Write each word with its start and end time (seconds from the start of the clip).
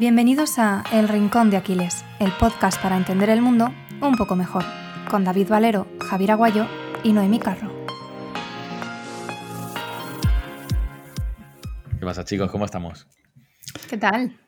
Bienvenidos 0.00 0.58
a 0.58 0.82
El 0.94 1.08
Rincón 1.08 1.50
de 1.50 1.58
Aquiles, 1.58 2.06
el 2.20 2.32
podcast 2.40 2.80
para 2.80 2.96
entender 2.96 3.28
el 3.28 3.42
mundo 3.42 3.70
un 4.00 4.16
poco 4.16 4.34
mejor, 4.34 4.64
con 5.10 5.24
David 5.24 5.48
Valero, 5.50 5.88
Javier 6.02 6.30
Aguayo 6.30 6.66
y 7.04 7.12
Noemí 7.12 7.38
Carro. 7.38 7.70
¿Qué 11.98 12.06
pasa, 12.06 12.24
chicos? 12.24 12.50
¿Cómo 12.50 12.64
estamos? 12.64 13.06
¿Qué 13.90 13.98
tal? 13.98 14.40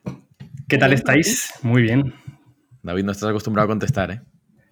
¿Qué 0.69 0.79
tal 0.79 0.95
estáis? 0.95 1.53
Muy 1.61 1.83
bien. 1.83 2.15
David, 2.83 3.05
no 3.05 3.13
estás 3.13 3.29
acostumbrado 3.29 3.67
a 3.67 3.69
contestar, 3.69 4.11
¿eh? 4.11 4.23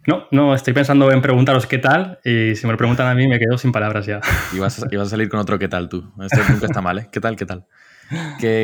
No, 0.07 0.29
no, 0.31 0.55
estoy 0.55 0.73
pensando 0.73 1.13
en 1.13 1.21
preguntaros 1.21 1.67
qué 1.67 1.77
tal 1.77 2.21
y 2.25 2.57
si 2.57 2.67
me 2.67 2.73
lo 2.73 2.79
preguntan 2.79 3.07
a 3.07 3.15
mí 3.15 3.29
me 3.29 3.39
quedo 3.39 3.59
sin 3.59 3.71
palabras 3.71 4.07
ya. 4.07 4.23
Y 4.55 4.59
vas 4.59 4.83
a, 4.83 5.05
salir 5.05 5.29
con 5.29 5.41
otro 5.41 5.59
qué 5.59 5.69
tal 5.69 5.91
tú. 5.91 6.11
Esto 6.23 6.41
nunca 6.51 6.65
está 6.65 6.81
mal, 6.81 7.01
¿eh? 7.01 7.09
¿Qué 7.13 7.21
tal, 7.21 7.37
qué 7.37 7.45
tal? 7.45 7.67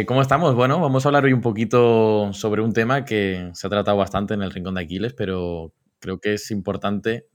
¿Cómo 0.07 0.23
estamos? 0.23 0.57
Bueno, 0.57 0.81
vamos 0.81 1.05
a 1.05 1.09
hablar 1.09 1.25
hoy 1.25 1.33
un 1.33 1.41
poquito 1.41 2.33
sobre 2.33 2.63
un 2.63 2.73
tema 2.73 3.05
que 3.05 3.51
se 3.55 3.67
ha 3.67 3.71
tratado 3.71 3.97
bastante 3.97 4.35
en 4.35 4.43
el 4.43 4.51
Rincón 4.51 4.75
de 4.75 4.83
Aquiles, 4.83 5.15
pero 5.15 5.73
creo 6.01 6.19
que 6.19 6.35
es 6.35 6.51
importante 6.51 7.29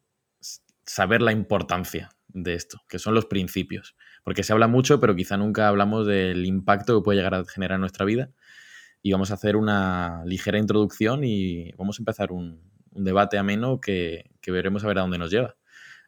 saber 0.86 1.22
la 1.22 1.32
importancia 1.32 2.10
de 2.28 2.54
esto, 2.56 2.82
que 2.90 3.00
son 3.00 3.14
los 3.14 3.28
principios. 3.28 3.96
Porque 4.26 4.44
se 4.44 4.52
habla 4.52 4.68
mucho, 4.68 5.00
pero 5.00 5.16
quizá 5.16 5.38
nunca 5.38 5.70
hablamos 5.70 6.06
del 6.06 6.46
impacto 6.46 7.00
que 7.00 7.04
puede 7.04 7.18
llegar 7.18 7.34
a 7.34 7.46
generar 7.46 7.76
en 7.76 7.82
nuestra 7.82 8.06
vida. 8.06 8.30
Y 9.02 9.14
vamos 9.14 9.32
a 9.32 9.36
hacer 9.36 9.56
una 9.56 10.24
ligera 10.26 10.58
introducción 10.58 11.24
y 11.24 11.72
vamos 11.78 11.98
a 11.98 12.02
empezar 12.02 12.34
un, 12.34 12.62
un 12.92 13.04
debate 13.06 13.38
ameno 13.38 13.80
que, 13.80 14.32
veremos 14.48 14.84
a 14.84 14.88
ver 14.88 14.98
a 14.98 15.02
dónde 15.02 15.18
nos 15.18 15.32
lleva. 15.32 15.56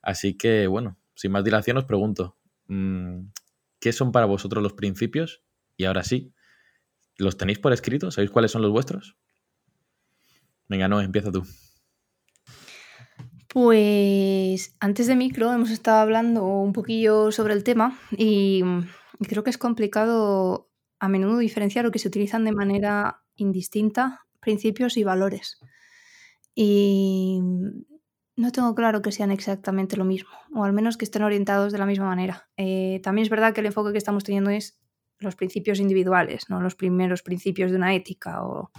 Así 0.02 0.36
que, 0.36 0.68
bueno, 0.68 0.98
sin 1.16 1.32
más 1.32 1.46
dilación 1.46 1.78
os 1.78 1.86
pregunto, 1.86 2.38
mm, 2.68 3.28
¿qué 3.80 3.94
son 3.94 4.12
para 4.12 4.26
vosotros 4.26 4.62
los 4.62 4.74
principios? 4.74 5.44
Y 5.84 5.86
ahora 5.86 6.04
sí, 6.04 6.34
¿los 7.18 7.38
tenéis 7.38 7.60
por 7.60 7.74
escrito? 7.74 8.10
¿Sabéis 8.10 8.32
cuáles 8.32 8.52
son 8.52 8.62
los 8.62 8.72
vuestros? 8.72 9.18
Venga, 10.70 10.88
no, 10.88 11.02
empieza 11.02 11.30
tú. 11.30 11.44
Pues 13.50 14.76
antes 14.80 15.08
de 15.08 15.16
micro 15.18 15.52
hemos 15.52 15.72
estado 15.72 15.98
hablando 15.98 16.46
un 16.46 16.72
poquillo 16.72 17.34
sobre 17.34 17.54
el 17.54 17.66
tema 17.66 18.00
y 18.12 18.64
creo 19.28 19.44
que 19.44 19.50
es 19.50 19.58
complicado 19.58 20.72
a 21.00 21.10
menudo 21.10 21.38
diferenciar 21.38 21.86
o 21.86 21.92
que 21.92 22.00
se 22.00 22.08
utilizan 22.08 22.46
de 22.46 22.54
manera 22.54 23.22
indistinta 23.36 24.26
principios 24.40 24.96
y 24.96 25.04
valores 25.04 25.60
y 26.56 27.42
no 28.36 28.52
tengo 28.52 28.74
claro 28.74 29.02
que 29.02 29.12
sean 29.12 29.32
exactamente 29.32 29.98
lo 29.98 30.06
mismo, 30.06 30.32
o 30.56 30.64
al 30.64 30.74
menos 30.74 30.98
que 30.98 31.06
estén 31.06 31.24
orientados 31.24 31.72
de 31.72 31.78
la 31.78 31.86
misma 31.86 32.06
manera. 32.06 32.50
Eh, 32.58 33.00
también 33.04 33.24
es 33.24 33.30
verdad 33.30 33.54
que 33.54 33.62
el 33.62 33.68
enfoque 33.68 33.92
que 33.92 33.98
estamos 33.98 34.24
teniendo 34.24 34.50
es 34.50 34.80
los 35.24 35.36
principios 35.36 35.80
individuales, 35.80 36.50
no 36.50 36.62
los 36.62 36.76
primeros 36.76 37.24
principios 37.24 37.72
de 37.72 37.78
una 37.78 37.96
ética 37.96 38.44
o 38.44 38.72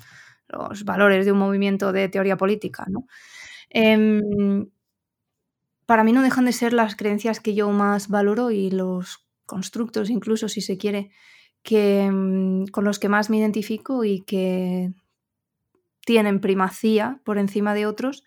los 0.48 0.84
valores 0.84 1.24
de 1.24 1.32
un 1.32 1.38
movimiento 1.38 1.92
de 1.92 2.08
teoría 2.08 2.36
política. 2.36 2.86
Em, 3.70 4.68
para 5.86 6.04
mí 6.04 6.12
no 6.12 6.22
dejan 6.22 6.44
de 6.44 6.52
ser 6.52 6.72
las 6.72 6.96
creencias 6.96 7.40
que 7.40 7.54
yo 7.54 7.70
más 7.70 8.08
valoro 8.08 8.50
y 8.50 8.70
los 8.70 9.26
constructos, 9.46 10.10
incluso 10.10 10.48
si 10.48 10.60
se 10.60 10.78
quiere, 10.78 11.10
que, 11.62 12.10
mm, 12.10 12.66
con 12.66 12.84
los 12.84 12.98
que 12.98 13.08
más 13.08 13.30
me 13.30 13.38
identifico 13.38 14.04
y 14.04 14.20
que 14.20 14.92
tienen 16.06 16.40
primacía 16.40 17.20
por 17.24 17.38
encima 17.38 17.74
de 17.74 17.86
otros 17.86 18.24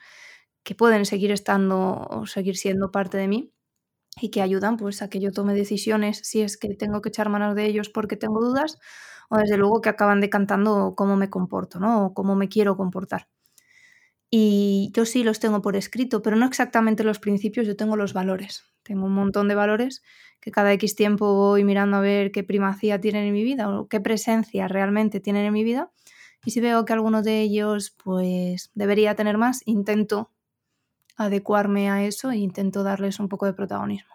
que 0.64 0.76
pueden 0.76 1.06
seguir 1.06 1.32
estando 1.32 2.08
o 2.10 2.26
seguir 2.26 2.58
siendo 2.58 2.92
parte 2.92 3.18
de 3.18 3.28
mí 3.28 3.52
y 4.22 4.30
que 4.30 4.42
ayudan 4.42 4.78
pues 4.78 5.02
a 5.02 5.10
que 5.10 5.20
yo 5.20 5.32
tome 5.32 5.54
decisiones 5.54 6.20
si 6.24 6.42
es 6.42 6.58
que 6.58 6.74
tengo 6.76 7.02
que 7.02 7.10
echar 7.10 7.30
manos 7.30 7.56
de 7.56 7.66
ellos 7.66 7.90
porque 7.90 8.18
tengo 8.18 8.42
dudas 8.42 8.78
o 9.30 9.38
desde 9.38 9.58
luego 9.58 9.82
que 9.82 9.90
acaban 9.90 10.22
decantando 10.22 10.94
cómo 10.96 11.18
me 11.18 11.30
comporto, 11.30 11.80
¿no? 11.80 12.06
O 12.08 12.14
cómo 12.14 12.36
me 12.36 12.48
quiero 12.48 12.78
comportar. 12.78 13.28
Y 14.30 14.92
yo 14.94 15.06
sí 15.06 15.24
los 15.24 15.40
tengo 15.40 15.62
por 15.62 15.76
escrito, 15.76 16.22
pero 16.22 16.36
no 16.36 16.46
exactamente 16.46 17.04
los 17.04 17.20
principios, 17.20 17.66
yo 17.66 17.76
tengo 17.76 17.96
los 17.96 18.14
valores. 18.14 18.64
Tengo 18.84 19.06
un 19.06 19.14
montón 19.14 19.48
de 19.48 19.56
valores 19.56 20.02
que 20.42 20.52
cada 20.52 20.74
X 20.74 20.96
tiempo 20.96 21.34
voy 21.34 21.64
mirando 21.64 21.98
a 21.98 22.02
ver 22.02 22.32
qué 22.32 22.44
primacía 22.44 23.00
tienen 23.00 23.26
en 23.26 23.34
mi 23.34 23.44
vida 23.44 23.70
o 23.70 23.88
qué 23.88 24.00
presencia 24.00 24.68
realmente 24.68 25.20
tienen 25.20 25.46
en 25.46 25.54
mi 25.54 25.64
vida 25.64 25.92
y 26.46 26.52
si 26.52 26.62
veo 26.62 26.86
que 26.86 26.94
alguno 26.94 27.24
de 27.24 27.42
ellos 27.42 27.96
pues 28.04 28.72
debería 28.74 29.16
tener 29.16 29.38
más, 29.38 29.62
intento 29.66 30.32
adecuarme 31.18 31.90
a 31.90 32.04
eso 32.04 32.32
e 32.32 32.38
intento 32.38 32.84
darles 32.84 33.20
un 33.20 33.28
poco 33.28 33.46
de 33.46 33.54
protagonismo. 33.54 34.14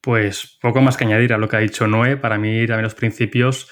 Pues 0.00 0.58
poco 0.60 0.80
más 0.80 0.96
que 0.96 1.04
añadir 1.04 1.32
a 1.32 1.38
lo 1.38 1.48
que 1.48 1.56
ha 1.56 1.60
dicho 1.60 1.86
Noé. 1.86 2.16
Para 2.16 2.38
mí 2.38 2.66
también 2.66 2.82
los 2.82 2.94
principios 2.94 3.68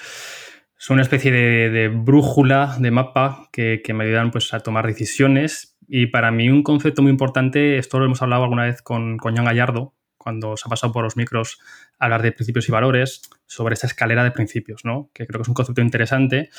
son 0.77 0.95
una 0.95 1.03
especie 1.03 1.31
de, 1.31 1.87
brújula, 1.87 2.75
de 2.79 2.91
mapa 2.91 3.49
que, 3.51 3.81
me 3.93 4.05
ayudan 4.05 4.31
pues, 4.31 4.53
a 4.53 4.59
tomar 4.59 4.85
decisiones. 4.87 5.77
Y 5.87 6.07
para 6.07 6.31
mí 6.31 6.49
un 6.49 6.63
concepto 6.63 7.01
muy 7.01 7.11
importante, 7.11 7.77
esto 7.77 7.99
lo 7.99 8.05
hemos 8.05 8.21
hablado 8.21 8.43
alguna 8.43 8.65
vez 8.65 8.81
con, 8.81 9.17
con 9.17 9.35
Gallardo, 9.35 9.93
cuando 10.17 10.57
se 10.57 10.63
ha 10.65 10.69
pasado 10.69 10.91
por 10.91 11.03
los 11.03 11.15
micros 11.15 11.59
a 11.99 12.05
hablar 12.05 12.23
de 12.23 12.31
principios 12.31 12.67
y 12.67 12.71
valores, 12.71 13.21
sobre 13.45 13.75
esta 13.75 13.87
escalera 13.87 14.23
de 14.23 14.31
principios, 14.31 14.83
¿no? 14.83 15.11
que 15.13 15.27
creo 15.27 15.39
que 15.39 15.43
es 15.43 15.47
un 15.47 15.53
concepto 15.53 15.81
interesante 15.81 16.49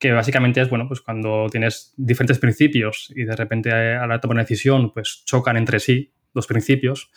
que 0.00 0.12
básicamente 0.12 0.62
es, 0.62 0.70
bueno, 0.70 0.88
pues 0.88 1.02
cuando 1.02 1.46
tienes 1.50 1.92
diferentes 1.96 2.38
principios 2.38 3.12
y 3.14 3.24
de 3.24 3.36
repente 3.36 3.70
a 3.70 3.98
la 3.98 4.04
hora 4.04 4.18
de 4.18 4.28
una 4.28 4.40
decisión, 4.40 4.92
pues 4.92 5.22
chocan 5.26 5.58
entre 5.58 5.78
sí 5.78 6.12
dos 6.32 6.46
principios, 6.46 7.10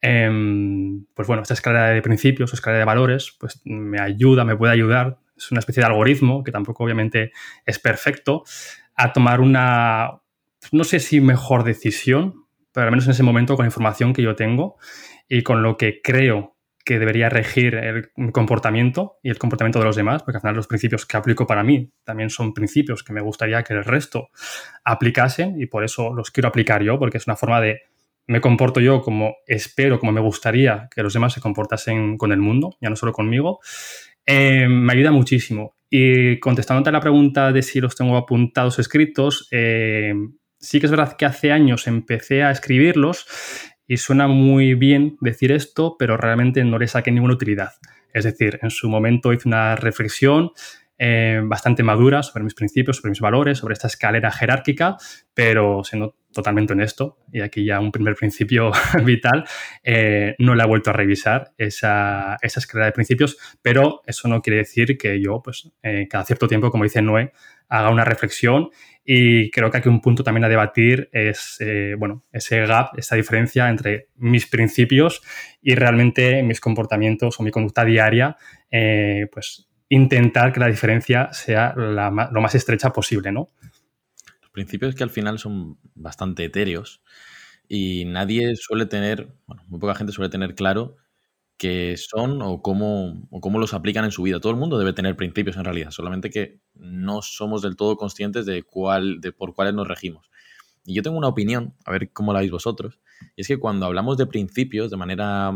em, 0.00 1.06
pues 1.14 1.28
bueno, 1.28 1.42
esta 1.42 1.54
escalera 1.54 1.90
de 1.90 2.02
principios, 2.02 2.52
escalera 2.52 2.80
de 2.80 2.84
valores, 2.84 3.36
pues 3.38 3.62
me 3.64 4.00
ayuda, 4.00 4.44
me 4.44 4.56
puede 4.56 4.72
ayudar, 4.72 5.18
es 5.36 5.50
una 5.52 5.60
especie 5.60 5.80
de 5.82 5.86
algoritmo 5.86 6.42
que 6.42 6.50
tampoco 6.50 6.82
obviamente 6.82 7.30
es 7.64 7.78
perfecto, 7.78 8.42
a 8.96 9.12
tomar 9.12 9.40
una, 9.40 10.20
no 10.72 10.84
sé 10.84 10.98
si 10.98 11.20
mejor 11.20 11.62
decisión, 11.62 12.46
pero 12.72 12.86
al 12.86 12.90
menos 12.90 13.04
en 13.04 13.12
ese 13.12 13.22
momento 13.22 13.54
con 13.54 13.64
la 13.64 13.68
información 13.68 14.12
que 14.12 14.22
yo 14.22 14.34
tengo 14.34 14.76
y 15.28 15.42
con 15.42 15.62
lo 15.62 15.76
que 15.76 16.00
creo 16.02 16.53
que 16.84 16.98
debería 16.98 17.28
regir 17.28 17.74
el 17.74 18.10
comportamiento 18.32 19.18
y 19.22 19.30
el 19.30 19.38
comportamiento 19.38 19.78
de 19.78 19.86
los 19.86 19.96
demás, 19.96 20.22
porque 20.22 20.36
al 20.36 20.42
final 20.42 20.56
los 20.56 20.66
principios 20.66 21.06
que 21.06 21.16
aplico 21.16 21.46
para 21.46 21.62
mí 21.62 21.90
también 22.04 22.28
son 22.30 22.52
principios 22.52 23.02
que 23.02 23.12
me 23.12 23.22
gustaría 23.22 23.62
que 23.62 23.72
el 23.72 23.84
resto 23.84 24.28
aplicasen 24.84 25.60
y 25.60 25.66
por 25.66 25.82
eso 25.82 26.12
los 26.12 26.30
quiero 26.30 26.48
aplicar 26.48 26.82
yo, 26.82 26.98
porque 26.98 27.18
es 27.18 27.26
una 27.26 27.36
forma 27.36 27.60
de 27.60 27.82
me 28.26 28.40
comporto 28.40 28.80
yo 28.80 29.02
como 29.02 29.36
espero, 29.46 29.98
como 29.98 30.12
me 30.12 30.20
gustaría 30.20 30.88
que 30.94 31.02
los 31.02 31.12
demás 31.12 31.32
se 31.32 31.40
comportasen 31.40 32.16
con 32.16 32.32
el 32.32 32.38
mundo, 32.38 32.76
ya 32.80 32.90
no 32.90 32.96
solo 32.96 33.12
conmigo, 33.12 33.60
eh, 34.26 34.66
me 34.68 34.92
ayuda 34.92 35.10
muchísimo. 35.10 35.76
Y 35.90 36.40
contestándote 36.40 36.88
a 36.88 36.92
la 36.92 37.00
pregunta 37.00 37.52
de 37.52 37.62
si 37.62 37.80
los 37.80 37.94
tengo 37.94 38.16
apuntados 38.16 38.78
escritos, 38.78 39.48
eh, 39.50 40.14
sí 40.58 40.80
que 40.80 40.86
es 40.86 40.90
verdad 40.90 41.16
que 41.16 41.26
hace 41.26 41.52
años 41.52 41.86
empecé 41.86 42.42
a 42.42 42.50
escribirlos 42.50 43.26
y 43.86 43.98
suena 43.98 44.26
muy 44.26 44.74
bien 44.74 45.16
decir 45.20 45.52
esto, 45.52 45.96
pero 45.98 46.16
realmente 46.16 46.64
no 46.64 46.78
le 46.78 46.88
saqué 46.88 47.10
ninguna 47.10 47.34
utilidad. 47.34 47.72
Es 48.12 48.24
decir, 48.24 48.58
en 48.62 48.70
su 48.70 48.88
momento 48.88 49.32
hice 49.32 49.48
una 49.48 49.76
reflexión 49.76 50.52
eh, 50.96 51.40
bastante 51.44 51.82
madura 51.82 52.22
sobre 52.22 52.44
mis 52.44 52.54
principios, 52.54 52.98
sobre 52.98 53.10
mis 53.10 53.20
valores, 53.20 53.58
sobre 53.58 53.74
esta 53.74 53.88
escalera 53.88 54.30
jerárquica, 54.30 54.96
pero 55.34 55.82
siendo 55.82 56.16
totalmente 56.34 56.74
honesto, 56.74 57.16
y 57.32 57.40
aquí 57.40 57.64
ya 57.64 57.80
un 57.80 57.92
primer 57.92 58.14
principio 58.14 58.72
vital, 59.04 59.44
eh, 59.82 60.34
no 60.38 60.54
la 60.54 60.64
he 60.64 60.66
vuelto 60.66 60.90
a 60.90 60.92
revisar 60.92 61.52
esa, 61.56 62.36
esa, 62.42 62.60
escalera 62.60 62.86
de 62.86 62.92
principios, 62.92 63.38
pero 63.62 64.02
eso 64.06 64.28
no 64.28 64.42
quiere 64.42 64.58
decir 64.58 64.98
que 64.98 65.20
yo, 65.22 65.40
pues, 65.42 65.72
eh, 65.82 66.06
cada 66.10 66.24
cierto 66.24 66.46
tiempo, 66.46 66.70
como 66.70 66.84
dice 66.84 67.00
Noé, 67.00 67.32
haga 67.68 67.90
una 67.90 68.04
reflexión 68.04 68.70
y 69.04 69.50
creo 69.50 69.70
que 69.70 69.78
aquí 69.78 69.88
un 69.88 70.00
punto 70.00 70.24
también 70.24 70.44
a 70.44 70.48
debatir 70.48 71.10
es, 71.12 71.56
eh, 71.60 71.94
bueno, 71.98 72.24
ese 72.32 72.64
gap, 72.66 72.98
esa 72.98 73.16
diferencia 73.16 73.68
entre 73.68 74.08
mis 74.16 74.46
principios 74.46 75.22
y 75.60 75.74
realmente 75.74 76.42
mis 76.42 76.60
comportamientos 76.60 77.38
o 77.38 77.42
mi 77.42 77.50
conducta 77.50 77.84
diaria, 77.84 78.36
eh, 78.70 79.26
pues 79.30 79.68
intentar 79.90 80.52
que 80.52 80.60
la 80.60 80.68
diferencia 80.68 81.32
sea 81.32 81.74
lo 81.76 82.40
más 82.40 82.54
estrecha 82.54 82.90
posible, 82.90 83.30
¿no? 83.30 83.50
Principios 84.54 84.94
que 84.94 85.02
al 85.02 85.10
final 85.10 85.40
son 85.40 85.78
bastante 85.96 86.44
etéreos 86.44 87.02
y 87.68 88.04
nadie 88.04 88.54
suele 88.54 88.86
tener, 88.86 89.34
bueno, 89.48 89.64
muy 89.66 89.80
poca 89.80 89.96
gente 89.96 90.12
suele 90.12 90.30
tener 90.30 90.54
claro 90.54 90.96
qué 91.56 91.96
son 91.96 92.40
o 92.40 92.62
cómo, 92.62 93.26
o 93.32 93.40
cómo 93.40 93.58
los 93.58 93.74
aplican 93.74 94.04
en 94.04 94.12
su 94.12 94.22
vida. 94.22 94.38
Todo 94.38 94.52
el 94.52 94.58
mundo 94.58 94.78
debe 94.78 94.92
tener 94.92 95.16
principios 95.16 95.56
en 95.56 95.64
realidad, 95.64 95.90
solamente 95.90 96.30
que 96.30 96.60
no 96.72 97.20
somos 97.20 97.62
del 97.62 97.74
todo 97.74 97.96
conscientes 97.96 98.46
de, 98.46 98.62
cuál, 98.62 99.20
de 99.20 99.32
por 99.32 99.54
cuáles 99.54 99.74
nos 99.74 99.88
regimos. 99.88 100.30
Y 100.84 100.94
yo 100.94 101.02
tengo 101.02 101.18
una 101.18 101.26
opinión, 101.26 101.74
a 101.84 101.90
ver 101.90 102.12
cómo 102.12 102.32
la 102.32 102.38
veis 102.38 102.52
vosotros, 102.52 103.00
y 103.34 103.40
es 103.40 103.48
que 103.48 103.58
cuando 103.58 103.86
hablamos 103.86 104.18
de 104.18 104.26
principios 104.26 104.88
de 104.88 104.96
manera 104.96 105.50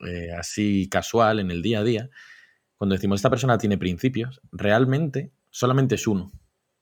eh, 0.00 0.32
así 0.36 0.88
casual 0.90 1.38
en 1.38 1.52
el 1.52 1.62
día 1.62 1.78
a 1.78 1.84
día, 1.84 2.10
cuando 2.78 2.96
decimos 2.96 3.20
esta 3.20 3.30
persona 3.30 3.58
tiene 3.58 3.78
principios, 3.78 4.40
realmente 4.50 5.30
solamente 5.50 5.94
es 5.94 6.08
uno. 6.08 6.32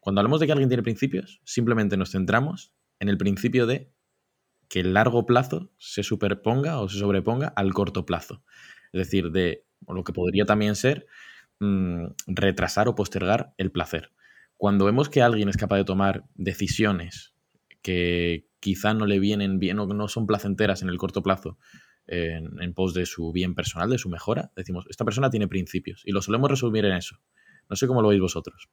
Cuando 0.02 0.20
hablamos 0.20 0.40
de 0.40 0.46
que 0.46 0.52
alguien 0.52 0.68
tiene 0.68 0.82
principios, 0.82 1.40
simplemente 1.44 1.96
nos 1.96 2.10
centramos 2.10 2.74
en 2.98 3.08
el 3.08 3.16
principio 3.16 3.68
de 3.68 3.92
que 4.68 4.80
el 4.80 4.94
largo 4.94 5.26
plazo 5.26 5.70
se 5.78 6.02
superponga 6.02 6.80
o 6.80 6.88
se 6.88 6.98
sobreponga 6.98 7.46
al 7.46 7.72
corto 7.72 8.04
plazo. 8.04 8.42
Es 8.92 8.98
decir, 8.98 9.30
de 9.30 9.64
lo 9.86 10.02
que 10.02 10.12
podría 10.12 10.44
también 10.44 10.74
ser 10.74 11.06
mm, 11.60 12.06
retrasar 12.26 12.88
o 12.88 12.96
postergar 12.96 13.54
el 13.58 13.70
placer. 13.70 14.10
cuando 14.56 14.86
vemos 14.86 15.08
que 15.08 15.22
alguien 15.22 15.48
es 15.48 15.56
capaz 15.56 15.76
de 15.76 15.84
tomar 15.84 16.24
decisiones 16.34 17.34
que 17.80 18.48
quizá 18.58 18.94
no 18.94 19.06
le 19.06 19.20
vienen 19.20 19.60
bien 19.60 19.78
o 19.78 19.86
no 19.86 20.08
son 20.08 20.26
placenteras 20.26 20.82
en 20.82 20.88
el 20.88 20.98
corto 20.98 21.22
plazo, 21.22 21.58
en, 22.08 22.74
pos 22.74 22.92
de 22.92 23.06
su 23.06 23.30
bien 23.30 23.54
personal, 23.54 23.88
de 23.88 23.98
su 23.98 24.08
mejora, 24.08 24.50
decimos, 24.56 24.84
esta 24.90 25.04
persona 25.04 25.30
tiene 25.30 25.46
principios 25.46 26.02
y 26.04 26.10
lo 26.10 26.22
solemos 26.22 26.50
resumir 26.50 26.86
en 26.86 26.94
eso. 26.94 27.18
No 27.70 27.76
sé 27.76 27.86
cómo 27.86 28.02
lo 28.02 28.08
veis 28.08 28.20
vosotros. 28.20 28.68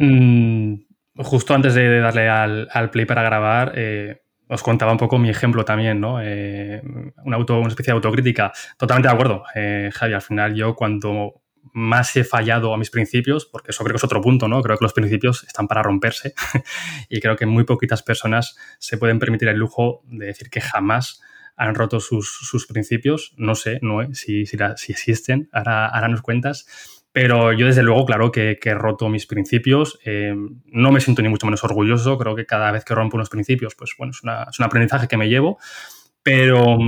Mm, 0.00 0.76
justo 1.16 1.54
antes 1.54 1.74
de 1.74 2.00
darle 2.00 2.28
al, 2.28 2.90
play 2.90 3.04
para 3.04 3.22
grabar, 3.22 3.72
eh, 3.76 4.22
os 4.48 4.62
contaba 4.62 4.92
un 4.92 4.98
poco 4.98 5.18
mi 5.18 5.28
ejemplo 5.28 5.64
también, 5.64 6.00
¿no? 6.00 6.20
Eh, 6.22 6.80
una, 7.22 7.36
auto, 7.36 7.58
una 7.58 7.68
especie 7.68 7.92
de 7.92 7.96
autocrítica. 7.96 8.50
Totalmente 8.78 9.08
de 9.08 9.14
acuerdo, 9.14 9.44
eh, 9.54 9.90
Javi. 9.92 10.14
Al 10.14 10.22
final 10.22 10.54
yo 10.54 10.74
cuando 10.74 11.42
más 11.74 12.16
he 12.16 12.24
fallado 12.24 12.72
a 12.72 12.78
mis 12.78 12.90
principios, 12.90 13.44
porque 13.44 13.72
eso 13.72 13.84
creo 13.84 13.92
que 13.92 13.98
es 13.98 14.04
otro 14.04 14.22
punto, 14.22 14.48
¿no? 14.48 14.62
Creo 14.62 14.78
que 14.78 14.84
los 14.84 14.94
principios 14.94 15.44
están 15.44 15.68
para 15.68 15.82
romperse 15.82 16.32
y 17.10 17.20
creo 17.20 17.36
que 17.36 17.44
muy 17.44 17.64
poquitas 17.64 18.02
personas 18.02 18.56
se 18.78 18.96
pueden 18.96 19.18
permitir 19.18 19.48
el 19.48 19.58
lujo 19.58 20.02
de 20.06 20.26
decir 20.26 20.48
que 20.48 20.62
jamás 20.62 21.20
han 21.56 21.74
roto 21.74 22.00
sus, 22.00 22.66
principios. 22.66 23.34
No 23.36 23.54
sé, 23.54 23.78
no 23.82 24.14
si, 24.14 24.46
si, 24.46 24.56
si 24.76 24.92
existen, 24.92 25.50
ahora, 25.52 25.86
ahora, 25.88 26.08
nos 26.08 26.22
cuentas. 26.22 26.66
Pero 27.12 27.52
yo 27.52 27.66
desde 27.66 27.82
luego, 27.82 28.06
claro 28.06 28.30
que, 28.30 28.58
he 28.62 28.74
roto 28.74 29.08
mis 29.08 29.26
principios. 29.26 29.98
Eh, 30.04 30.34
no 30.66 30.92
me 30.92 31.00
siento 31.00 31.22
ni 31.22 31.28
mucho 31.28 31.46
menos 31.46 31.64
orgulloso. 31.64 32.16
Creo 32.18 32.36
que 32.36 32.46
cada 32.46 32.70
vez 32.70 32.84
que 32.84 32.94
rompo 32.94 33.16
unos 33.16 33.30
principios, 33.30 33.74
pues 33.74 33.92
bueno, 33.98 34.12
es, 34.12 34.22
un 34.22 34.64
aprendizaje 34.64 35.08
que 35.08 35.16
me 35.16 35.28
llevo. 35.28 35.58
Pero, 36.22 36.78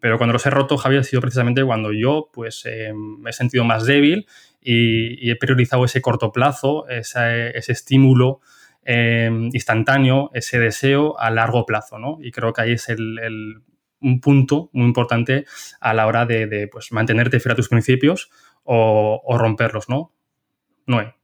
pero, 0.00 0.18
cuando 0.18 0.34
los 0.34 0.44
he 0.46 0.50
roto, 0.50 0.76
Javier, 0.76 1.00
ha 1.00 1.04
sido 1.04 1.22
precisamente 1.22 1.64
cuando 1.64 1.92
yo 1.92 2.28
pues, 2.32 2.62
eh, 2.66 2.92
me 2.94 3.30
he 3.30 3.32
sentido 3.32 3.64
más 3.64 3.86
débil 3.86 4.26
y, 4.60 5.30
he 5.30 5.36
priorizado 5.36 5.84
ese 5.84 6.02
corto 6.02 6.30
plazo, 6.30 6.86
ese, 6.88 7.56
ese 7.56 7.72
estímulo 7.72 8.40
eh, 8.84 9.30
instantáneo, 9.52 10.30
ese 10.34 10.58
deseo 10.58 11.18
a 11.18 11.30
largo 11.30 11.64
plazo. 11.66 11.98
¿no? 11.98 12.18
Y 12.20 12.30
creo 12.30 12.52
que 12.52 12.62
ahí 12.62 12.72
es 12.72 12.88
el, 12.88 13.62
un 14.00 14.20
punto 14.20 14.70
muy 14.72 14.86
importante 14.86 15.46
a 15.80 15.94
la 15.94 16.06
hora 16.06 16.26
de, 16.26 16.68
pues, 16.70 16.92
mantenerte 16.92 17.40
fiel 17.40 17.52
a 17.52 17.56
tus 17.56 17.68
principios 17.68 18.30
o, 18.64 19.36
romperlos, 19.38 19.88
¿no? 19.88 20.12
Noé. 20.86 21.14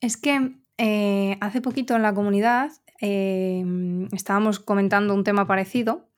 Es 0.00 0.16
que 0.16 0.56
eh, 0.78 1.36
hace 1.40 1.60
poquito 1.60 1.94
en 1.96 2.02
la 2.02 2.14
comunidad 2.14 2.70
eh, 3.00 3.64
estábamos 4.12 4.60
comentando 4.60 5.14
un 5.14 5.24
tema 5.24 5.46
parecido 5.46 6.08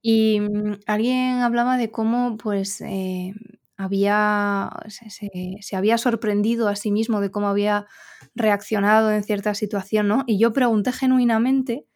y 0.00 0.40
mm, 0.40 0.80
alguien 0.86 1.40
hablaba 1.40 1.76
de 1.76 1.90
cómo 1.90 2.36
pues 2.36 2.80
eh, 2.80 3.34
había 3.76 4.70
se, 4.88 5.76
había 5.76 5.98
sorprendido 5.98 6.68
a 6.68 6.76
sí 6.76 6.90
mismo 6.90 7.20
de 7.20 7.30
cómo 7.30 7.48
había 7.48 7.86
reaccionado 8.34 9.10
en 9.10 9.24
cierta 9.24 9.54
situación, 9.54 10.08
¿no? 10.08 10.24
Y 10.26 10.38
yo 10.38 10.52
pregunté 10.52 10.92
genuinamente 10.92 11.86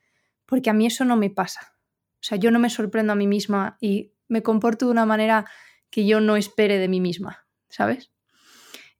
porque 0.46 0.70
a 0.70 0.72
mí 0.72 0.86
eso 0.86 1.04
no 1.04 1.16
me 1.16 1.30
pasa. 1.30 1.74
O 2.14 2.22
sea, 2.22 2.38
yo 2.38 2.50
no 2.50 2.58
me 2.58 2.70
sorprendo 2.70 3.12
a 3.12 3.16
mí 3.16 3.26
misma 3.26 3.76
y 3.80 4.12
me 4.26 4.42
comporto 4.42 4.86
de 4.86 4.92
una 4.92 5.06
manera 5.06 5.46
que 5.90 6.06
yo 6.06 6.20
no 6.20 6.36
espere 6.36 6.78
de 6.78 6.88
mí 6.88 7.00
misma, 7.00 7.46
¿sabes? 7.68 8.10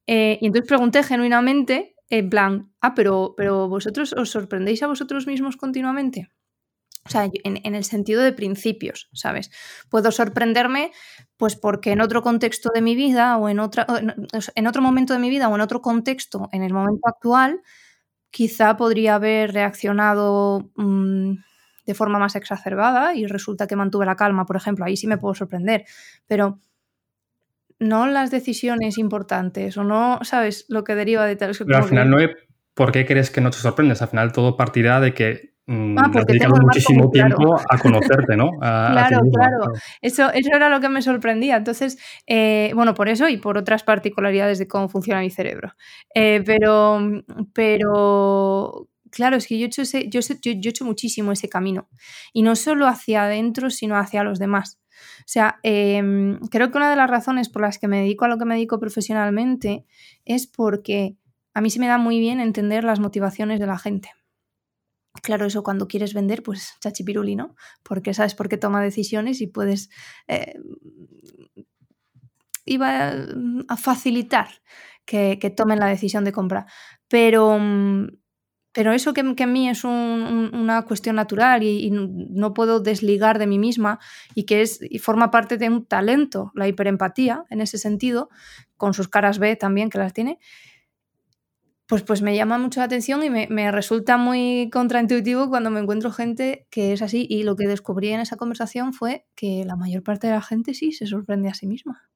Eh, 0.06 0.38
y 0.40 0.46
entonces 0.46 0.68
pregunté 0.68 1.02
genuinamente, 1.02 1.94
en 2.08 2.30
plan, 2.30 2.72
ah, 2.80 2.94
pero, 2.94 3.34
pero 3.36 3.68
vosotros 3.68 4.12
os 4.14 4.30
sorprendéis 4.30 4.82
a 4.82 4.86
vosotros 4.86 5.26
mismos 5.26 5.56
continuamente. 5.56 6.30
O 7.08 7.10
sea, 7.10 7.30
en, 7.44 7.74
el 7.74 7.84
sentido 7.84 8.22
de 8.22 8.34
principios, 8.34 9.08
¿sabes? 9.14 9.50
Puedo 9.88 10.12
sorprenderme, 10.12 10.92
pues 11.38 11.56
porque 11.56 11.92
en 11.92 12.02
otro 12.02 12.22
contexto 12.22 12.70
de 12.74 12.82
mi 12.82 12.94
vida 12.94 13.38
o 13.38 13.48
en, 13.48 13.60
otra, 13.60 13.86
en 14.54 14.66
otro 14.66 14.82
momento 14.82 15.14
de 15.14 15.18
mi 15.18 15.30
vida 15.30 15.48
o 15.48 15.54
en 15.54 15.62
otro 15.62 15.80
contexto, 15.80 16.50
en 16.52 16.62
el 16.62 16.74
momento 16.74 17.08
actual, 17.08 17.62
quizá 18.30 18.76
podría 18.76 19.14
haber 19.14 19.52
reaccionado 19.52 20.70
mm, 20.76 21.32
de 21.86 21.94
forma 21.94 22.18
más 22.18 22.36
exacerbada 22.36 23.14
y 23.14 23.26
resulta 23.26 23.66
que 23.66 23.76
mantuve 23.76 24.04
la 24.04 24.16
calma, 24.16 24.44
por 24.44 24.56
ejemplo, 24.56 24.84
ahí 24.84 24.96
sí 24.98 25.06
me 25.06 25.16
puedo 25.16 25.34
sorprender, 25.34 25.86
pero 26.26 26.60
no 27.78 28.06
las 28.06 28.30
decisiones 28.30 28.98
importantes 28.98 29.76
o 29.76 29.84
no, 29.84 30.18
¿sabes? 30.22 30.64
Lo 30.68 30.84
que 30.84 30.94
deriva 30.94 31.26
de 31.26 31.36
tal. 31.36 31.52
Pero 31.56 31.76
al 31.76 31.84
final, 31.84 32.10
no 32.10 32.18
¿por 32.74 32.92
qué 32.92 33.04
crees 33.06 33.30
que 33.30 33.40
no 33.40 33.50
te 33.50 33.58
sorprendes? 33.58 34.02
Al 34.02 34.08
final 34.08 34.32
todo 34.32 34.56
partirá 34.56 35.00
de 35.00 35.12
que 35.12 35.54
mm, 35.66 35.98
ah, 35.98 36.10
porque 36.12 36.38
muchísimo 36.60 37.10
tiempo 37.10 37.56
a 37.68 37.78
conocerte, 37.78 38.36
¿no? 38.36 38.50
claro, 38.58 39.20
claro. 39.32 39.72
Eso, 40.00 40.30
eso 40.32 40.50
era 40.54 40.68
lo 40.68 40.80
que 40.80 40.88
me 40.88 41.02
sorprendía. 41.02 41.56
Entonces, 41.56 41.98
eh, 42.26 42.72
bueno, 42.74 42.94
por 42.94 43.08
eso 43.08 43.28
y 43.28 43.36
por 43.36 43.58
otras 43.58 43.82
particularidades 43.82 44.58
de 44.58 44.68
cómo 44.68 44.88
funciona 44.88 45.20
mi 45.20 45.30
cerebro. 45.30 45.74
Eh, 46.14 46.42
pero, 46.44 47.00
pero, 47.52 48.88
claro, 49.10 49.36
es 49.36 49.46
que 49.46 49.58
yo 49.58 49.64
he, 49.64 49.68
hecho 49.68 49.82
ese, 49.82 50.08
yo, 50.08 50.20
yo, 50.20 50.52
yo 50.52 50.68
he 50.68 50.70
hecho 50.70 50.84
muchísimo 50.84 51.32
ese 51.32 51.48
camino. 51.48 51.88
Y 52.32 52.42
no 52.42 52.56
solo 52.56 52.86
hacia 52.86 53.24
adentro, 53.24 53.70
sino 53.70 53.96
hacia 53.96 54.22
los 54.22 54.38
demás. 54.38 54.80
O 55.28 55.30
sea, 55.30 55.60
em, 55.62 56.38
creo 56.50 56.70
que 56.70 56.78
una 56.78 56.88
de 56.88 56.96
las 56.96 57.10
razones 57.10 57.50
por 57.50 57.60
las 57.60 57.78
que 57.78 57.86
me 57.86 58.00
dedico 58.00 58.24
a 58.24 58.28
lo 58.28 58.38
que 58.38 58.46
me 58.46 58.54
dedico 58.54 58.80
profesionalmente 58.80 59.84
es 60.24 60.46
porque 60.46 61.18
a 61.52 61.60
mí 61.60 61.68
se 61.68 61.80
me 61.80 61.86
da 61.86 61.98
muy 61.98 62.18
bien 62.18 62.40
entender 62.40 62.82
las 62.82 62.98
motivaciones 62.98 63.60
de 63.60 63.66
la 63.66 63.78
gente. 63.78 64.10
Claro, 65.22 65.44
eso 65.44 65.62
cuando 65.62 65.86
quieres 65.86 66.14
vender, 66.14 66.42
pues 66.42 66.78
chachipiruli, 66.80 67.36
¿no? 67.36 67.56
Porque 67.82 68.14
sabes 68.14 68.34
por 68.34 68.48
qué 68.48 68.56
toma 68.56 68.82
decisiones 68.82 69.42
y 69.42 69.48
puedes... 69.48 69.90
Eh, 70.28 70.54
iba 72.64 73.12
a 73.68 73.76
facilitar 73.76 74.48
que, 75.04 75.38
que, 75.38 75.50
tomen 75.50 75.78
la 75.78 75.88
decisión 75.88 76.24
de 76.24 76.32
compra. 76.32 76.64
Pero 77.06 77.58
mm, 77.58 78.06
pero 78.78 78.92
eso 78.92 79.12
que, 79.12 79.34
que 79.34 79.42
a 79.42 79.48
mí 79.48 79.68
es 79.68 79.82
una 79.82 80.84
cuestión 80.86 81.16
natural 81.16 81.64
y, 81.64 81.90
no 81.90 82.54
puedo 82.54 82.78
desligar 82.78 83.40
de 83.40 83.48
mí 83.48 83.58
misma 83.58 83.98
y 84.36 84.44
que 84.44 84.62
es, 84.62 84.78
y 84.80 85.00
forma 85.00 85.32
parte 85.32 85.56
de 85.56 85.68
un 85.68 85.84
talento, 85.84 86.52
la 86.54 86.68
hiperempatía 86.68 87.44
en 87.50 87.60
ese 87.60 87.76
sentido, 87.76 88.28
con 88.76 88.94
sus 88.94 89.08
caras 89.08 89.40
B 89.40 89.56
también 89.56 89.90
que 89.90 89.98
las 89.98 90.12
tiene, 90.12 90.38
pues, 91.88 92.04
pues 92.04 92.22
me 92.22 92.36
llama 92.36 92.56
mucho 92.56 92.78
la 92.78 92.86
atención 92.86 93.24
y 93.24 93.30
me, 93.30 93.48
me, 93.50 93.72
resulta 93.72 94.16
muy 94.16 94.70
contraintuitivo 94.72 95.48
cuando 95.48 95.70
me 95.70 95.80
encuentro 95.80 96.12
gente 96.12 96.68
que 96.70 96.92
es 96.92 97.02
así. 97.02 97.26
Y 97.28 97.42
lo 97.42 97.56
que 97.56 97.66
descubrí 97.66 98.10
en 98.10 98.20
esa 98.20 98.36
conversación 98.36 98.92
fue 98.92 99.26
que 99.34 99.64
la 99.66 99.74
mayor 99.74 100.04
parte 100.04 100.28
de 100.28 100.34
la 100.34 100.42
gente 100.42 100.72
sí 100.74 100.92
se 100.92 101.08
sorprende 101.08 101.48
a 101.48 101.54
sí 101.54 101.66
misma. 101.66 102.07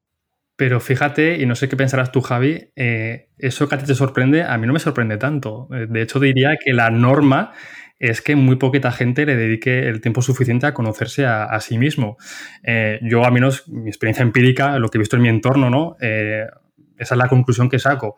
Pero 0.62 0.78
fíjate, 0.78 1.42
y 1.42 1.46
no 1.46 1.56
sé 1.56 1.68
qué 1.68 1.76
pensarás 1.76 2.12
tú, 2.12 2.20
Javi, 2.20 2.70
eh, 2.76 3.30
eso 3.36 3.68
que 3.68 3.74
a 3.74 3.78
ti 3.78 3.84
te 3.84 3.96
sorprende, 3.96 4.44
a 4.44 4.56
mí 4.58 4.66
no 4.68 4.72
me 4.72 4.78
sorprende 4.78 5.16
tanto. 5.16 5.66
Eh, 5.74 5.88
de 5.90 6.02
hecho, 6.02 6.20
diría 6.20 6.56
que 6.64 6.72
la 6.72 6.88
norma 6.88 7.50
es 7.98 8.22
que 8.22 8.36
muy 8.36 8.54
poquita 8.54 8.92
gente 8.92 9.26
le 9.26 9.34
dedique 9.34 9.88
el 9.88 10.00
tiempo 10.00 10.22
suficiente 10.22 10.68
a 10.68 10.72
conocerse 10.72 11.26
a, 11.26 11.58
sí 11.58 11.78
mismo. 11.78 12.16
Eh, 12.62 13.00
yo, 13.02 13.24
al 13.24 13.32
menos, 13.32 13.66
mi 13.66 13.88
experiencia 13.90 14.22
empírica, 14.22 14.78
lo 14.78 14.88
que 14.88 14.98
he 14.98 15.00
visto 15.00 15.16
en 15.16 15.22
mi 15.22 15.30
entorno, 15.30 15.68
¿no? 15.68 15.96
esa 15.98 17.14
es 17.16 17.18
la 17.18 17.26
conclusión 17.26 17.68
que 17.68 17.80
saco 17.80 18.14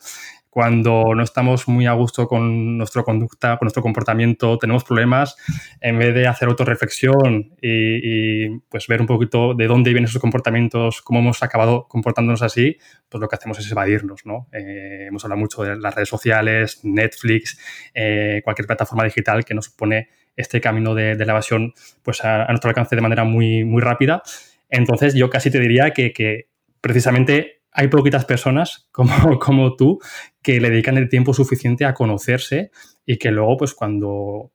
cuando 0.55 1.17
no 1.17 1.25
estamos 1.25 1.67
muy 1.67 1.85
a 1.87 1.95
gusto 1.95 2.29
con 2.29 2.79
nuestra 2.79 3.03
conducta, 3.03 3.59
con 3.59 3.67
nuestro 3.67 3.83
comportamiento, 3.83 4.57
tenemos 4.57 4.85
problemas, 4.85 5.37
en 5.81 5.99
vez 5.99 6.15
de 6.15 6.29
hacer 6.29 6.47
autorreflexión 6.47 7.57
y, 7.61 8.45
y 8.45 8.59
pues 8.69 8.87
ver 8.87 9.01
un 9.01 9.09
poquito 9.09 9.53
de 9.55 9.67
dónde 9.67 9.91
vienen 9.91 10.05
esos 10.05 10.21
comportamientos, 10.21 11.03
cómo 11.03 11.19
hemos 11.19 11.43
acabado 11.43 11.89
comportándonos 11.89 12.41
así, 12.43 12.79
pues 13.09 13.21
lo 13.21 13.27
que 13.27 13.35
hacemos 13.35 13.59
es 13.59 13.69
evadirnos, 13.69 14.25
¿no? 14.27 14.47
Eh, 14.53 15.07
hemos 15.09 15.25
hablado 15.25 15.41
mucho 15.41 15.65
de 15.65 15.75
las 15.75 15.93
redes 15.93 16.09
sociales, 16.09 16.85
Netflix, 16.85 17.59
eh, 17.93 18.41
cualquier 18.45 18.69
plataforma 18.69 19.03
digital 19.03 19.45
que 19.45 19.55
nos 19.55 19.71
pone 19.71 20.09
este 20.37 20.61
camino 20.61 20.95
de, 20.95 21.17
la 21.17 21.33
evasión 21.33 21.75
pues 22.05 22.25
a, 22.25 22.47
nuestro 22.47 22.69
alcance 22.69 22.95
de 22.95 23.03
manera 23.03 23.25
muy, 23.25 23.65
muy 23.65 23.83
rápida. 23.83 24.23
Entonces 24.71 25.15
yo 25.15 25.31
casi 25.31 25.51
te 25.51 25.59
diría 25.59 25.91
que, 25.91 26.13
que 26.13 26.49
precisamente 26.81 27.63
hay 27.75 27.88
poquitas 27.88 28.25
personas 28.25 28.88
como, 28.93 29.38
como 29.38 29.76
tú 29.76 29.99
que 30.40 30.61
le 30.61 30.71
dedican 30.71 30.97
el 30.97 31.09
tiempo 31.09 31.35
suficiente 31.35 31.85
a 31.85 31.93
conocerse 31.93 32.71
y 33.04 33.19
que 33.19 33.31
luego, 33.31 33.59
pues 33.59 33.75
cuando 33.75 34.52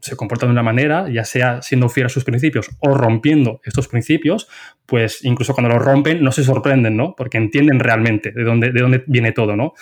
se 0.00 0.16
comportan 0.16 0.48
de 0.48 0.52
una 0.52 0.62
manera, 0.64 1.08
ya 1.08 1.24
sea 1.24 1.62
siendo 1.62 1.88
fiel 1.88 2.06
a 2.06 2.08
sus 2.08 2.24
principios 2.24 2.70
o 2.80 2.94
rompiendo 2.94 3.60
estos 3.64 3.86
principios, 3.86 4.48
pues 4.84 5.24
incluso 5.24 5.54
cuando 5.54 5.72
los 5.72 5.84
rompen 5.84 6.22
no 6.24 6.32
se 6.32 6.42
sorprenden, 6.42 6.96
¿no? 6.96 7.14
Porque 7.16 7.38
entienden 7.38 7.78
realmente 7.78 8.32
de 8.32 8.42
dónde, 8.42 8.72
de 8.72 8.80
dónde 8.80 9.04
viene 9.06 9.30
todo, 9.30 9.54
¿no? 9.54 9.74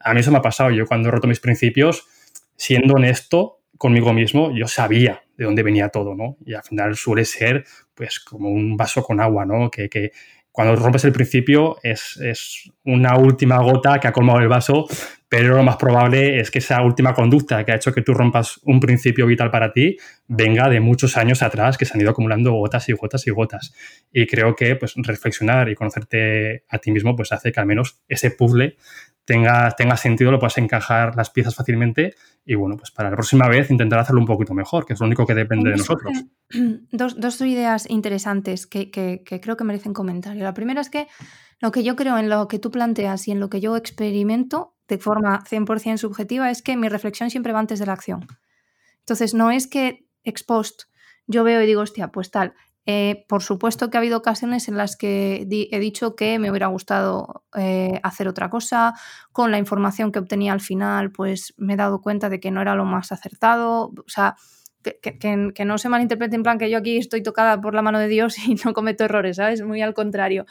A 0.00 0.14
mí 0.14 0.20
eso 0.20 0.32
me 0.32 0.38
ha 0.38 0.42
pasado. 0.42 0.70
Yo 0.70 0.86
cuando 0.86 1.08
he 1.08 1.12
roto 1.12 1.26
mis 1.28 1.40
principios, 1.40 2.06
siendo 2.56 2.94
honesto 2.94 3.60
conmigo 3.76 4.14
mismo, 4.14 4.50
yo 4.56 4.66
sabía 4.66 5.22
de 5.36 5.44
dónde 5.44 5.62
venía 5.62 5.90
todo, 5.90 6.14
¿no? 6.14 6.38
Y 6.46 6.54
al 6.54 6.62
final 6.62 6.96
suele 6.96 7.26
ser, 7.26 7.64
pues, 7.94 8.18
como 8.20 8.48
un 8.48 8.78
vaso 8.78 9.02
con 9.02 9.20
agua, 9.20 9.44
¿no? 9.44 9.70
Que, 9.70 9.90
que 9.90 10.12
cuando 10.56 10.74
rompes 10.74 11.04
el 11.04 11.12
principio 11.12 11.76
es, 11.82 12.18
una 12.82 13.18
última 13.18 13.58
gota 13.58 14.00
que 14.00 14.08
ha 14.08 14.12
colmado 14.12 14.38
el 14.38 14.48
vaso, 14.48 14.86
pero 15.28 15.56
lo 15.56 15.62
más 15.62 15.76
probable 15.76 16.38
es 16.38 16.50
que 16.50 16.60
esa 16.60 16.82
última 16.82 17.12
conducta 17.12 17.64
que 17.64 17.72
ha 17.72 17.76
hecho 17.76 17.92
que 17.92 18.02
tú 18.02 18.14
rompas 18.14 18.60
un 18.62 18.78
principio 18.78 19.26
vital 19.26 19.50
para 19.50 19.72
ti 19.72 19.96
venga 20.28 20.68
de 20.68 20.80
muchos 20.80 21.16
años 21.16 21.42
atrás 21.42 21.76
que 21.76 21.84
se 21.84 21.94
han 21.94 22.00
ido 22.00 22.10
acumulando 22.10 22.52
gotas 22.52 22.88
y 22.88 22.92
gotas 22.92 23.26
y 23.26 23.30
gotas. 23.30 23.74
Y 24.12 24.26
creo 24.26 24.54
que 24.54 24.76
pues, 24.76 24.94
reflexionar 24.96 25.68
y 25.68 25.74
conocerte 25.74 26.64
a 26.68 26.78
ti 26.78 26.92
mismo 26.92 27.16
pues, 27.16 27.32
hace 27.32 27.50
que 27.50 27.58
al 27.58 27.66
menos 27.66 28.00
ese 28.08 28.30
puzzle 28.30 28.76
tenga, 29.24 29.72
tenga 29.72 29.96
sentido, 29.96 30.30
lo 30.30 30.38
puedas 30.38 30.56
encajar 30.58 31.16
las 31.16 31.30
piezas 31.30 31.54
fácilmente 31.54 32.14
y 32.44 32.54
bueno, 32.54 32.76
pues 32.76 32.92
para 32.92 33.10
la 33.10 33.16
próxima 33.16 33.48
vez 33.48 33.70
intentar 33.70 33.98
hacerlo 33.98 34.20
un 34.20 34.26
poquito 34.26 34.54
mejor, 34.54 34.86
que 34.86 34.92
es 34.92 35.00
lo 35.00 35.06
único 35.06 35.26
que 35.26 35.34
depende 35.34 35.70
de 35.70 35.76
nosotros. 35.76 36.12
Dos, 36.92 37.20
dos 37.20 37.40
ideas 37.40 37.90
interesantes 37.90 38.68
que, 38.68 38.88
que, 38.92 39.24
creo 39.40 39.56
que 39.56 39.64
merecen 39.64 39.92
comentario. 39.92 40.44
La 40.44 40.54
primera 40.54 40.80
es 40.80 40.88
que 40.88 41.08
lo 41.60 41.72
que 41.72 41.82
yo 41.82 41.96
creo 41.96 42.16
en 42.18 42.28
lo 42.28 42.46
que 42.46 42.60
tú 42.60 42.70
planteas 42.70 43.26
y 43.26 43.32
en 43.32 43.40
lo 43.40 43.50
que 43.50 43.60
yo 43.60 43.76
experimento 43.76 44.75
de 44.88 44.98
forma 44.98 45.42
100% 45.44 45.98
subjetiva 45.98 46.50
es 46.50 46.62
que 46.62 46.76
mi 46.76 46.88
reflexión 46.88 47.30
siempre 47.30 47.52
va 47.52 47.60
antes 47.60 47.78
de 47.78 47.86
la 47.86 47.92
acción. 47.92 48.26
Entonces, 49.00 49.34
no 49.34 49.50
es 49.50 49.66
que 49.66 50.06
ex 50.24 50.42
post 50.42 50.82
yo 51.26 51.44
veo 51.44 51.60
y 51.62 51.66
digo, 51.66 51.82
hostia, 51.82 52.08
pues 52.12 52.30
tal, 52.30 52.54
eh, 52.88 53.24
por 53.28 53.42
supuesto 53.42 53.90
que 53.90 53.96
ha 53.96 54.00
habido 54.00 54.16
ocasiones 54.18 54.68
en 54.68 54.76
las 54.76 54.96
que 54.96 55.46
he 55.70 55.80
dicho 55.80 56.14
que 56.14 56.38
me 56.38 56.50
hubiera 56.50 56.68
gustado 56.68 57.44
eh, 57.56 58.00
hacer 58.04 58.28
otra 58.28 58.48
cosa. 58.48 58.94
Con 59.32 59.50
la 59.50 59.58
información 59.58 60.12
que 60.12 60.20
obtenía 60.20 60.52
al 60.52 60.60
final, 60.60 61.10
pues 61.10 61.52
me 61.56 61.74
he 61.74 61.76
dado 61.76 62.00
cuenta 62.00 62.28
de 62.28 62.38
que 62.38 62.52
no 62.52 62.62
era 62.62 62.76
lo 62.76 62.84
más 62.84 63.10
acertado. 63.10 63.86
O 63.86 64.08
sea, 64.08 64.36
que, 64.82 65.64
no 65.64 65.78
se 65.78 65.88
malinterprete 65.88 66.36
en 66.36 66.44
plan 66.44 66.58
que 66.58 66.70
yo 66.70 66.78
aquí 66.78 66.96
estoy 66.96 67.24
tocada 67.24 67.60
por 67.60 67.74
la 67.74 67.82
mano 67.82 67.98
de 67.98 68.06
Dios 68.06 68.38
y 68.38 68.54
no 68.64 68.72
cometo 68.72 69.04
errores, 69.04 69.36
¿sabes? 69.36 69.62
Muy 69.62 69.82
al 69.82 69.94
contrario. 69.94 70.46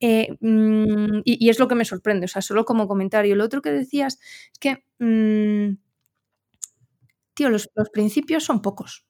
Eh, 0.00 0.36
mm, 0.40 1.20
y, 1.24 1.48
es 1.48 1.58
lo 1.58 1.68
que 1.68 1.74
me 1.76 1.84
sorprende, 1.84 2.26
o 2.26 2.28
sea, 2.28 2.42
solo 2.42 2.64
como 2.64 2.88
comentario. 2.88 3.36
Lo 3.36 3.44
otro 3.44 3.62
que 3.62 3.70
decías 3.72 4.18
es 4.52 4.58
que, 4.58 4.84
mm, 4.98 5.76
tío, 7.34 7.48
los 7.50 7.68
principios 7.92 8.44
son 8.44 8.60
pocos 8.62 9.04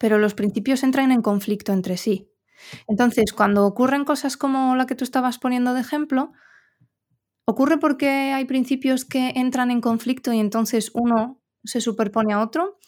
pero 0.00 0.18
los 0.18 0.32
principios 0.32 0.82
entran 0.82 1.12
en 1.12 1.20
conflicto 1.20 1.72
entre 1.74 1.98
sí. 1.98 2.30
Entonces, 2.88 3.34
cuando 3.34 3.66
ocurren 3.66 4.06
cosas 4.06 4.38
como 4.38 4.74
la 4.74 4.86
que 4.86 4.94
tú 4.94 5.04
estabas 5.04 5.38
poniendo 5.38 5.74
de 5.74 5.82
ejemplo, 5.82 6.32
ocurre 7.44 7.78
porque 7.78 8.08
hay 8.08 8.44
principios 8.46 9.04
que 9.04 9.32
entran 9.36 9.70
en 9.70 9.80
conflicto 9.80 10.32
y 10.32 10.38
entonces 10.40 10.90
uno 10.94 11.40
se 11.64 11.80
superpone 11.80 12.32
a 12.32 12.40
otro. 12.40 12.78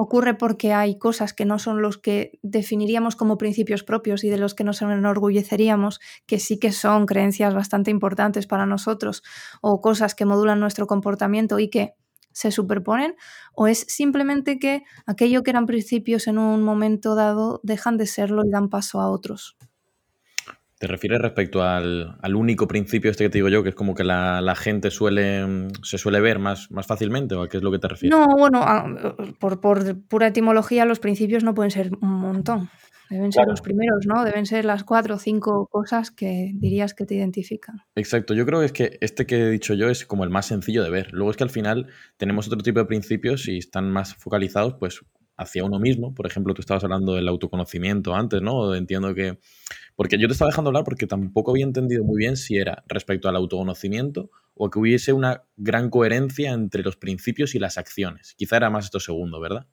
Ocurre 0.00 0.34
porque 0.34 0.72
hay 0.72 0.96
cosas 0.96 1.32
que 1.34 1.44
no 1.44 1.58
son 1.58 1.82
los 1.82 1.98
que 1.98 2.38
definiríamos 2.42 3.16
como 3.16 3.36
principios 3.36 3.82
propios 3.82 4.22
y 4.22 4.28
de 4.30 4.38
los 4.38 4.54
que 4.54 4.62
nos 4.62 4.80
enorgulleceríamos, 4.80 5.98
que 6.24 6.38
sí 6.38 6.60
que 6.60 6.70
son 6.70 7.04
creencias 7.04 7.52
bastante 7.52 7.90
importantes 7.90 8.46
para 8.46 8.64
nosotros, 8.64 9.24
o 9.60 9.80
cosas 9.80 10.14
que 10.14 10.24
modulan 10.24 10.60
nuestro 10.60 10.86
comportamiento 10.86 11.58
y 11.58 11.68
que 11.68 11.94
se 12.30 12.52
superponen 12.52 13.16
o 13.52 13.66
es 13.66 13.80
simplemente 13.88 14.60
que 14.60 14.84
aquello 15.06 15.42
que 15.42 15.50
eran 15.50 15.66
principios 15.66 16.28
en 16.28 16.38
un 16.38 16.62
momento 16.62 17.16
dado 17.16 17.58
dejan 17.64 17.96
de 17.96 18.06
serlo 18.06 18.44
y 18.46 18.50
dan 18.50 18.68
paso 18.68 19.00
a 19.00 19.10
otros. 19.10 19.57
¿Te 20.78 20.86
refieres 20.86 21.20
respecto 21.20 21.62
al, 21.62 22.16
único 22.34 22.68
principio 22.68 23.10
este 23.10 23.24
que 23.24 23.30
te 23.30 23.38
digo 23.38 23.48
yo, 23.48 23.64
que 23.64 23.70
es 23.70 23.74
como 23.74 23.94
que 23.94 24.04
la, 24.04 24.54
gente 24.56 24.90
suele, 24.90 25.68
se 25.82 25.98
suele 25.98 26.20
ver 26.20 26.38
más, 26.38 26.70
más 26.70 26.86
fácilmente 26.86 27.34
o 27.34 27.42
a 27.42 27.48
qué 27.48 27.56
es 27.56 27.62
lo 27.62 27.72
que 27.72 27.80
te 27.80 27.88
refieres? 27.88 28.16
No, 28.16 28.26
bueno, 28.36 28.64
por, 29.40 29.60
por 29.60 30.00
pura 30.02 30.28
etimología 30.28 30.84
los 30.84 31.00
principios 31.00 31.42
no 31.42 31.54
pueden 31.54 31.72
ser 31.72 31.90
un 32.00 32.12
montón. 32.12 32.70
Deben 33.10 33.32
ser 33.32 33.48
los 33.48 33.62
primeros, 33.62 34.06
¿no? 34.06 34.22
Deben 34.22 34.44
ser 34.44 34.64
las 34.66 34.84
cuatro 34.84 35.14
o 35.14 35.18
cinco 35.18 35.66
cosas 35.70 36.10
que 36.10 36.52
dirías 36.54 36.92
que 36.92 37.06
te 37.06 37.14
identifican. 37.14 37.80
Exacto, 37.94 38.34
yo 38.34 38.44
creo 38.44 38.60
que 38.60 38.66
es 38.66 38.72
que 38.72 38.98
este 39.00 39.26
que 39.26 39.36
he 39.36 39.50
dicho 39.50 39.74
yo 39.74 39.88
es 39.88 40.04
como 40.04 40.24
el 40.24 40.30
más 40.30 40.46
sencillo 40.46 40.84
de 40.84 40.90
ver. 40.90 41.12
Luego 41.12 41.30
es 41.30 41.36
que 41.36 41.44
al 41.44 41.50
final 41.50 41.86
tenemos 42.18 42.46
otro 42.46 42.58
tipo 42.58 42.78
de 42.80 42.84
principios 42.84 43.48
y 43.48 43.58
están 43.58 43.90
más 43.90 44.14
focalizados 44.14 44.74
pues 44.74 45.00
hacia 45.38 45.64
uno 45.64 45.78
mismo. 45.78 46.14
Por 46.14 46.26
ejemplo, 46.26 46.52
tú 46.52 46.60
estabas 46.60 46.84
hablando 46.84 47.14
del 47.14 47.28
autoconocimiento 47.28 48.14
antes, 48.14 48.42
¿no? 48.42 48.74
Entiendo 48.74 49.14
que... 49.14 49.38
Porque 49.98 50.16
yo 50.16 50.28
te 50.28 50.32
estaba 50.32 50.50
dejando 50.50 50.68
hablar 50.68 50.84
porque 50.84 51.08
tampoco 51.08 51.50
había 51.50 51.64
entendido 51.64 52.04
muy 52.04 52.18
bien 52.18 52.36
si 52.36 52.56
era 52.56 52.84
respecto 52.86 53.28
al 53.28 53.34
autoconocimiento 53.34 54.30
o 54.54 54.70
que 54.70 54.78
hubiese 54.78 55.12
una 55.12 55.42
gran 55.56 55.90
coherencia 55.90 56.52
entre 56.52 56.84
los 56.84 56.96
principios 56.96 57.56
y 57.56 57.58
las 57.58 57.78
acciones. 57.78 58.36
Quizá 58.38 58.58
era 58.58 58.70
más 58.70 58.84
esto 58.84 59.00
segundo, 59.00 59.40
¿verdad? 59.40 59.66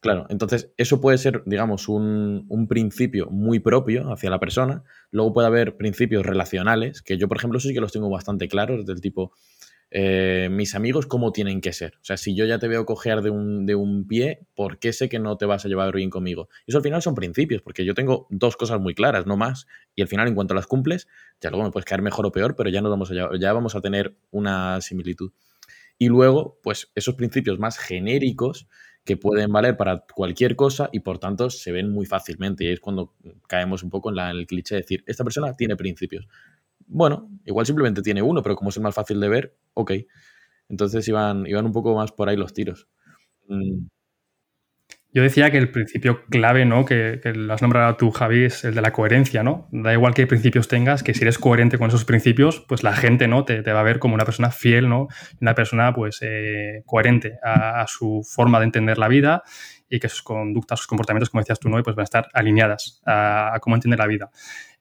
Claro, 0.00 0.26
entonces 0.28 0.72
eso 0.76 1.00
puede 1.00 1.18
ser, 1.18 1.44
digamos, 1.46 1.88
un, 1.88 2.66
principio 2.68 3.28
muy 3.30 3.60
propio 3.60 4.12
hacia 4.12 4.28
la 4.28 4.40
persona. 4.40 4.82
Luego 5.12 5.32
puede 5.32 5.46
haber 5.46 5.76
principios 5.76 6.26
relacionales, 6.26 7.00
que 7.00 7.16
yo, 7.16 7.28
por 7.28 7.36
ejemplo, 7.36 7.60
sí 7.60 7.72
que 7.72 7.80
los 7.80 7.92
tengo 7.92 8.10
bastante 8.10 8.48
claros, 8.48 8.86
del 8.86 9.00
tipo, 9.00 9.32
eh, 9.90 10.48
mis 10.50 10.74
amigos, 10.74 11.06
¿cómo 11.06 11.32
tienen 11.32 11.60
que 11.60 11.72
ser? 11.72 11.94
O 11.96 12.04
sea, 12.04 12.16
si 12.16 12.34
yo 12.34 12.44
ya 12.44 12.58
te 12.58 12.68
veo 12.68 12.84
cojear 12.84 13.22
de 13.22 13.30
un, 13.30 13.66
de 13.66 13.74
un 13.74 14.06
pie, 14.06 14.46
¿por 14.54 14.78
qué 14.78 14.92
sé 14.92 15.08
que 15.08 15.18
no 15.18 15.36
te 15.36 15.46
vas 15.46 15.64
a 15.64 15.68
llevar 15.68 15.94
bien 15.94 16.10
conmigo? 16.10 16.48
Eso 16.66 16.78
al 16.78 16.84
final 16.84 17.02
son 17.02 17.14
principios, 17.14 17.62
porque 17.62 17.84
yo 17.84 17.94
tengo 17.94 18.26
dos 18.30 18.56
cosas 18.56 18.80
muy 18.80 18.94
claras, 18.94 19.26
no 19.26 19.36
más. 19.36 19.66
Y 19.94 20.02
al 20.02 20.08
final, 20.08 20.28
en 20.28 20.34
cuanto 20.34 20.54
las 20.54 20.66
cumples, 20.66 21.06
ya 21.40 21.50
luego 21.50 21.64
me 21.64 21.70
puedes 21.70 21.84
caer 21.84 22.02
mejor 22.02 22.26
o 22.26 22.32
peor, 22.32 22.56
pero 22.56 22.68
ya, 22.70 22.80
nos 22.80 22.90
vamos 22.90 23.10
a, 23.12 23.14
ya 23.38 23.52
vamos 23.52 23.74
a 23.76 23.80
tener 23.80 24.16
una 24.30 24.80
similitud. 24.80 25.32
Y 25.98 26.08
luego, 26.08 26.58
pues 26.62 26.90
esos 26.94 27.14
principios 27.14 27.58
más 27.58 27.78
genéricos 27.78 28.68
que 29.06 29.16
pueden 29.16 29.52
valer 29.52 29.76
para 29.76 30.04
cualquier 30.12 30.56
cosa 30.56 30.90
y 30.92 31.00
por 31.00 31.18
tanto 31.18 31.48
se 31.48 31.70
ven 31.70 31.90
muy 31.90 32.06
fácilmente. 32.06 32.64
Y 32.64 32.68
es 32.68 32.80
cuando 32.80 33.14
caemos 33.46 33.82
un 33.82 33.88
poco 33.88 34.10
en, 34.10 34.18
el 34.18 34.46
cliché 34.46 34.74
de 34.74 34.80
decir, 34.82 35.04
esta 35.06 35.22
persona 35.22 35.54
tiene 35.54 35.76
principios. 35.76 36.26
Bueno, 36.86 37.28
igual 37.44 37.66
simplemente 37.66 38.02
tiene 38.02 38.22
uno, 38.22 38.42
pero 38.42 38.56
como 38.56 38.70
es 38.70 38.78
más 38.78 38.94
fácil 38.94 39.20
de 39.20 39.28
ver, 39.28 39.56
ok. 39.74 39.92
Entonces 40.68 41.06
iban, 41.08 41.46
iban 41.46 41.66
un 41.66 41.72
poco 41.72 41.94
más 41.94 42.12
por 42.12 42.28
ahí 42.28 42.36
los 42.36 42.52
tiros. 42.52 42.88
Mm. 43.48 43.86
Yo 45.16 45.22
decía 45.22 45.50
que 45.50 45.56
el 45.56 45.70
principio 45.70 46.26
clave, 46.28 46.66
¿no? 46.66 46.84
Que, 46.84 47.18
lo 47.34 47.54
has 47.54 47.62
nombrado 47.62 47.96
tú, 47.96 48.10
Javi, 48.10 48.44
es 48.44 48.64
el 48.64 48.74
de 48.74 48.82
la 48.82 48.92
coherencia, 48.92 49.42
¿no? 49.42 49.66
Da 49.72 49.94
igual 49.94 50.12
qué 50.12 50.26
principios 50.26 50.68
tengas, 50.68 51.02
que 51.02 51.14
si 51.14 51.22
eres 51.22 51.38
coherente 51.38 51.78
con 51.78 51.88
esos 51.88 52.04
principios, 52.04 52.60
pues 52.68 52.82
la 52.82 52.92
gente, 52.92 53.26
¿no? 53.26 53.46
Te, 53.46 53.62
va 53.62 53.80
a 53.80 53.82
ver 53.82 53.98
como 53.98 54.14
una 54.14 54.26
persona 54.26 54.50
fiel, 54.50 54.90
¿no? 54.90 55.08
Una 55.40 55.54
persona, 55.54 55.94
pues, 55.94 56.18
eh, 56.20 56.82
coherente 56.84 57.38
a, 57.42 57.86
su 57.88 58.28
forma 58.30 58.58
de 58.58 58.66
entender 58.66 58.98
la 58.98 59.08
vida 59.08 59.42
y 59.88 60.00
que 60.00 60.10
sus 60.10 60.22
conductas, 60.22 60.80
sus 60.80 60.86
comportamientos, 60.86 61.30
como 61.30 61.40
decías 61.40 61.60
tú, 61.60 61.70
¿no? 61.70 61.82
Pues 61.82 61.96
van 61.96 62.02
a 62.02 62.04
estar 62.04 62.28
alineadas 62.34 63.00
a, 63.06 63.56
cómo 63.62 63.76
entiende 63.76 63.96
la 63.96 64.06
vida. 64.06 64.30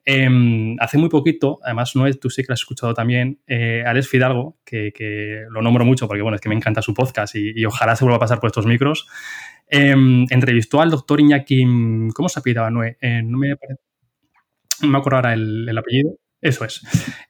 Em, 0.08 0.76
hace 0.80 1.00
muy 1.00 1.10
poquito, 1.10 1.58
además, 1.64 1.96
Noé, 1.96 2.14
tú 2.14 2.30
sí 2.30 2.44
que 2.44 2.50
lo 2.50 2.54
has 2.54 2.60
escuchado 2.60 2.94
también, 2.94 3.42
eh, 3.48 3.84
Alex 3.86 4.08
Fidalgo, 4.08 4.60
que, 4.64 5.46
lo 5.50 5.64
nombro 5.64 5.84
mucho 5.84 6.08
porque, 6.08 6.22
bueno, 6.22 6.36
es 6.36 6.42
que 6.42 6.50
me 6.50 6.56
encanta 6.56 6.84
su 6.84 6.94
podcast 6.94 7.36
y, 7.36 7.66
ojalá 7.66 7.96
se 7.96 8.04
vuelva 8.04 8.18
a 8.18 8.20
pasar 8.20 8.40
por 8.40 8.50
estos 8.50 8.68
micros. 8.68 9.08
Em, 9.68 10.26
entrevistó 10.30 10.80
al 10.80 10.92
doctor 10.92 11.20
Iñaki, 11.20 11.66
¿cómo 12.14 12.30
se 12.30 12.40
apellidaba? 12.40 12.70
Noé? 12.70 12.98
Eh, 13.02 13.24
no, 13.24 13.40
me, 13.40 13.50
no 14.82 14.88
me 14.88 14.98
acuerdo 15.00 15.18
ahora 15.18 15.34
el, 15.34 15.68
el 15.68 15.78
apellido. 15.78 16.20
Eso 16.40 16.66
es. 16.66 16.82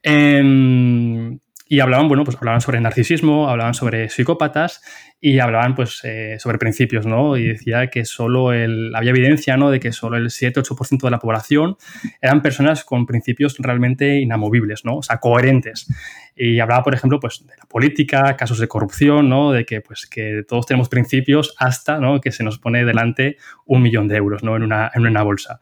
Em, 0.02 1.38
y 1.68 1.80
hablaban, 1.80 2.08
bueno, 2.08 2.24
pues 2.24 2.36
hablaban 2.36 2.60
sobre 2.60 2.80
narcisismo, 2.80 3.48
hablaban 3.48 3.72
sobre 3.72 4.10
psicópatas 4.10 4.82
y 5.20 5.38
hablaban 5.38 5.74
pues 5.74 6.00
eh, 6.04 6.36
sobre 6.38 6.58
principios, 6.58 7.06
¿no? 7.06 7.36
Y 7.36 7.46
decía 7.46 7.88
que 7.88 8.04
solo 8.04 8.52
el, 8.52 8.94
había 8.94 9.10
evidencia, 9.10 9.56
¿no? 9.56 9.70
De 9.70 9.80
que 9.80 9.92
solo 9.92 10.16
el 10.18 10.26
7-8% 10.26 11.00
de 11.02 11.10
la 11.10 11.18
población 11.18 11.76
eran 12.20 12.42
personas 12.42 12.84
con 12.84 13.06
principios 13.06 13.56
realmente 13.58 14.20
inamovibles, 14.20 14.84
¿no? 14.84 14.98
O 14.98 15.02
sea, 15.02 15.18
coherentes. 15.18 15.88
Y 16.36 16.60
hablaba, 16.60 16.82
por 16.82 16.94
ejemplo, 16.94 17.18
pues 17.18 17.46
de 17.46 17.56
la 17.56 17.64
política, 17.64 18.36
casos 18.36 18.58
de 18.58 18.68
corrupción, 18.68 19.30
¿no? 19.30 19.52
De 19.52 19.64
que, 19.64 19.80
pues, 19.80 20.06
que 20.06 20.44
todos 20.46 20.66
tenemos 20.66 20.90
principios 20.90 21.54
hasta, 21.58 21.98
¿no? 21.98 22.20
Que 22.20 22.30
se 22.30 22.44
nos 22.44 22.58
pone 22.58 22.84
delante 22.84 23.38
un 23.64 23.80
millón 23.80 24.08
de 24.08 24.16
euros, 24.16 24.42
¿no? 24.42 24.54
En 24.54 24.62
una, 24.62 24.90
en 24.94 25.06
una 25.06 25.22
bolsa. 25.22 25.60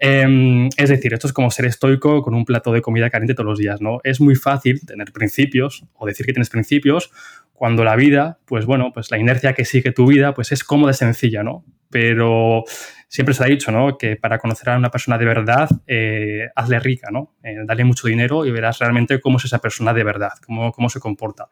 Em, 0.00 0.68
es 0.76 0.88
decir, 0.88 1.14
esto 1.14 1.28
es 1.28 1.32
como 1.32 1.50
ser 1.50 1.66
estoico 1.66 2.22
con 2.22 2.34
un 2.34 2.44
plato 2.44 2.72
de 2.72 2.82
comida 2.82 3.10
caliente 3.10 3.34
todos 3.34 3.46
los 3.46 3.58
días, 3.58 3.80
¿no? 3.80 4.00
Es 4.02 4.20
muy 4.20 4.34
fácil 4.34 4.84
tener 4.84 5.12
principios 5.12 5.84
o 5.94 6.06
decir 6.06 6.26
que 6.26 6.32
tienes 6.32 6.50
principios 6.50 7.10
cuando 7.58 7.82
la 7.84 7.96
vida, 7.96 8.38
pues 8.44 8.66
bueno, 8.66 8.92
pues 8.94 9.10
la 9.10 9.18
inercia 9.18 9.52
que 9.52 9.64
sigue 9.64 9.90
tu 9.90 10.06
vida, 10.06 10.32
pues 10.32 10.52
es 10.52 10.62
cómoda 10.62 10.92
y 10.92 10.94
sencilla, 10.94 11.42
¿no? 11.42 11.64
Pero 11.90 12.62
siempre 13.08 13.34
se 13.34 13.42
ha 13.42 13.46
dicho, 13.46 13.72
¿no? 13.72 13.98
Que 13.98 14.14
para 14.14 14.38
conocer 14.38 14.70
a 14.70 14.76
una 14.76 14.90
persona 14.90 15.18
de 15.18 15.24
verdad, 15.24 15.68
eh, 15.86 16.48
hazle 16.54 16.78
rica, 16.78 17.08
¿no? 17.10 17.34
Eh, 17.42 17.56
dale 17.66 17.84
mucho 17.84 18.06
dinero 18.06 18.46
y 18.46 18.52
verás 18.52 18.78
realmente 18.78 19.20
cómo 19.20 19.38
es 19.38 19.44
esa 19.44 19.58
persona 19.58 19.92
de 19.92 20.04
verdad, 20.04 20.32
cómo, 20.46 20.70
cómo 20.70 20.88
se 20.88 21.00
comporta. 21.00 21.48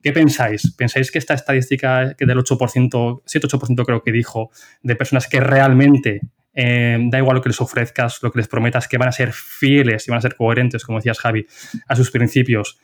¿Qué 0.00 0.12
pensáis? 0.12 0.72
¿Pensáis 0.76 1.10
que 1.10 1.18
esta 1.18 1.34
estadística 1.34 2.14
que 2.14 2.26
del 2.26 2.38
8%, 2.38 3.22
7-8% 3.24 3.84
creo 3.84 4.02
que 4.02 4.12
dijo, 4.12 4.50
de 4.82 4.94
personas 4.94 5.26
que 5.26 5.40
realmente 5.40 6.20
eh, 6.54 6.96
da 7.10 7.18
igual 7.18 7.36
lo 7.36 7.42
que 7.42 7.48
les 7.48 7.60
ofrezcas, 7.60 8.22
lo 8.22 8.30
que 8.30 8.38
les 8.38 8.48
prometas, 8.48 8.86
que 8.86 8.98
van 8.98 9.08
a 9.08 9.12
ser 9.12 9.32
fieles 9.32 10.06
y 10.06 10.10
van 10.10 10.18
a 10.18 10.22
ser 10.22 10.36
coherentes, 10.36 10.84
como 10.84 10.98
decías 10.98 11.18
Javi, 11.18 11.44
a 11.88 11.96
sus 11.96 12.10
principios. 12.10 12.78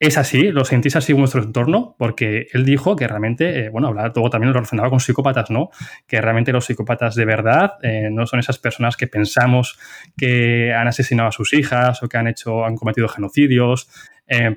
¿Es 0.00 0.18
así? 0.18 0.50
¿Lo 0.50 0.64
sentís 0.64 0.96
así 0.96 1.12
en 1.12 1.18
vuestro 1.18 1.42
entorno? 1.42 1.94
Porque 1.98 2.48
él 2.52 2.64
dijo 2.64 2.96
que 2.96 3.06
realmente, 3.06 3.60
eh, 3.60 3.68
bueno, 3.70 3.88
hablaba 3.88 4.12
todo 4.12 4.28
también 4.28 4.48
lo 4.48 4.54
relacionaba 4.54 4.90
con 4.90 5.00
psicópatas, 5.00 5.50
¿no? 5.50 5.70
Que 6.06 6.20
realmente 6.20 6.52
los 6.52 6.66
psicópatas 6.66 7.14
de 7.14 7.24
verdad 7.24 7.74
eh, 7.82 8.08
no 8.10 8.26
son 8.26 8.40
esas 8.40 8.58
personas 8.58 8.96
que 8.96 9.06
pensamos 9.06 9.78
que 10.16 10.74
han 10.74 10.88
asesinado 10.88 11.28
a 11.28 11.32
sus 11.32 11.52
hijas 11.52 12.02
o 12.02 12.08
que 12.08 12.16
han 12.18 12.26
hecho, 12.26 12.64
han 12.64 12.76
cometido 12.76 13.08
genocidios, 13.08 13.88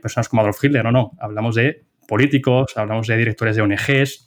personas 0.01 0.29
como 0.29 0.41
Adolf 0.41 0.63
Hitler, 0.63 0.84
no, 0.84 0.91
no. 0.91 1.12
Hablamos 1.20 1.56
de 1.56 1.86
políticos, 2.08 2.74
hablamos 2.75 3.06
de 3.08 3.17
directores 3.17 3.56
de 3.56 3.62
ONGs, 3.62 4.27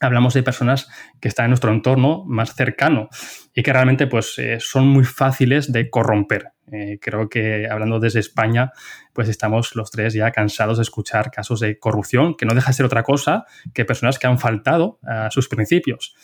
hablamos 0.00 0.34
de 0.34 0.42
personas 0.42 0.88
que 1.20 1.28
están 1.28 1.46
en 1.46 1.50
nuestro 1.50 1.72
entorno 1.72 2.24
más 2.26 2.54
cercano 2.54 3.08
y 3.54 3.62
que 3.62 3.72
realmente 3.72 4.06
pues, 4.06 4.38
eh, 4.38 4.58
son 4.60 4.88
muy 4.88 5.04
fáciles 5.04 5.72
de 5.72 5.90
corromper. 5.90 6.52
Eh, 6.72 6.98
creo 7.00 7.28
que 7.28 7.68
hablando 7.70 8.00
desde 8.00 8.20
España, 8.20 8.72
pues 9.12 9.28
estamos 9.28 9.76
los 9.76 9.90
tres 9.90 10.14
ya 10.14 10.32
cansados 10.32 10.78
de 10.78 10.82
escuchar 10.82 11.30
casos 11.30 11.60
de 11.60 11.78
corrupción, 11.78 12.36
que 12.36 12.44
no 12.44 12.54
deja 12.54 12.68
de 12.68 12.74
ser 12.74 12.86
otra 12.86 13.04
cosa 13.04 13.44
que 13.72 13.84
personas 13.84 14.18
que 14.18 14.26
han 14.26 14.38
faltado 14.38 14.98
a 15.06 15.30
sus 15.30 15.48
principios. 15.48 16.16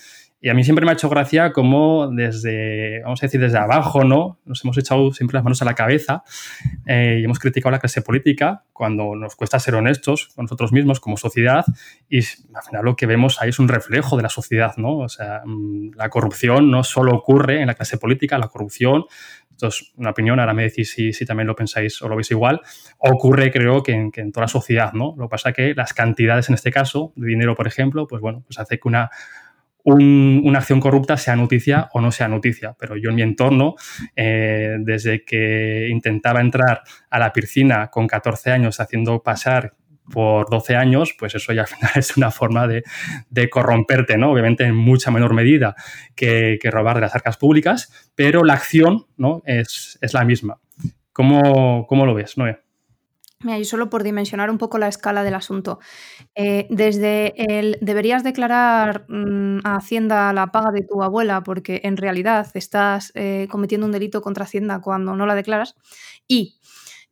Y 0.45 0.49
a 0.49 0.55
mí 0.55 0.65
siempre 0.65 0.85
me 0.85 0.91
ha 0.91 0.95
hecho 0.95 1.09
gracia 1.09 1.53
cómo 1.53 2.11
desde, 2.11 3.01
vamos 3.05 3.23
a 3.23 3.27
decir, 3.27 3.41
desde 3.41 3.59
abajo, 3.59 4.03
¿no? 4.03 4.41
Nos 4.45 4.65
hemos 4.65 4.77
echado 4.77 5.13
siempre 5.13 5.37
las 5.37 5.45
manos 5.45 5.63
a 5.63 5.65
la 5.65 5.75
cabeza 5.75 6.25
eh, 6.85 7.19
y 7.21 7.25
hemos 7.25 7.39
criticado 7.39 7.71
la 7.71 7.79
clase 7.79 8.03
política 8.03 8.65
cuando 8.73 9.15
nos 9.15 9.37
cuesta 9.37 9.61
ser 9.61 9.77
honestos 9.77 10.31
con 10.35 10.47
nosotros 10.47 10.73
mismos 10.73 10.99
como 10.99 11.17
sociedad 11.17 11.65
y 12.09 12.19
al 12.19 12.63
final 12.69 12.85
lo 12.85 12.97
que 12.97 13.07
vemos 13.07 13.41
ahí 13.41 13.51
es 13.51 13.61
un 13.61 13.69
reflejo 13.69 14.17
de 14.17 14.25
la 14.25 14.29
sociedad, 14.29 14.75
¿no? 14.79 14.99
O 14.99 15.09
sea, 15.09 15.43
mm, 15.45 15.93
la 15.95 16.09
corrupción 16.09 16.73
no 16.73 16.83
solo 16.83 17.15
ocurre 17.15 17.61
en 17.61 17.69
la 17.69 17.75
clase 17.75 17.97
política, 17.97 18.37
la 18.37 18.49
corrupción 18.49 19.05
esto 19.53 19.69
es 19.69 19.93
una 19.97 20.11
opinión, 20.11 20.41
ahora 20.41 20.55
me 20.55 20.65
decís 20.65 20.91
si, 20.91 21.13
si, 21.13 21.25
también 21.25 21.47
lo 21.47 21.55
pensáis 21.55 22.03
o 22.03 22.09
lo 22.09 22.17
veis 22.17 22.31
igual, 22.33 22.61
ocurre 22.99 23.53
creo 23.53 23.83
que 23.85 23.93
en, 23.93 24.11
que 24.11 24.23
en, 24.23 24.33
toda 24.33 24.45
la 24.45 24.49
sociedad, 24.49 24.93
¿no? 24.93 25.15
Lo 25.17 25.27
que 25.27 25.31
pasa 25.31 25.51
es 25.51 25.55
que 25.55 25.75
las 25.75 25.95
cantidades 25.95 26.49
en 26.49 26.57
este 26.57 26.73
caso, 26.73 27.13
de 27.15 27.29
dinero, 27.29 27.55
por 27.55 27.69
ejemplo, 27.69 28.09
pues 28.09 28.21
bueno, 28.21 28.43
pues 28.45 28.59
hace 28.59 28.81
que 28.81 28.89
una 28.89 29.11
una 29.85 30.59
acción 30.59 30.81
corrupta 30.81 31.17
sea 31.17 31.37
noticia 31.37 31.89
o 31.93 32.01
no 32.01 32.13
sea 32.13 32.29
noticia. 32.29 32.75
Pero 32.79 32.97
yo 32.97 33.11
en 33.11 33.17
mi 33.17 33.23
entorno, 33.23 33.75
eh, 34.15 34.77
desde 34.81 35.25
que 35.25 35.89
intentaba 35.91 36.41
entrar 36.41 36.83
a 37.11 37.19
la 37.19 37.33
piscina 37.33 37.89
con 37.89 38.07
14 38.07 38.51
años 38.51 38.81
haciendo 38.81 39.23
pasar 39.23 39.75
por 40.11 40.51
12 40.51 40.77
años, 40.77 41.15
pues 41.19 41.35
eso 41.35 41.53
ya 41.53 41.63
al 41.63 41.69
final 41.69 41.91
es 41.97 42.17
una 42.17 42.31
forma 42.31 42.67
de, 42.67 42.83
corromperte, 43.51 44.17
¿no? 44.17 44.33
Obviamente 44.33 44.65
en 44.65 44.77
mucha 44.77 45.11
menor 45.11 45.35
medida 45.35 45.75
que, 46.15 46.59
robar 46.65 46.97
de 46.97 47.03
las 47.03 47.15
arcas 47.15 47.37
públicas, 47.37 48.11
pero 48.15 48.45
la 48.45 48.55
acción 48.55 49.07
¿no? 49.17 49.43
es, 49.47 49.99
es 50.01 50.15
la 50.15 50.25
misma. 50.25 50.61
¿Cómo, 51.13 51.87
¿Cómo, 51.87 52.07
lo 52.07 52.15
ves, 52.15 52.39
Noé? 52.39 52.62
Y 53.45 53.65
solo 53.65 53.91
por 53.91 54.03
dimensionar 54.03 54.51
un 54.51 54.59
poco 54.59 54.79
la 54.79 54.89
escala 54.89 55.25
del 55.25 55.35
asunto. 55.35 55.81
Eh, 56.35 56.67
desde 56.71 57.35
el 57.59 57.79
deberías 57.81 58.23
declarar 58.23 59.05
mm, 59.09 59.61
a 59.65 59.77
Hacienda 59.77 60.33
la 60.33 60.49
paga 60.49 60.71
de 60.71 60.83
tu 60.83 61.03
abuela 61.03 61.43
porque 61.43 61.81
en 61.85 61.97
realidad 61.97 62.47
estás 62.55 63.11
eh, 63.15 63.49
cometiendo 63.51 63.87
un 63.87 63.93
delito 63.93 64.23
contra 64.23 64.45
Hacienda 64.45 64.81
cuando 64.81 65.17
no 65.17 65.27
la 65.27 65.35
declaras. 65.35 65.75
Y 66.29 66.61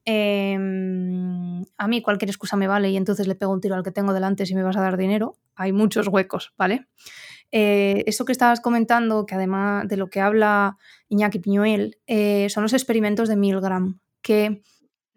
em, 0.04 1.64
a 1.76 1.88
mí 1.88 2.00
cualquier 2.02 2.30
excusa 2.30 2.56
me 2.56 2.68
vale 2.68 2.90
y 2.90 2.96
entonces 2.96 3.26
le 3.26 3.34
pego 3.34 3.52
un 3.52 3.60
tiro 3.60 3.75
al 3.75 3.82
que 3.82 3.90
tengo 3.90 4.12
delante 4.12 4.46
si 4.46 4.54
me 4.54 4.62
vas 4.62 4.76
a 4.76 4.82
dar 4.82 4.96
dinero. 4.96 5.34
Hay 5.56 5.72
muchos 5.72 6.08
huecos, 6.08 6.54
¿vale? 6.56 6.87
Eh, 7.52 8.04
eso 8.06 8.25
que 8.25 8.32
estabas 8.32 8.60
comentando, 8.60 9.26
que 9.26 9.34
además 9.34 9.88
de 9.88 9.96
lo 9.96 10.08
que 10.08 10.20
habla 10.20 10.78
Iñaki 11.08 11.40
Piñuel, 11.40 11.99
son 12.49 12.62
los 12.62 12.72
experimentos 12.72 13.28
de 13.28 13.37
Milgram, 13.37 13.99
que 14.22 14.62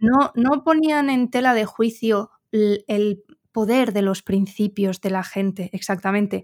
no, 0.03 0.33
no 0.35 0.63
ponían 0.65 1.09
en 1.09 1.29
tela 1.29 1.53
de 1.53 1.65
juicio 1.65 2.29
el, 2.51 3.23
poder 3.53 3.93
de 3.93 4.01
los 4.01 4.23
principios 4.23 4.99
de 4.99 5.11
la 5.11 5.23
gente, 5.23 5.69
exactamente. 5.73 6.43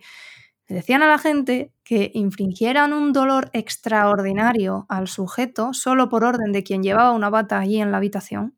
decían 0.67 1.01
a 1.01 1.07
la 1.07 1.17
gente 1.17 1.73
que 1.83 2.11
infringieran 2.13 2.93
un 2.93 3.13
dolor 3.13 3.49
extraordinario 3.53 4.85
al 4.89 5.07
sujeto 5.07 5.73
solo 5.73 6.07
por 6.07 6.23
orden 6.23 6.51
de 6.51 6.61
quien 6.63 6.83
llevaba 6.83 7.11
una 7.11 7.31
bata 7.31 7.57
allí 7.57 7.81
en 7.81 7.91
la 7.91 7.97
habitación, 7.97 8.55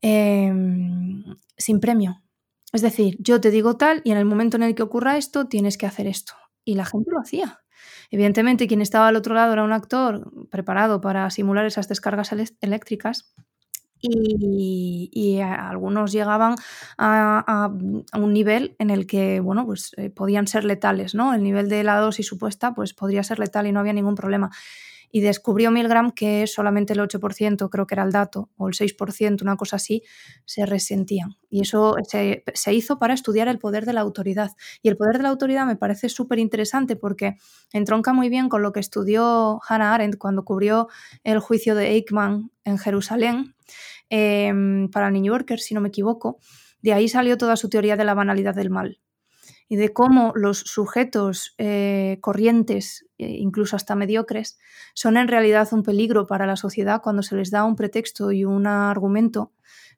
em, 0.00 1.24
sin 1.56 1.80
premio. 1.80 2.22
Es 2.72 2.80
decir, 2.80 3.16
yo 3.18 3.40
te 3.40 3.50
digo 3.50 3.76
tal 3.76 4.00
y 4.04 4.12
en 4.12 4.18
el 4.18 4.24
momento 4.24 4.56
en 4.56 4.62
el 4.62 4.76
que 4.76 4.84
ocurra 4.84 5.16
esto 5.16 5.48
tienes 5.48 5.76
que 5.76 5.86
hacer 5.86 6.06
esto. 6.06 6.34
Y 6.64 6.76
la 6.76 6.84
gente 6.84 7.10
lo 7.10 7.20
hacía. 7.20 7.60
Evidentemente, 8.10 8.68
quien 8.68 8.82
estaba 8.82 9.08
al 9.08 9.16
otro 9.16 9.34
lado 9.34 9.52
era 9.52 9.64
un 9.64 9.72
actor 9.72 10.30
preparado 10.48 11.00
para 11.00 11.28
simular 11.30 11.66
esas 11.66 11.88
descargas 11.88 12.32
eléctricas 12.60 13.34
y, 14.02 15.40
algunos 15.40 16.12
llegaban 16.12 16.56
a, 16.98 17.70
un 18.14 18.32
nivel 18.32 18.76
en 18.78 18.90
el 18.90 19.06
que, 19.06 19.40
bueno, 19.40 19.64
pues 19.64 19.92
eh, 19.96 20.10
podían 20.10 20.46
ser 20.46 20.64
letales, 20.64 21.14
¿no? 21.14 21.34
El 21.34 21.42
nivel 21.42 21.68
de 21.68 21.84
la 21.84 21.98
dosis 21.98 22.26
supuesta, 22.26 22.74
pues 22.74 22.94
podría 22.94 23.22
ser 23.22 23.38
letal 23.38 23.66
y 23.66 23.72
no 23.72 23.80
había 23.80 23.92
ningún 23.92 24.14
problema. 24.14 24.50
Y 25.14 25.20
descubrió 25.20 25.70
Milgram 25.70 26.10
que 26.10 26.46
solamente 26.46 26.94
el 26.94 27.00
8%, 27.00 27.68
creo 27.68 27.86
que 27.86 27.94
era 27.94 28.02
el 28.02 28.12
dato, 28.12 28.48
o 28.56 28.68
el 28.68 28.74
6%, 28.74 29.42
una 29.42 29.56
cosa 29.56 29.76
así, 29.76 30.02
se 30.46 30.64
resentían. 30.64 31.36
Y 31.50 31.60
eso 31.60 31.96
se, 32.08 32.44
se 32.54 32.72
hizo 32.72 32.98
para 32.98 33.12
estudiar 33.12 33.46
el 33.48 33.58
poder 33.58 33.84
de 33.84 33.92
la 33.92 34.00
autoridad. 34.00 34.52
Y 34.80 34.88
el 34.88 34.96
poder 34.96 35.18
de 35.18 35.24
la 35.24 35.28
autoridad 35.28 35.66
me 35.66 35.76
parece 35.76 36.08
súper 36.08 36.38
interesante 36.38 36.96
porque 36.96 37.36
entronca 37.74 38.14
muy 38.14 38.30
bien 38.30 38.48
con 38.48 38.62
lo 38.62 38.72
que 38.72 38.80
estudió 38.80 39.60
Hannah 39.68 39.94
Arendt 39.94 40.16
cuando 40.16 40.46
cubrió 40.46 40.88
el 41.24 41.40
juicio 41.40 41.74
de 41.74 41.90
Eichmann 41.90 42.50
en 42.64 42.78
Jerusalén 42.78 43.54
Em, 44.14 44.90
para 44.90 45.10
New 45.10 45.24
Yorker, 45.24 45.58
si 45.58 45.72
no 45.72 45.80
me 45.80 45.88
equivoco. 45.88 46.38
De 46.82 46.92
ahí 46.92 47.08
salió 47.08 47.38
toda 47.38 47.56
su 47.56 47.70
teoría 47.70 47.96
de 47.96 48.04
la 48.04 48.12
banalidad 48.12 48.54
del 48.54 48.68
mal 48.68 49.00
y 49.70 49.76
de 49.76 49.94
cómo 49.94 50.32
los 50.34 50.58
sujetos 50.58 51.54
eh, 51.56 52.18
corrientes, 52.20 53.06
e 53.16 53.38
incluso 53.38 53.74
hasta 53.74 53.94
mediocres, 53.94 54.58
son 54.92 55.16
en 55.16 55.28
realidad 55.28 55.66
un 55.72 55.82
peligro 55.82 56.26
para 56.26 56.44
la 56.44 56.56
sociedad 56.56 57.00
cuando 57.00 57.22
se 57.22 57.36
les 57.36 57.50
da 57.50 57.64
un 57.64 57.74
pretexto 57.74 58.32
y 58.32 58.44
un 58.44 58.66
argumento 58.66 59.54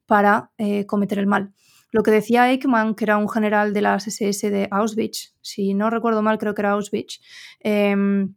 para 0.07 0.53
eh, 0.59 0.87
cometer 0.87 1.19
el 1.19 1.27
mal. 1.27 1.53
Lo 1.91 2.05
que 2.05 2.13
decía 2.13 2.49
Eichmann, 2.53 2.95
que 2.95 3.07
era 3.07 3.17
un 3.17 3.29
general 3.29 3.73
de 3.73 3.83
las 3.83 4.07
SS 4.07 4.49
de 4.49 4.69
Auschwitz, 4.71 5.35
si 5.41 5.75
no 5.75 5.91
recuerdo 5.91 6.23
mal, 6.23 6.39
creo 6.39 6.55
que 6.55 6.63
era 6.63 6.71
Auschwitz, 6.71 7.21
em, 7.59 8.37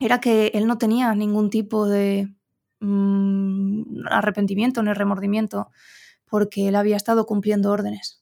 era 0.00 0.20
que 0.20 0.50
él 0.54 0.66
no 0.66 0.76
tenía 0.76 1.14
ningún 1.14 1.50
tipo 1.50 1.86
de 1.86 2.34
Mm, 2.86 4.06
arrepentimiento 4.10 4.82
ni 4.82 4.92
remordimiento 4.92 5.70
porque 6.28 6.68
él 6.68 6.76
había 6.76 6.96
estado 6.96 7.24
cumpliendo 7.24 7.70
órdenes. 7.70 8.20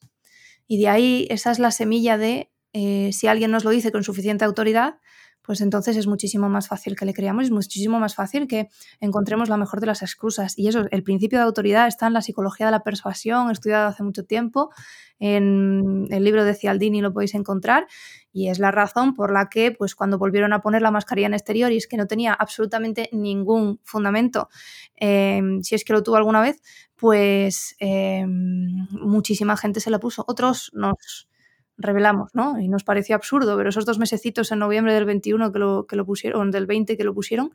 Y 0.69 0.79
de 0.81 0.89
ahí 0.89 1.27
esa 1.31 1.51
es 1.51 1.59
la 1.59 1.73
semilla 1.73 2.17
de 2.17 2.53
eh, 2.73 3.11
si 3.13 3.27
alguien 3.27 3.51
nos 3.51 3.65
lo 3.65 3.71
dice 3.71 3.91
con 3.91 4.05
suficiente 4.05 4.45
autoridad, 4.45 5.01
pues 5.43 5.61
entonces 5.61 5.97
es 5.97 6.07
muchísimo 6.07 6.49
más 6.49 6.69
fácil 6.69 6.97
que 6.97 7.05
le 7.05 7.15
creamos, 7.15 7.45
es 7.45 7.51
muchísimo 7.51 7.99
más 7.99 8.15
fácil 8.15 8.47
que 8.47 8.69
encontremos 9.01 9.49
la 9.49 9.57
mejor 9.57 9.81
de 9.81 9.87
las 9.87 10.03
excusas. 10.03 10.59
Y 10.59 10.69
eso, 10.69 10.85
el 10.91 11.03
principio 11.03 11.39
de 11.39 11.45
autoridad 11.45 11.87
está 11.87 12.07
en 12.07 12.13
la 12.13 12.23
psicología 12.23 12.67
de 12.67 12.73
la 12.73 12.83
persuasión, 12.83 13.51
estudiado 13.51 13.89
hace 13.89 14.03
mucho 14.03 14.25
tiempo, 14.25 14.71
en 15.19 16.07
el 16.11 16.25
libro 16.25 16.45
de 16.45 16.55
Cialdini 16.55 17.01
lo 17.01 17.13
podéis 17.13 17.35
encontrar, 17.35 17.87
y 18.33 18.49
es 18.49 18.59
la 18.59 18.71
razón 18.71 19.15
por 19.15 19.33
la 19.33 19.49
que, 19.49 19.71
pues 19.71 19.95
cuando 19.95 20.19
volvieron 20.19 20.53
a 20.53 20.61
poner 20.61 20.83
la 20.83 20.91
mascarilla 20.91 21.29
en 21.29 21.35
exterior 21.35 21.71
y 21.71 21.77
es 21.77 21.87
que 21.87 21.97
no 21.97 22.07
tenía 22.07 22.33
absolutamente 22.33 23.09
ningún 23.13 23.79
fundamento, 23.85 24.49
em, 24.97 25.63
si 25.63 25.75
es 25.75 25.85
que 25.85 25.93
lo 25.93 26.03
tuvo 26.03 26.17
alguna 26.17 26.41
vez, 26.41 26.61
pues 26.97 27.77
em, 27.79 28.89
muchísima 28.91 29.57
gente 29.57 29.81
se 29.81 29.91
la 29.91 29.99
puso. 29.99 30.25
Otros 30.27 30.71
nos 30.75 31.29
revelamos, 31.77 32.31
¿no? 32.35 32.61
Y 32.61 32.69
nos 32.69 32.85
pareció 32.85 33.17
absurdo, 33.17 33.57
pero 33.57 33.71
esos 33.71 33.87
dos 33.87 33.99
mesecitos 33.99 34.53
en 34.53 34.59
noviembre 34.59 34.95
del 34.95 35.05
21 35.05 35.53
que 35.53 35.59
lo, 35.59 35.87
que 35.87 35.97
lo 35.97 36.05
pusieron, 36.05 36.51
del 36.51 36.67
20 36.67 36.97
que 36.97 37.05
lo 37.05 37.15
pusieron, 37.15 37.53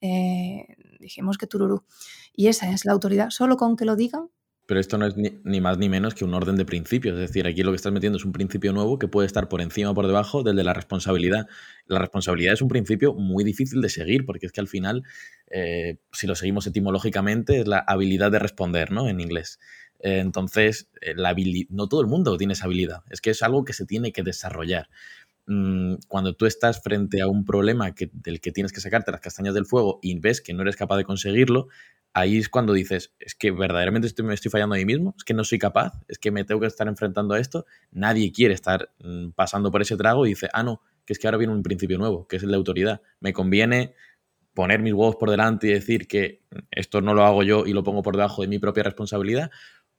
eh, 0.00 0.76
dijimos 0.98 1.38
que 1.38 1.46
tururú. 1.46 1.84
Y 2.34 2.48
esa 2.48 2.70
es 2.72 2.84
la 2.84 2.92
autoridad, 2.92 3.30
solo 3.30 3.56
con 3.56 3.76
que 3.76 3.84
lo 3.84 3.96
digan. 3.96 4.28
Pero 4.70 4.78
esto 4.78 4.98
no 4.98 5.06
es 5.06 5.16
ni, 5.16 5.60
más 5.60 5.78
ni 5.78 5.88
menos 5.88 6.14
que 6.14 6.24
un 6.24 6.32
orden 6.32 6.54
de 6.54 6.64
principios. 6.64 7.14
Es 7.14 7.20
decir, 7.20 7.44
aquí 7.48 7.64
lo 7.64 7.72
que 7.72 7.76
estás 7.76 7.92
metiendo 7.92 8.18
es 8.18 8.24
un 8.24 8.30
principio 8.30 8.72
nuevo 8.72 9.00
que 9.00 9.08
puede 9.08 9.26
estar 9.26 9.48
por 9.48 9.60
encima 9.62 9.90
o 9.90 9.94
por 9.94 10.06
debajo 10.06 10.44
del 10.44 10.54
de 10.54 10.62
la 10.62 10.72
responsabilidad. 10.72 11.48
La 11.86 11.98
responsabilidad 11.98 12.54
es 12.54 12.62
un 12.62 12.68
principio 12.68 13.12
muy 13.12 13.42
difícil 13.42 13.80
de 13.80 13.88
seguir, 13.88 14.24
porque 14.24 14.46
es 14.46 14.52
que 14.52 14.60
al 14.60 14.68
final, 14.68 15.02
eh, 15.50 15.98
si 16.12 16.28
lo 16.28 16.36
seguimos 16.36 16.68
etimológicamente, 16.68 17.62
es 17.62 17.66
la 17.66 17.80
habilidad 17.80 18.30
de 18.30 18.38
responder, 18.38 18.92
¿no? 18.92 19.08
En 19.08 19.18
inglés. 19.18 19.58
Entonces, 20.02 20.88
eh, 21.00 21.14
la 21.14 21.34
no 21.68 21.88
todo 21.88 22.00
el 22.00 22.06
mundo 22.06 22.36
tiene 22.36 22.54
esa 22.54 22.64
habilidad, 22.64 23.02
es 23.10 23.20
que 23.20 23.30
es 23.30 23.42
algo 23.42 23.64
que 23.64 23.72
se 23.72 23.86
tiene 23.86 24.12
que 24.12 24.22
desarrollar. 24.22 24.88
Mm, 25.46 25.96
cuando 26.08 26.34
tú 26.34 26.46
estás 26.46 26.82
frente 26.82 27.20
a 27.20 27.26
un 27.26 27.44
problema 27.44 27.92
del 28.12 28.40
que 28.40 28.52
tienes 28.52 28.72
que 28.72 28.80
sacarte 28.80 29.10
las 29.10 29.20
castañas 29.20 29.54
del 29.54 29.66
fuego 29.66 29.98
y 30.02 30.18
ves 30.18 30.40
que 30.40 30.54
no 30.54 30.62
eres 30.62 30.76
capaz 30.76 30.96
de 30.96 31.04
conseguirlo, 31.04 31.68
ahí 32.12 32.38
es 32.38 32.48
cuando 32.48 32.72
dices, 32.72 33.12
es 33.18 33.34
que 33.34 33.50
verdaderamente 33.50 34.06
estoy, 34.06 34.24
me 34.24 34.34
estoy 34.34 34.50
fallando 34.50 34.74
a 34.74 34.78
mí 34.78 34.84
mismo, 34.84 35.14
es 35.16 35.24
que 35.24 35.34
no 35.34 35.44
soy 35.44 35.58
capaz, 35.58 36.00
es 36.08 36.18
que 36.18 36.30
me 36.30 36.44
tengo 36.44 36.60
que 36.60 36.66
estar 36.66 36.86
enfrentando 36.88 37.34
a 37.34 37.40
esto, 37.40 37.66
nadie 37.90 38.32
quiere 38.32 38.54
estar 38.54 38.90
mm, 39.02 39.30
pasando 39.30 39.70
por 39.70 39.82
ese 39.82 39.96
trago 39.96 40.26
y 40.26 40.30
dice, 40.30 40.48
ah, 40.52 40.62
no, 40.62 40.82
que 41.04 41.12
es 41.12 41.18
que 41.18 41.26
ahora 41.26 41.38
viene 41.38 41.52
un 41.52 41.62
principio 41.62 41.98
nuevo, 41.98 42.26
que 42.28 42.36
es 42.36 42.42
el 42.42 42.50
de 42.50 42.56
autoridad. 42.56 43.02
Me 43.20 43.32
conviene 43.32 43.94
poner 44.54 44.80
mis 44.80 44.92
huevos 44.92 45.16
por 45.16 45.30
delante 45.30 45.68
y 45.68 45.72
decir 45.72 46.06
que 46.06 46.42
esto 46.70 47.00
no 47.00 47.14
lo 47.14 47.24
hago 47.24 47.42
yo 47.42 47.66
y 47.66 47.72
lo 47.72 47.82
pongo 47.82 48.02
por 48.02 48.16
debajo 48.16 48.42
de 48.42 48.48
mi 48.48 48.58
propia 48.58 48.82
responsabilidad, 48.82 49.50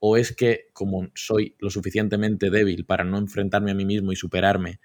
¿O 0.04 0.18
es 0.18 0.36
que 0.36 0.70
como 0.74 1.10
soy 1.14 1.56
lo 1.60 1.70
suficientemente 1.70 2.50
débil 2.50 2.86
para 2.86 3.04
no 3.04 3.20
enfrentarme 3.20 3.70
a 3.70 3.76
mí 3.76 3.86
mismo 3.86 4.12
y 4.12 4.16
superarme, 4.16 4.80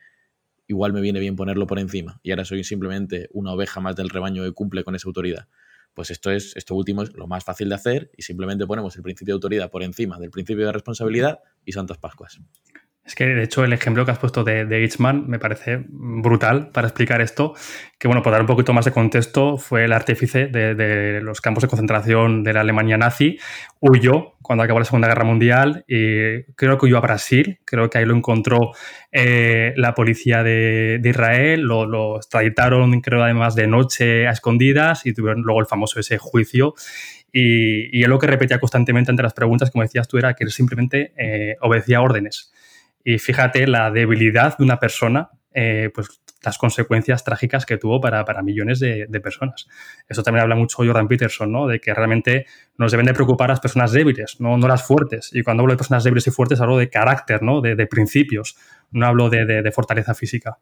igual 0.66 0.92
me 0.92 1.00
viene 1.00 1.20
bien 1.20 1.36
ponerlo 1.36 1.66
por 1.66 1.78
encima 1.78 2.20
y 2.22 2.32
ahora 2.32 2.44
soy 2.44 2.64
simplemente 2.64 3.30
una 3.32 3.52
oveja 3.52 3.80
más 3.80 3.96
del 3.96 4.10
rebaño 4.10 4.44
que 4.44 4.52
cumple 4.52 4.84
con 4.84 4.94
esa 4.94 5.08
autoridad? 5.08 5.48
Pues 5.94 6.10
esto 6.10 6.30
es 6.30 6.54
esto 6.54 6.74
último 6.74 7.02
es 7.02 7.14
lo 7.14 7.26
más 7.26 7.44
fácil 7.44 7.70
de 7.70 7.76
hacer 7.76 8.10
y 8.14 8.24
simplemente 8.24 8.66
ponemos 8.66 8.94
el 8.96 9.02
principio 9.02 9.32
de 9.32 9.36
autoridad 9.36 9.70
por 9.70 9.82
encima 9.82 10.18
del 10.18 10.30
principio 10.30 10.66
de 10.66 10.72
responsabilidad 10.72 11.40
y 11.64 11.72
Santas 11.72 11.96
Pascuas. 11.96 12.38
Es 13.06 13.14
que, 13.14 13.24
de 13.24 13.44
hecho, 13.44 13.62
el 13.62 13.72
ejemplo 13.72 14.04
que 14.04 14.10
has 14.10 14.18
puesto 14.18 14.42
de, 14.42 14.64
de 14.64 14.90
me 14.98 15.38
parece 15.38 15.84
brutal 15.88 16.70
para 16.70 16.88
explicar 16.88 17.20
esto. 17.20 17.54
Que, 18.00 18.08
bueno, 18.08 18.20
por 18.20 18.32
dar 18.32 18.40
un 18.40 18.48
poquito 18.48 18.72
más 18.72 18.84
de 18.84 18.90
contexto, 18.90 19.58
fue 19.58 19.84
el 19.84 19.92
artífice 19.92 20.48
de, 20.48 21.20
los 21.22 21.40
campos 21.40 21.62
de 21.62 21.68
concentración 21.68 22.42
de 22.42 22.52
la 22.52 22.62
Alemania 22.62 22.96
nazi. 22.96 23.38
Huyó 23.78 24.34
cuando 24.46 24.62
acabó 24.62 24.78
la 24.78 24.84
Segunda 24.84 25.08
Guerra 25.08 25.24
Mundial 25.24 25.84
y 25.88 26.44
creo 26.54 26.78
que 26.78 26.86
huyó 26.86 26.98
a 26.98 27.00
Brasil. 27.00 27.58
Creo 27.64 27.90
que 27.90 27.98
ahí 27.98 28.04
lo 28.04 28.14
encontró 28.14 28.72
eh, 29.10 29.74
la 29.76 29.94
policía 29.94 30.42
de, 30.42 31.00
Israel. 31.04 31.62
Lo, 31.62 31.84
lo, 31.84 32.16
extraditaron, 32.16 33.00
creo, 33.00 33.22
además 33.22 33.54
de 33.54 33.66
noche 33.66 34.28
a 34.28 34.30
escondidas 34.30 35.04
y 35.04 35.12
tuvieron 35.12 35.42
luego 35.42 35.60
el 35.60 35.66
famoso 35.66 35.98
ese 35.98 36.18
juicio. 36.18 36.74
Y, 37.32 38.02
él 38.02 38.08
lo 38.08 38.18
que 38.18 38.28
repetía 38.28 38.60
constantemente 38.60 39.10
entre 39.10 39.24
las 39.24 39.34
preguntas, 39.34 39.70
como 39.70 39.82
decías 39.82 40.06
tú, 40.06 40.16
era 40.16 40.34
que 40.34 40.44
él 40.44 40.50
simplemente 40.50 41.12
eh, 41.18 41.56
obedecía 41.60 42.00
órdenes 42.00 42.52
y 43.08 43.18
fíjate 43.18 43.68
la 43.68 43.92
debilidad 43.92 44.58
de 44.58 44.64
una 44.64 44.80
persona, 44.80 45.30
eh, 45.54 45.90
pues 45.94 46.08
las 46.46 46.58
consecuencias 46.58 47.24
trágicas 47.24 47.66
que 47.66 47.76
tuvo 47.76 48.00
para, 48.00 48.24
millones 48.42 48.80
de, 48.80 49.20
personas. 49.22 49.66
Eso 50.08 50.22
también 50.22 50.42
habla 50.42 50.54
mucho 50.54 50.78
Jordan 50.78 51.08
Peterson, 51.08 51.50
¿no? 51.50 51.66
De 51.66 51.80
que 51.80 51.92
realmente 51.92 52.46
nos 52.78 52.90
deben 52.90 53.06
de 53.06 53.14
preocupar 53.14 53.50
las 53.50 53.60
personas 53.60 53.92
débiles, 53.92 54.36
no, 54.40 54.56
no 54.56 54.68
las 54.68 54.86
fuertes. 54.86 55.30
Y 55.32 55.42
cuando 55.42 55.62
hablo 55.62 55.72
de 55.72 55.78
personas 55.78 56.04
débiles 56.04 56.26
y 56.26 56.30
fuertes, 56.30 56.60
hablo 56.60 56.78
de 56.78 56.88
carácter, 56.88 57.42
¿no? 57.42 57.60
De, 57.60 57.86
principios, 57.86 58.56
no 58.90 59.06
hablo 59.06 59.28
de 59.30 59.72
fortaleza 59.72 60.14
física. 60.14 60.58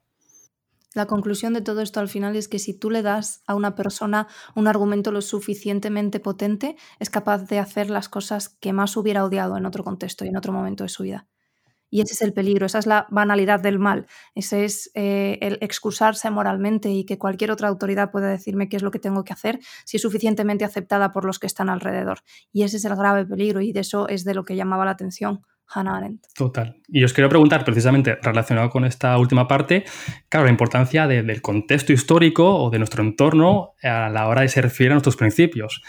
La 0.95 1.07
conclusión 1.07 1.55
de 1.55 1.61
todo 1.61 1.81
esto 1.81 1.99
al 1.99 2.09
final 2.09 2.37
es 2.37 2.47
que 2.47 2.61
si 2.61 2.73
tú 2.73 2.89
le 2.89 3.03
das 3.03 3.43
a 3.49 3.57
una 3.57 3.75
persona 3.75 4.29
un 4.55 4.69
argumento 4.69 5.11
lo 5.11 5.23
suficientemente 5.23 6.21
potente, 6.21 6.77
es 7.01 7.11
capaz 7.11 7.49
de 7.49 7.59
hacer 7.59 7.91
las 7.91 8.09
cosas 8.09 8.49
que 8.49 8.73
más 8.73 8.97
hubiera 8.97 9.25
odiado 9.25 9.57
en 9.57 9.67
otro 9.67 9.83
contexto 9.83 10.25
y 10.25 10.29
en 10.29 10.37
otro 10.37 10.53
momento 10.53 10.85
de 10.85 10.89
su 10.89 11.03
vida. 11.03 11.27
Y 11.95 12.01
ese 12.01 12.15
es 12.15 12.23
el 12.23 12.33
peligro, 12.33 12.67
esa 12.67 12.81
es 12.81 12.87
la 12.87 13.07
banalidad 13.09 13.61
del 13.61 13.79
mal, 13.79 14.09
ese 14.35 14.65
es 14.65 14.91
eh, 14.95 15.39
el 15.41 15.59
excusarse 15.61 16.29
moralmente 16.29 16.91
y 16.91 17.05
que 17.05 17.19
cualquier 17.19 17.53
otra 17.53 17.69
autoridad 17.69 18.11
pueda 18.11 18.29
decirme 18.29 18.69
qué 18.69 18.75
es 18.75 18.83
lo 18.83 18.91
que 18.91 18.99
tengo 18.99 19.23
que 19.23 19.33
hacer 19.33 19.61
si 19.85 19.99
es 19.99 20.03
suficientemente 20.03 20.65
aceptada 20.65 21.13
por 21.13 21.25
los 21.25 21.39
que 21.39 21.47
están 21.47 21.69
alrededor. 21.69 22.23
Y 22.53 22.65
ese 22.65 22.79
es 22.79 22.85
el 22.85 22.97
grave 22.97 23.25
peligro 23.25 23.61
y 23.61 23.71
de 23.71 23.79
eso 23.79 24.09
es 24.09 24.25
de 24.25 24.35
lo 24.35 24.45
que 24.45 24.57
llamaba 24.57 24.85
la 24.85 24.91
atención 24.91 25.43
Hannah 25.69 25.99
Arendt. 25.99 26.25
Total. 26.35 26.75
Y 26.89 27.05
os 27.05 27.13
quiero 27.13 27.29
preguntar 27.29 27.65
precisamente 27.65 28.19
relacionado 28.21 28.71
con 28.71 28.85
esta 28.85 29.17
última 29.17 29.47
parte, 29.47 29.85
claro, 30.29 30.47
la 30.47 30.51
importancia 30.51 31.07
del 31.07 31.43
contexto 31.43 31.93
histórico 31.93 32.57
o 32.57 32.71
de 32.71 32.79
nuestro 32.79 33.05
entorno 33.05 33.75
a 33.85 34.09
la 34.09 34.27
hora 34.27 34.41
de 34.41 34.49
ser 34.49 34.69
fiel 34.71 34.91
a 34.91 34.95
nuestros 34.95 35.15
principios. 35.15 35.81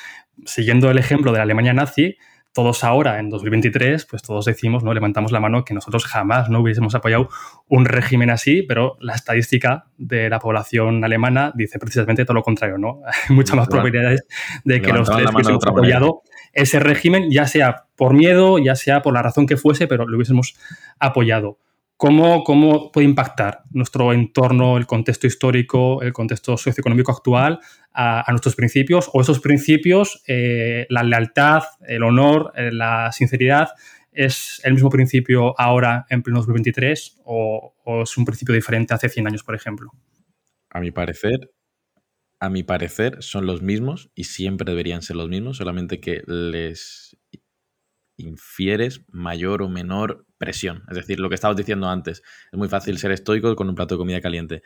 Siguiendo 0.45 0.91
el 0.91 0.99
ejemplo 0.99 1.31
de 1.31 1.39
la 1.39 1.43
Alemania 1.45 1.73
nazi, 1.73 2.15
todos 2.55 2.85
ahora, 2.85 3.19
en 3.19 3.29
2023, 3.29 4.05
pues 4.05 4.21
todos 4.21 4.45
decimos, 4.45 4.81
¿no? 4.81 4.93
Levantamos 4.93 5.33
la 5.33 5.41
mano 5.41 5.65
que 5.65 5.73
nosotros 5.73 6.05
jamás 6.05 6.49
no 6.49 6.61
hubiésemos 6.61 6.95
apoyado 6.95 7.27
un 7.67 7.83
régimen 7.83 8.29
así, 8.29 8.63
pero 8.63 8.95
la 9.01 9.13
estadística 9.13 9.87
de 9.97 10.29
la 10.29 10.39
población 10.39 11.03
alemana 11.03 11.51
dice 11.53 11.79
precisamente 11.79 12.23
todo 12.23 12.35
lo 12.35 12.43
contrario, 12.43 12.77
¿no? 12.77 13.01
Hay 13.05 13.13
muchas 13.35 13.57
más 13.57 13.67
probabilidades 13.67 14.25
de 14.63 14.81
que 14.81 14.93
los 14.93 15.09
tres 15.09 15.29
hubiésemos 15.33 15.65
apoyado 15.67 16.21
ese 16.53 16.79
régimen, 16.79 17.29
ya 17.29 17.45
sea 17.45 17.87
por 17.97 18.13
miedo, 18.13 18.57
ya 18.57 18.75
sea 18.75 19.01
por 19.01 19.13
la 19.13 19.21
razón 19.21 19.47
que 19.47 19.57
fuese, 19.57 19.87
pero 19.87 20.07
lo 20.07 20.15
hubiésemos 20.15 20.55
apoyado. 20.97 21.59
¿Cómo, 21.97 22.43
¿Cómo, 22.43 22.91
puede 22.91 23.07
impactar 23.07 23.63
nuestro 23.71 24.11
entorno, 24.11 24.77
el 24.77 24.85
contexto 24.85 25.27
histórico, 25.27 26.01
el 26.01 26.11
contexto 26.11 26.57
socioeconómico 26.57 27.13
actual 27.13 27.59
a, 27.93 28.25
nuestros 28.31 28.55
principios? 28.55 29.09
¿O 29.13 29.21
esos 29.21 29.39
principios, 29.39 30.21
eh, 30.27 30.85
la 30.89 31.03
lealtad, 31.03 31.63
el 31.87 32.03
honor, 32.03 32.51
eh, 32.55 32.69
la 32.73 33.13
sinceridad, 33.13 33.69
es 34.11 34.59
el 34.65 34.73
mismo 34.73 34.89
principio 34.89 35.57
ahora 35.57 36.05
en 36.09 36.21
pleno 36.21 36.39
2023 36.39 37.21
o, 37.23 37.75
o, 37.85 38.03
es 38.03 38.17
un 38.17 38.25
principio 38.25 38.53
diferente 38.53 38.93
hace 38.93 39.07
100 39.07 39.27
años, 39.27 39.43
por 39.43 39.55
ejemplo? 39.55 39.91
A 40.69 40.81
mi 40.81 40.91
parecer, 40.91 41.51
a 42.41 42.49
mi 42.49 42.63
parecer 42.63 43.17
son 43.21 43.45
los 43.45 43.61
mismos 43.61 44.11
y 44.15 44.25
siempre 44.25 44.69
deberían 44.69 45.01
ser 45.01 45.15
los 45.15 45.29
mismos, 45.29 45.57
solamente 45.57 46.01
que 46.01 46.23
les 46.27 47.14
infieres 48.17 49.01
mayor 49.09 49.61
o 49.61 49.69
menor 49.69 50.25
presión. 50.37 50.83
Es 50.89 50.95
decir, 50.95 51.19
lo 51.19 51.29
que 51.29 51.35
estabas 51.35 51.57
diciendo 51.57 51.87
antes, 51.87 52.21
es 52.51 52.57
muy 52.57 52.67
fácil 52.69 52.97
ser 52.97 53.11
estoico 53.11 53.55
con 53.55 53.69
un 53.69 53.75
plato 53.75 53.95
de 53.95 53.99
comida 53.99 54.21
caliente. 54.21 54.63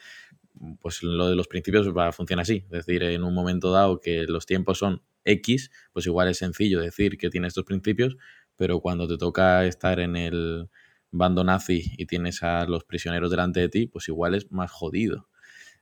Pues 0.79 1.03
lo 1.03 1.29
de 1.29 1.35
los 1.35 1.47
principios 1.47 1.87
va 1.95 2.09
a 2.09 2.11
funcionar 2.11 2.43
así. 2.43 2.65
Es 2.71 2.85
decir, 2.85 3.03
en 3.03 3.23
un 3.23 3.33
momento 3.33 3.71
dado 3.71 3.99
que 3.99 4.23
los 4.23 4.45
tiempos 4.45 4.77
son 4.77 5.01
X, 5.23 5.71
pues 5.93 6.05
igual 6.05 6.27
es 6.29 6.37
sencillo 6.37 6.79
decir 6.79 7.17
que 7.17 7.29
tienes 7.29 7.49
estos 7.49 7.65
principios, 7.65 8.17
pero 8.55 8.81
cuando 8.81 9.07
te 9.07 9.17
toca 9.17 9.65
estar 9.65 9.99
en 9.99 10.15
el 10.15 10.69
bando 11.11 11.43
nazi 11.43 11.91
y 11.97 12.05
tienes 12.05 12.43
a 12.43 12.65
los 12.65 12.83
prisioneros 12.83 13.31
delante 13.31 13.59
de 13.59 13.69
ti, 13.69 13.87
pues 13.87 14.07
igual 14.09 14.35
es 14.35 14.51
más 14.51 14.69
jodido. 14.71 15.27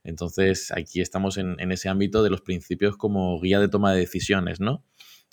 Entonces, 0.04 0.70
aquí 0.70 1.00
estamos 1.00 1.36
en, 1.38 1.56
en 1.58 1.72
ese 1.72 1.88
ámbito 1.88 2.22
de 2.22 2.30
los 2.30 2.40
principios 2.40 2.96
como 2.96 3.38
guía 3.40 3.58
de 3.58 3.68
toma 3.68 3.92
de 3.92 4.00
decisiones, 4.00 4.60
¿no? 4.60 4.84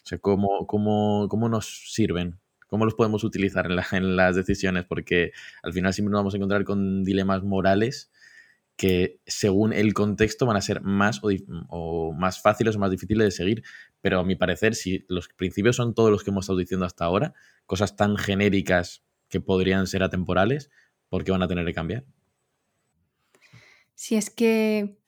O 0.06 0.08
sea, 0.08 0.20
¿cómo, 0.20 0.68
cómo, 0.68 1.28
cómo 1.30 1.50
nos 1.50 1.92
sirven? 1.92 2.40
¿Cómo 2.68 2.86
los 2.86 2.94
podemos 2.94 3.24
utilizar 3.24 3.66
en, 3.92 4.16
las 4.16 4.36
decisiones? 4.36 4.86
Porque 4.86 5.32
al 5.64 5.74
final 5.74 5.96
siempre 5.96 6.12
nos 6.12 6.20
vamos 6.20 6.36
a 6.36 6.38
encontrar 6.38 6.64
con 6.64 7.04
dilemas 7.04 7.42
morales 7.42 8.12
que 8.76 9.20
según 9.26 9.74
el 9.74 9.96
contexto 9.96 10.46
van 10.46 10.58
a 10.58 10.62
ser 10.62 10.82
más 10.82 11.22
o, 11.24 12.14
más 12.14 12.40
fáciles 12.40 12.76
o 12.76 12.80
más 12.80 12.92
difíciles 12.92 13.26
de 13.26 13.32
seguir. 13.32 13.64
Pero 14.02 14.20
a 14.20 14.24
mi 14.24 14.36
parecer, 14.36 14.76
si 14.76 15.06
los 15.08 15.28
principios 15.30 15.76
son 15.76 15.96
todos 15.96 16.12
los 16.12 16.24
que 16.24 16.30
hemos 16.30 16.46
estado 16.46 16.60
diciendo 16.60 16.86
hasta 16.86 17.06
ahora, 17.06 17.34
cosas 17.66 17.96
tan 17.96 18.16
genéricas 18.16 19.04
que 19.28 19.42
podrían 19.42 19.88
ser 19.88 20.04
atemporales, 20.04 20.70
¿por 21.10 21.24
qué 21.24 21.32
van 21.32 21.42
a 21.42 21.48
tener 21.48 21.66
que 21.66 21.74
cambiar? 21.74 22.06
Si 23.96 24.18
es 24.18 24.30
que 24.30 25.00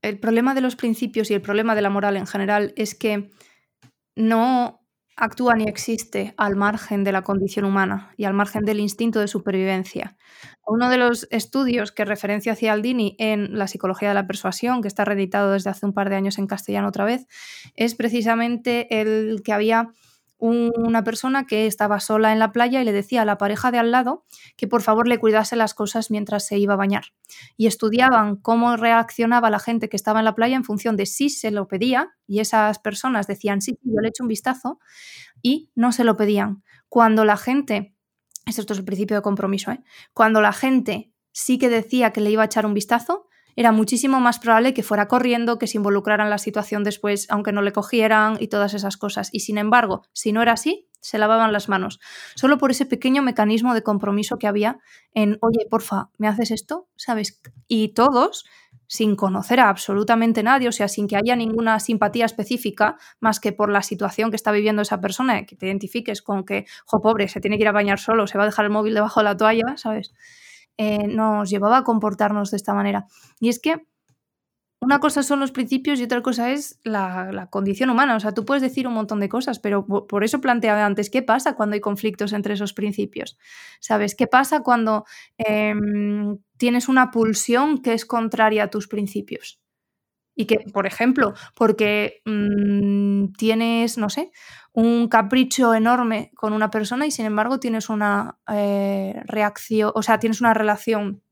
el 0.00 0.20
problema 0.20 0.54
de 0.54 0.60
los 0.60 0.76
principios 0.76 1.28
y 1.32 1.34
el 1.34 1.42
problema 1.42 1.74
de 1.74 1.82
la 1.82 1.90
moral 1.90 2.16
en 2.16 2.28
general 2.28 2.72
es 2.76 2.94
que 2.94 3.32
no 4.16 4.80
actúa 5.16 5.54
ni 5.54 5.64
existe 5.64 6.34
al 6.36 6.56
margen 6.56 7.04
de 7.04 7.12
la 7.12 7.22
condición 7.22 7.64
humana 7.64 8.12
y 8.16 8.24
al 8.24 8.34
margen 8.34 8.64
del 8.64 8.80
instinto 8.80 9.20
de 9.20 9.28
supervivencia. 9.28 10.16
Uno 10.66 10.88
de 10.90 10.96
los 10.96 11.28
estudios 11.30 11.92
que 11.92 12.04
referencia 12.04 12.56
Cialdini 12.56 13.14
en 13.18 13.56
la 13.56 13.68
psicología 13.68 14.08
de 14.08 14.14
la 14.14 14.26
persuasión, 14.26 14.82
que 14.82 14.88
está 14.88 15.04
reeditado 15.04 15.52
desde 15.52 15.70
hace 15.70 15.86
un 15.86 15.92
par 15.92 16.10
de 16.10 16.16
años 16.16 16.38
en 16.38 16.46
castellano 16.46 16.88
otra 16.88 17.04
vez, 17.04 17.26
es 17.76 17.94
precisamente 17.94 19.00
el 19.00 19.42
que 19.44 19.52
había 19.52 19.90
una 20.38 21.04
persona 21.04 21.46
que 21.46 21.66
estaba 21.66 22.00
sola 22.00 22.32
en 22.32 22.38
la 22.38 22.52
playa 22.52 22.82
y 22.82 22.84
le 22.84 22.92
decía 22.92 23.22
a 23.22 23.24
la 23.24 23.38
pareja 23.38 23.70
de 23.70 23.78
al 23.78 23.90
lado 23.90 24.26
que 24.56 24.66
por 24.66 24.82
favor 24.82 25.08
le 25.08 25.18
cuidase 25.18 25.56
las 25.56 25.74
cosas 25.74 26.10
mientras 26.10 26.46
se 26.46 26.58
iba 26.58 26.74
a 26.74 26.76
bañar. 26.76 27.06
Y 27.56 27.66
estudiaban 27.66 28.36
cómo 28.36 28.76
reaccionaba 28.76 29.50
la 29.50 29.58
gente 29.58 29.88
que 29.88 29.96
estaba 29.96 30.18
en 30.18 30.24
la 30.24 30.34
playa 30.34 30.56
en 30.56 30.64
función 30.64 30.96
de 30.96 31.06
si 31.06 31.30
se 31.30 31.50
lo 31.50 31.68
pedía 31.68 32.14
y 32.26 32.40
esas 32.40 32.78
personas 32.78 33.26
decían 33.26 33.62
sí, 33.62 33.78
yo 33.82 34.00
le 34.00 34.08
echo 34.08 34.24
un 34.24 34.28
vistazo 34.28 34.78
y 35.42 35.70
no 35.74 35.92
se 35.92 36.04
lo 36.04 36.16
pedían. 36.16 36.62
Cuando 36.88 37.24
la 37.24 37.36
gente, 37.36 37.94
esto 38.46 38.72
es 38.72 38.78
el 38.78 38.84
principio 38.84 39.16
de 39.16 39.22
compromiso, 39.22 39.70
¿eh? 39.70 39.82
cuando 40.12 40.40
la 40.40 40.52
gente 40.52 41.12
sí 41.32 41.58
que 41.58 41.68
decía 41.68 42.12
que 42.12 42.20
le 42.20 42.30
iba 42.30 42.42
a 42.42 42.46
echar 42.46 42.66
un 42.66 42.74
vistazo, 42.74 43.23
era 43.56 43.72
muchísimo 43.72 44.20
más 44.20 44.38
probable 44.38 44.74
que 44.74 44.82
fuera 44.82 45.08
corriendo, 45.08 45.58
que 45.58 45.66
se 45.66 45.78
involucrara 45.78 46.24
en 46.24 46.30
la 46.30 46.38
situación 46.38 46.84
después, 46.84 47.26
aunque 47.30 47.52
no 47.52 47.62
le 47.62 47.72
cogieran 47.72 48.36
y 48.40 48.48
todas 48.48 48.74
esas 48.74 48.96
cosas. 48.96 49.28
Y 49.32 49.40
sin 49.40 49.58
embargo, 49.58 50.02
si 50.12 50.32
no 50.32 50.42
era 50.42 50.52
así, 50.52 50.88
se 51.00 51.18
lavaban 51.18 51.52
las 51.52 51.68
manos. 51.68 52.00
Solo 52.34 52.56
por 52.56 52.70
ese 52.70 52.86
pequeño 52.86 53.22
mecanismo 53.22 53.74
de 53.74 53.82
compromiso 53.82 54.38
que 54.38 54.46
había 54.46 54.78
en, 55.12 55.38
oye, 55.42 55.66
porfa, 55.70 56.08
¿me 56.16 56.28
haces 56.28 56.50
esto? 56.50 56.88
¿Sabes? 56.96 57.42
Y 57.68 57.88
todos, 57.88 58.46
sin 58.86 59.14
conocer 59.14 59.60
a 59.60 59.68
absolutamente 59.68 60.42
nadie, 60.42 60.68
o 60.68 60.72
sea, 60.72 60.88
sin 60.88 61.06
que 61.06 61.16
haya 61.16 61.36
ninguna 61.36 61.78
simpatía 61.78 62.24
específica, 62.24 62.96
más 63.20 63.38
que 63.38 63.52
por 63.52 63.70
la 63.70 63.82
situación 63.82 64.30
que 64.30 64.36
está 64.36 64.50
viviendo 64.50 64.80
esa 64.80 65.00
persona, 65.02 65.44
que 65.44 65.56
te 65.56 65.66
identifiques 65.66 66.22
con 66.22 66.44
que, 66.44 66.64
jo, 66.86 67.02
pobre, 67.02 67.28
se 67.28 67.40
tiene 67.40 67.58
que 67.58 67.64
ir 67.64 67.68
a 67.68 67.72
bañar 67.72 67.98
solo, 67.98 68.26
se 68.26 68.38
va 68.38 68.44
a 68.44 68.46
dejar 68.46 68.64
el 68.64 68.70
móvil 68.70 68.94
debajo 68.94 69.20
de 69.20 69.24
la 69.24 69.36
toalla, 69.36 69.76
¿sabes? 69.76 70.14
Eh, 70.76 71.06
nos 71.06 71.50
llevaba 71.50 71.78
a 71.78 71.84
comportarnos 71.84 72.50
de 72.50 72.56
esta 72.56 72.74
manera. 72.74 73.06
Y 73.40 73.48
es 73.48 73.60
que 73.60 73.86
una 74.84 75.00
cosa 75.00 75.22
son 75.22 75.40
los 75.40 75.50
principios 75.50 75.98
y 75.98 76.04
otra 76.04 76.20
cosa 76.20 76.50
es 76.50 76.78
la, 76.84 77.48
condición 77.50 77.88
humana. 77.88 78.16
O 78.16 78.20
sea, 78.20 78.32
tú 78.32 78.44
puedes 78.44 78.62
decir 78.62 78.86
un 78.86 78.92
montón 78.92 79.18
de 79.18 79.30
cosas, 79.30 79.58
pero 79.58 79.86
por 79.86 80.24
eso 80.24 80.42
planteaba 80.42 80.84
antes, 80.84 81.08
¿qué 81.08 81.22
pasa 81.22 81.54
cuando 81.54 81.74
hay 81.74 81.80
conflictos 81.80 82.34
entre 82.34 82.52
esos 82.52 82.74
principios? 82.74 83.38
¿Sabes? 83.80 84.14
¿Qué 84.14 84.26
pasa 84.26 84.60
cuando 84.60 85.04
em, 85.38 86.36
tienes 86.58 86.88
una 86.88 87.10
pulsión 87.10 87.80
que 87.80 87.94
es 87.94 88.04
contraria 88.04 88.64
a 88.64 88.70
tus 88.70 88.86
principios? 88.86 89.58
Y 90.36 90.44
que, 90.44 90.58
por 90.72 90.86
ejemplo, 90.86 91.32
porque 91.54 92.20
mm, 92.26 93.32
tienes, 93.38 93.96
no 93.96 94.10
sé, 94.10 94.32
un 94.74 95.08
capricho 95.08 95.72
enorme 95.72 96.32
con 96.34 96.52
una 96.52 96.70
persona 96.70 97.06
y 97.06 97.12
sin 97.12 97.26
embargo 97.26 97.60
tienes 97.60 97.88
una 97.88 98.38
eh, 98.52 99.22
reacción, 99.24 99.92
o 99.94 100.02
sea, 100.02 100.18
tienes 100.18 100.40
una 100.40 100.52
relación 100.52 101.22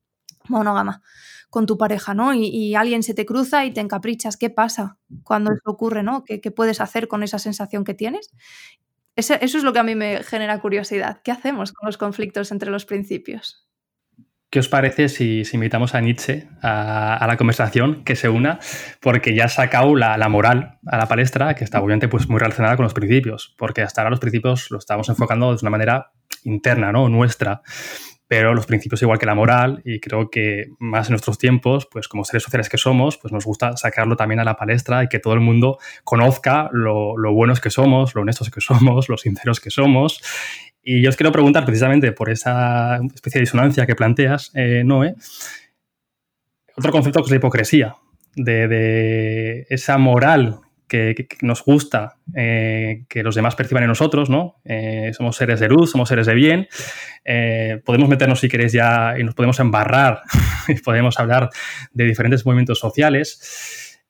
monógama 0.49 1.03
con 1.51 1.67
tu 1.67 1.77
pareja, 1.77 2.15
¿no? 2.15 2.33
Y, 2.33 2.75
alguien 2.77 3.03
se 3.03 3.13
te 3.13 3.27
cruza 3.27 3.67
y 3.67 3.73
te 3.73 3.81
encaprichas. 3.81 4.39
¿Qué 4.39 4.49
pasa 4.49 4.97
cuando 5.23 5.53
eso 5.53 5.63
ocurre, 5.67 6.03
¿no? 6.03 6.25
¿Qué, 6.25 6.39
puedes 6.51 6.81
hacer 6.81 7.09
con 7.09 7.23
esa 7.23 7.39
sensación 7.39 7.85
que 7.85 7.93
tienes? 7.93 8.31
Eso, 9.17 9.35
eso 9.35 9.59
es 9.59 9.65
lo 9.65 9.75
que 9.75 9.81
a 9.81 9.83
mí 9.83 9.95
me 9.95 10.23
genera 10.23 10.59
curiosidad. 10.61 11.21
¿Qué 11.23 11.31
hacemos 11.31 11.73
con 11.73 11.87
los 11.87 11.99
conflictos 11.99 12.53
entre 12.53 12.71
los 12.71 12.87
principios? 12.87 13.69
¿Qué 14.53 14.59
os 14.59 14.69
parece 14.69 15.09
si, 15.09 15.45
invitamos 15.55 15.95
a 15.95 16.03
Nietzsche 16.03 16.47
a, 16.61 17.25
la 17.27 17.39
conversación, 17.39 18.05
que 18.05 18.17
se 18.17 18.29
una? 18.29 18.59
Porque 19.01 19.35
ya 19.35 19.47
ha 19.47 19.49
sacado 19.49 19.97
la, 19.97 20.29
moral 20.29 20.79
a 20.87 20.99
la 20.99 21.09
palestra, 21.09 21.55
que 21.55 21.65
está 21.65 21.81
obviamente 21.81 22.07
pues, 22.07 22.29
muy 22.29 22.39
relacionada 22.39 22.77
con 22.77 22.85
los 22.85 22.93
principios, 22.93 23.55
porque 23.57 23.81
hasta 23.81 24.03
ahora 24.03 24.11
los 24.11 24.21
principios 24.21 24.71
los 24.71 24.81
estamos 24.81 25.09
enfocando 25.09 25.51
de 25.55 25.59
una 25.63 25.71
manera 25.71 26.13
interna, 26.45 26.93
¿no? 26.93 27.09
Nuestra. 27.09 27.63
Pero 28.33 28.55
los 28.55 28.65
principios, 28.65 29.03
igual 29.03 29.19
que 29.19 29.27
la 29.27 29.35
moral, 29.35 29.83
y 29.85 30.01
creo 30.01 30.31
que 30.31 30.71
más 30.79 31.09
en 31.09 31.13
nuestros 31.13 31.37
tiempos, 31.37 31.87
pues 31.91 32.09
como 32.09 32.25
seres 32.25 32.43
sociales 32.43 32.71
que 32.71 32.79
somos, 32.79 33.19
pues 33.19 33.31
nos 33.31 33.45
gusta 33.45 33.77
sacarlo 33.77 34.17
también 34.17 34.41
a 34.41 34.45
la 34.45 34.57
palestra 34.57 35.05
y 35.05 35.09
que 35.09 35.19
todo 35.19 35.35
el 35.35 35.41
mundo 35.41 35.77
conozca 36.03 36.71
lo, 36.73 37.19
lo 37.19 37.35
buenos 37.35 37.61
que 37.61 37.69
somos, 37.69 38.15
lo 38.15 38.23
honestos 38.23 38.51
que 38.51 38.63
somos, 38.63 39.11
lo 39.11 39.19
sinceros 39.19 39.61
que 39.61 39.69
somos. 39.69 40.23
Y 40.83 41.03
yo 41.03 41.11
os 41.11 41.17
quiero 41.17 41.31
preguntar 41.31 41.67
precisamente 41.67 42.11
por 42.13 42.31
esa 42.31 43.01
especie 43.15 43.39
de 43.39 43.43
disonancia 43.43 43.85
que 43.85 43.95
planteas, 43.95 44.51
eh, 44.55 44.83
Noé, 44.83 45.15
otro 46.75 46.91
concepto 46.91 47.21
que 47.21 47.27
es 47.27 47.31
la 47.33 47.37
hipocresía, 47.37 47.97
de, 48.35 49.67
esa 49.69 49.99
moral 49.99 50.61
que, 50.93 51.27
nos 51.41 51.65
gusta 51.65 52.17
eh, 52.37 53.05
que 53.09 53.23
los 53.23 53.35
demás 53.35 53.55
perciban 53.57 53.83
en 53.83 53.89
nosotros, 53.89 54.29
¿no? 54.29 54.61
Eh, 54.65 55.13
somos 55.17 55.37
seres 55.37 55.61
de 55.61 55.69
luz, 55.69 55.91
somos 55.91 56.09
seres 56.09 56.27
de 56.27 56.35
bien. 56.35 56.69
podemos 57.85 58.09
meternos, 58.09 58.41
si 58.41 58.49
queréis, 58.49 58.73
ya 58.73 59.15
y 59.19 59.25
nos 59.25 59.35
podemos 59.35 59.59
embarrar 59.61 60.21
y 60.69 60.75
podemos 60.75 61.19
hablar 61.19 61.49
de 61.93 62.05
diferentes 62.05 62.45
movimientos 62.45 62.79
sociales. 62.79 64.01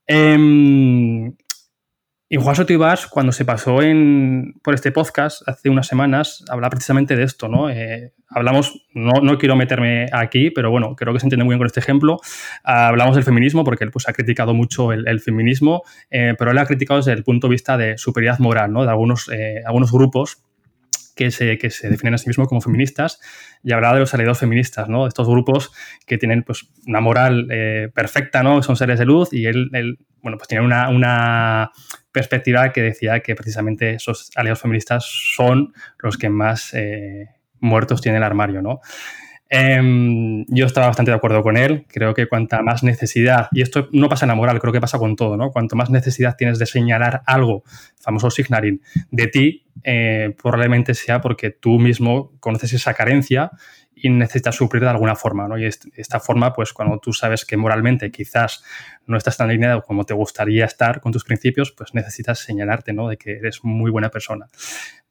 Y 2.32 2.38
Juan 2.38 2.56
Soto 2.56 2.72
cuando 3.10 3.30
se 3.30 3.44
pasó 3.44 3.82
en, 3.82 4.54
por 4.62 4.72
este 4.72 4.90
podcast 4.90 5.46
hace 5.46 5.68
unas 5.68 5.86
semanas, 5.86 6.42
hablaba 6.48 6.70
precisamente 6.70 7.14
de 7.14 7.24
esto, 7.24 7.46
¿no? 7.46 7.68
Eh, 7.68 8.14
hablamos, 8.30 8.86
no, 8.94 9.20
no, 9.22 9.36
quiero 9.36 9.54
meterme 9.54 10.06
aquí, 10.10 10.48
pero 10.50 10.70
bueno, 10.70 10.96
creo 10.96 11.12
que 11.12 11.20
se 11.20 11.26
entiende 11.26 11.44
muy 11.44 11.52
bien 11.52 11.58
con 11.58 11.66
este 11.66 11.80
ejemplo. 11.80 12.20
hablamos 12.64 13.16
del 13.16 13.24
feminismo, 13.24 13.64
porque 13.64 13.84
él 13.84 13.90
pues, 13.90 14.08
ha 14.08 14.14
criticado 14.14 14.54
mucho 14.54 14.92
el, 14.94 15.20
feminismo, 15.20 15.82
eh, 16.10 16.32
pero 16.38 16.52
él 16.52 16.56
ha 16.56 16.64
criticado 16.64 17.00
desde 17.00 17.12
el 17.12 17.22
punto 17.22 17.48
de 17.48 17.50
vista 17.50 17.76
de 17.76 17.98
superioridad 17.98 18.38
moral, 18.38 18.72
¿no? 18.72 18.84
De 18.84 18.88
algunos, 18.88 19.28
eh, 19.30 19.60
algunos 19.66 19.92
grupos 19.92 20.42
que 21.14 21.30
se, 21.30 21.58
que 21.58 21.68
se, 21.68 21.90
definen 21.90 22.14
a 22.14 22.18
sí 22.18 22.28
mismos 22.28 22.48
como 22.48 22.62
feministas 22.62 23.20
y 23.62 23.72
hablaba 23.72 23.92
de 23.92 24.00
los 24.00 24.14
aliados 24.14 24.38
feministas, 24.38 24.88
¿no? 24.88 25.06
Estos 25.06 25.28
grupos 25.28 25.70
que 26.06 26.16
tienen 26.16 26.44
pues, 26.44 26.66
una 26.86 27.02
moral 27.02 27.46
perfecta, 27.94 28.42
¿no? 28.42 28.62
Son 28.62 28.76
seres 28.76 28.98
de 28.98 29.04
luz 29.04 29.34
y 29.34 29.44
él, 29.44 29.68
él 29.74 29.98
bueno, 30.22 30.38
pues 30.38 30.48
tiene 30.48 30.64
una, 30.64 30.88
una 30.88 31.72
perspectiva 32.12 32.72
que 32.72 32.82
decía 32.82 33.20
que 33.20 33.34
precisamente 33.34 33.94
esos 33.94 34.30
aliados 34.36 34.60
feministas 34.60 35.04
son 35.04 35.72
los 35.98 36.18
que 36.18 36.28
más 36.28 36.74
eh, 36.74 37.28
muertos 37.60 38.00
tiene 38.00 38.18
el 38.18 38.24
armario, 38.24 38.62
¿no? 38.62 38.80
Em, 39.54 40.46
yo 40.48 40.64
estaba 40.64 40.86
bastante 40.86 41.10
de 41.10 41.16
acuerdo 41.18 41.42
con 41.42 41.58
él. 41.58 41.84
Creo 41.86 42.14
que 42.14 42.26
cuanta 42.26 42.62
más 42.62 42.82
necesidad, 42.82 43.48
y 43.52 43.60
esto 43.60 43.90
no 43.92 44.08
pasa 44.08 44.24
en 44.24 44.30
la 44.30 44.34
moral, 44.34 44.58
creo 44.60 44.72
que 44.72 44.80
pasa 44.80 44.98
con 44.98 45.14
todo, 45.14 45.36
¿no? 45.36 45.50
Cuanto 45.50 45.76
más 45.76 45.90
necesidad 45.90 46.36
tienes 46.38 46.58
de 46.58 46.64
señalar 46.64 47.22
algo, 47.26 47.62
famoso 48.00 48.30
signaling, 48.30 48.80
de 49.10 49.26
ti, 49.26 49.66
eh, 49.84 50.34
probablemente 50.40 50.94
sea 50.94 51.20
porque 51.20 51.50
tú 51.50 51.78
mismo 51.78 52.32
conoces 52.40 52.72
esa 52.72 52.94
carencia 52.94 53.50
y 54.02 54.10
necesitas 54.10 54.56
suplir 54.56 54.82
de 54.82 54.90
alguna 54.90 55.14
forma, 55.14 55.46
¿no? 55.46 55.56
Y 55.56 55.64
esta 55.64 56.18
forma, 56.18 56.52
pues 56.52 56.72
cuando 56.72 56.98
tú 56.98 57.12
sabes 57.12 57.44
que 57.44 57.56
moralmente 57.56 58.10
quizás 58.10 58.64
no 59.06 59.16
estás 59.16 59.36
tan 59.36 59.48
alineado 59.48 59.82
como 59.82 60.04
te 60.04 60.12
gustaría 60.12 60.64
estar 60.64 61.00
con 61.00 61.12
tus 61.12 61.24
principios, 61.24 61.72
pues 61.72 61.94
necesitas 61.94 62.40
señalarte, 62.40 62.92
¿no? 62.92 63.08
De 63.08 63.16
que 63.16 63.36
eres 63.36 63.60
muy 63.62 63.90
buena 63.90 64.10
persona. 64.10 64.48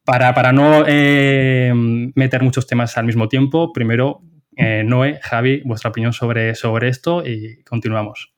Para, 0.03 0.33
para 0.33 0.51
no 0.51 0.83
eh, 0.85 1.71
meter 1.73 2.43
muchos 2.43 2.67
temas 2.67 2.97
al 2.97 3.05
mismo 3.05 3.29
tiempo, 3.29 3.71
primero, 3.71 4.21
eh, 4.57 4.83
Noé, 4.85 5.19
Javi, 5.21 5.61
vuestra 5.63 5.89
opinión 5.89 6.11
sobre, 6.11 6.53
sobre 6.55 6.89
esto 6.89 7.25
y 7.25 7.63
continuamos. 7.63 8.33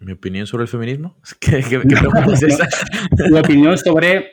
¿Mi 0.00 0.12
opinión 0.12 0.46
sobre 0.46 0.62
el 0.62 0.68
feminismo? 0.68 1.16
¿Qué, 1.40 1.62
pregunta 1.62 2.32
es 2.32 2.42
esa? 2.42 2.66
Mi 3.30 3.38
opinión 3.38 3.76
sobre. 3.76 4.30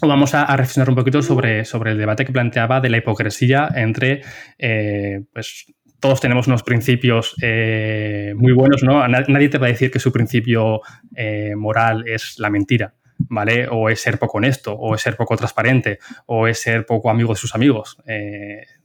Vamos 0.00 0.34
a, 0.34 0.44
reflexionar 0.56 0.88
un 0.88 0.94
poquito 0.94 1.20
sobre, 1.20 1.64
sobre 1.64 1.92
el 1.92 1.98
debate 1.98 2.24
que 2.24 2.32
planteaba 2.32 2.80
de 2.80 2.90
la 2.90 2.98
hipocresía 2.98 3.68
entre. 3.74 4.22
Eh, 4.58 5.22
pues 5.32 5.66
todos 5.98 6.20
tenemos 6.20 6.46
unos 6.46 6.62
principios 6.62 7.34
eh, 7.42 8.32
muy 8.36 8.52
buenos, 8.52 8.82
¿no? 8.82 9.06
Nadie 9.06 9.48
te 9.48 9.58
va 9.58 9.66
a 9.66 9.70
decir 9.70 9.90
que 9.90 9.98
su 9.98 10.12
principio 10.12 10.80
eh, 11.14 11.54
moral 11.56 12.04
es 12.06 12.38
la 12.38 12.48
mentira. 12.48 12.94
¿Vale? 13.28 13.68
O 13.70 13.90
es 13.90 14.00
ser 14.00 14.18
poco 14.18 14.38
honesto, 14.38 14.72
o 14.72 14.94
es 14.94 15.02
ser 15.02 15.14
poco 15.14 15.36
transparente, 15.36 15.98
o 16.24 16.48
es 16.48 16.58
ser 16.58 16.86
poco 16.86 17.10
amigo 17.10 17.34
de 17.34 17.38
sus 17.38 17.54
amigos 17.54 17.98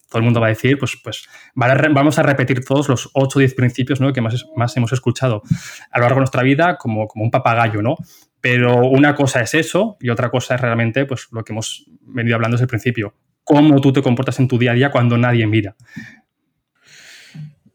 todo 0.10 0.20
el 0.20 0.24
mundo 0.24 0.39
va 0.39 0.48
a 0.48 0.50
decir, 0.50 0.78
pues, 0.78 0.98
pues 1.04 1.28
vamos 1.56 2.20
a 2.20 2.24
repetir 2.24 2.63
todos 2.63 2.89
los 2.89 3.10
8 3.13 3.38
o 3.38 3.39
10 3.39 3.54
principios 3.56 4.02
¿no? 4.02 4.13
que 4.13 4.22
más, 4.22 4.46
más 4.56 4.76
hemos 4.78 4.94
escuchado 4.94 5.41
a 5.91 5.98
lo 5.98 6.04
largo 6.04 6.15
de 6.15 6.22
nuestra 6.22 6.44
vida 6.44 6.78
como, 6.78 7.08
como 7.08 7.26
un 7.26 7.32
papagayo, 7.32 7.82
¿no? 7.82 7.96
Pero 8.39 8.88
una 8.88 9.15
cosa 9.15 9.41
es 9.41 9.56
eso 9.56 9.98
y 10.00 10.10
otra 10.10 10.30
cosa 10.30 10.56
es 10.56 10.62
realmente 10.62 11.06
pues, 11.06 11.28
lo 11.32 11.44
que 11.44 11.54
hemos 11.54 11.86
venido 12.02 12.36
hablando 12.36 12.56
desde 12.56 12.65
el 12.65 12.70
principio. 12.70 13.15
Cómo 13.44 13.82
tú 13.82 13.91
te 13.91 14.02
comportas 14.02 14.39
en 14.39 14.48
tu 14.48 14.58
día 14.58 14.72
a 14.72 14.76
día 14.76 14.91
cuando 14.91 15.18
nadie 15.18 15.48
mira. 15.48 15.76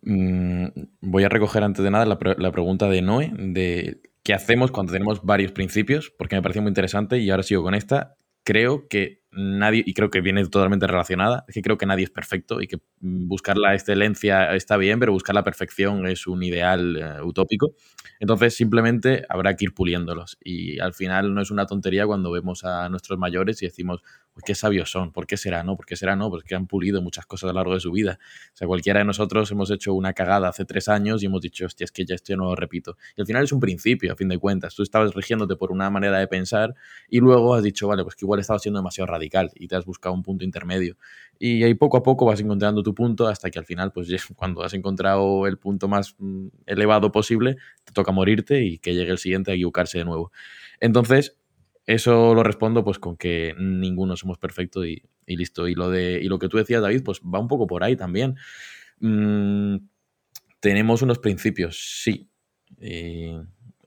Mm, 0.02 0.66
voy 1.00 1.24
a 1.24 1.28
recoger 1.28 1.64
antes 1.64 1.84
de 1.84 1.90
nada 1.90 2.06
la, 2.06 2.18
la 2.38 2.52
pregunta 2.52 2.88
de 2.88 3.02
Noé, 3.02 3.32
de 3.36 4.00
qué 4.22 4.34
hacemos 4.34 4.70
cuando 4.70 4.92
tenemos 4.92 5.22
varios 5.24 5.52
principios, 5.52 6.12
porque 6.16 6.36
me 6.36 6.42
pareció 6.42 6.62
muy 6.62 6.70
interesante 6.70 7.18
y 7.18 7.30
ahora 7.30 7.42
sigo 7.42 7.62
con 7.62 7.74
esta. 7.74 8.16
Creo 8.44 8.88
que 8.88 9.20
nadie, 9.32 9.82
y 9.86 9.94
creo 9.94 10.10
que 10.10 10.20
viene 10.20 10.44
totalmente 10.46 10.86
relacionada, 10.86 11.44
es 11.46 11.54
que 11.54 11.62
creo 11.62 11.78
que 11.78 11.86
nadie 11.86 12.04
es 12.04 12.10
perfecto 12.10 12.60
y 12.60 12.66
que 12.66 12.78
buscar 13.00 13.56
la 13.56 13.74
excelencia 13.74 14.54
está 14.54 14.76
bien, 14.76 14.98
pero 14.98 15.12
buscar 15.12 15.34
la 15.34 15.44
perfección 15.44 16.06
es 16.06 16.26
un 16.26 16.42
ideal 16.42 16.96
eh, 16.96 17.22
utópico. 17.22 17.74
Entonces 18.18 18.54
simplemente 18.56 19.24
habrá 19.28 19.54
que 19.56 19.66
ir 19.66 19.74
puliéndolos. 19.74 20.36
Y 20.42 20.80
al 20.80 20.94
final 20.94 21.34
no 21.34 21.42
es 21.42 21.50
una 21.50 21.66
tontería 21.66 22.06
cuando 22.06 22.32
vemos 22.32 22.64
a 22.64 22.88
nuestros 22.88 23.18
mayores 23.18 23.62
y 23.62 23.66
decimos, 23.66 24.02
pues 24.32 24.44
qué 24.44 24.54
sabios 24.54 24.90
son, 24.90 25.12
¿por 25.12 25.26
qué 25.26 25.36
será? 25.36 25.64
¿No? 25.64 25.76
¿Por 25.76 25.86
qué 25.86 25.96
será? 25.96 26.16
No, 26.16 26.30
porque 26.30 26.54
han 26.54 26.66
pulido 26.66 27.02
muchas 27.02 27.26
cosas 27.26 27.50
a 27.50 27.52
lo 27.52 27.58
largo 27.58 27.74
de 27.74 27.80
su 27.80 27.90
vida. 27.90 28.18
O 28.54 28.56
sea, 28.56 28.66
cualquiera 28.66 29.00
de 29.00 29.04
nosotros 29.04 29.50
hemos 29.50 29.70
hecho 29.70 29.92
una 29.94 30.12
cagada 30.12 30.48
hace 30.48 30.64
tres 30.64 30.88
años 30.88 31.22
y 31.22 31.26
hemos 31.26 31.40
dicho, 31.40 31.66
hostia, 31.66 31.84
es 31.84 31.92
que 31.92 32.04
ya 32.04 32.14
esto 32.14 32.36
no 32.36 32.44
lo 32.44 32.54
repito. 32.54 32.96
Y 33.16 33.20
al 33.20 33.26
final 33.26 33.44
es 33.44 33.52
un 33.52 33.60
principio, 33.60 34.12
a 34.12 34.16
fin 34.16 34.28
de 34.28 34.38
cuentas. 34.38 34.74
Tú 34.74 34.82
estabas 34.82 35.14
rigiéndote 35.14 35.56
por 35.56 35.72
una 35.72 35.90
manera 35.90 36.18
de 36.18 36.28
pensar 36.28 36.74
y 37.08 37.18
luego 37.18 37.54
has 37.54 37.62
dicho, 37.62 37.88
vale, 37.88 38.02
pues 38.04 38.14
que 38.14 38.24
igual 38.24 38.40
estaba 38.40 38.58
siendo 38.58 38.78
demasiado 38.78 39.06
radical 39.06 39.50
y 39.54 39.68
te 39.68 39.76
has 39.76 39.84
buscado 39.84 40.14
un 40.14 40.22
punto 40.22 40.44
intermedio. 40.44 40.96
Y 41.38 41.64
ahí 41.64 41.74
poco 41.74 41.96
a 41.96 42.02
poco 42.02 42.26
vas 42.26 42.38
encontrando 42.40 42.82
tu 42.82 42.94
punto 42.94 43.26
hasta 43.26 43.50
que 43.50 43.58
al 43.58 43.64
final, 43.64 43.92
pues 43.92 44.08
cuando 44.36 44.62
has 44.62 44.74
encontrado 44.74 45.46
el 45.46 45.58
punto 45.58 45.88
más 45.88 46.14
mm, 46.18 46.48
elevado 46.66 47.10
posible, 47.10 47.56
te 47.84 47.92
toca 47.92 48.12
morirte 48.12 48.62
y 48.62 48.78
que 48.78 48.94
llegue 48.94 49.10
el 49.10 49.18
siguiente 49.18 49.50
a 49.50 49.54
equivocarse 49.54 49.98
de 49.98 50.04
nuevo. 50.04 50.32
Entonces, 50.80 51.39
eso 51.94 52.34
lo 52.34 52.42
respondo 52.42 52.84
pues 52.84 52.98
con 52.98 53.16
que 53.16 53.54
ninguno 53.58 54.16
somos 54.16 54.38
perfectos 54.38 54.86
y, 54.86 55.02
listo. 55.26 55.68
Y 55.68 55.74
lo, 55.74 55.90
de, 55.90 56.20
y 56.22 56.28
lo 56.28 56.38
que 56.38 56.48
tú 56.48 56.56
decías, 56.56 56.82
David, 56.82 57.02
pues 57.04 57.20
va 57.20 57.38
un 57.38 57.48
poco 57.48 57.66
por 57.66 57.84
ahí 57.84 57.96
también. 57.96 58.36
Mm, 59.00 59.76
tenemos 60.60 61.02
unos 61.02 61.18
principios, 61.18 62.02
sí. 62.02 62.28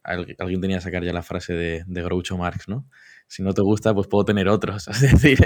alguien 0.03 0.61
tenía 0.61 0.77
que 0.77 0.83
sacar 0.83 1.03
ya 1.03 1.13
la 1.13 1.23
frase 1.23 1.53
de, 1.53 1.83
de 1.85 2.01
Groucho 2.01 2.37
Marx, 2.37 2.67
¿no? 2.67 2.87
Si 3.27 3.41
no 3.41 3.53
te 3.53 3.61
gusta, 3.61 3.93
pues 3.95 4.07
puedo 4.07 4.25
tener 4.25 4.47
otros. 4.47 4.87
Es 4.89 5.01
decir, 5.01 5.39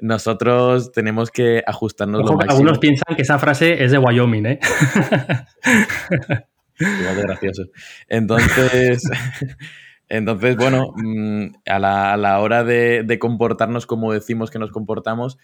nosotros 0.00 0.92
tenemos 0.92 1.30
que 1.30 1.62
ajustarnos 1.66 2.20
lo 2.20 2.34
máximo. 2.34 2.52
Algunos 2.52 2.78
piensan 2.78 3.16
que 3.16 3.22
esa 3.22 3.38
frase 3.38 3.82
es 3.82 3.92
de 3.92 3.98
Wyoming, 3.98 4.46
¿eh? 4.46 4.60
Igual 6.78 7.16
de 7.16 7.22
gracioso. 7.22 7.62
Entonces, 8.08 9.02
entonces 10.12 10.56
bueno, 10.56 10.92
mm, 10.94 11.54
a 11.64 11.78
la, 11.78 12.38
hora 12.40 12.64
de, 12.64 13.18
comportarnos 13.18 13.86
como 13.86 14.12
decimos 14.12 14.50
que 14.50 14.58
nos 14.58 14.70
comportamos, 14.70 15.38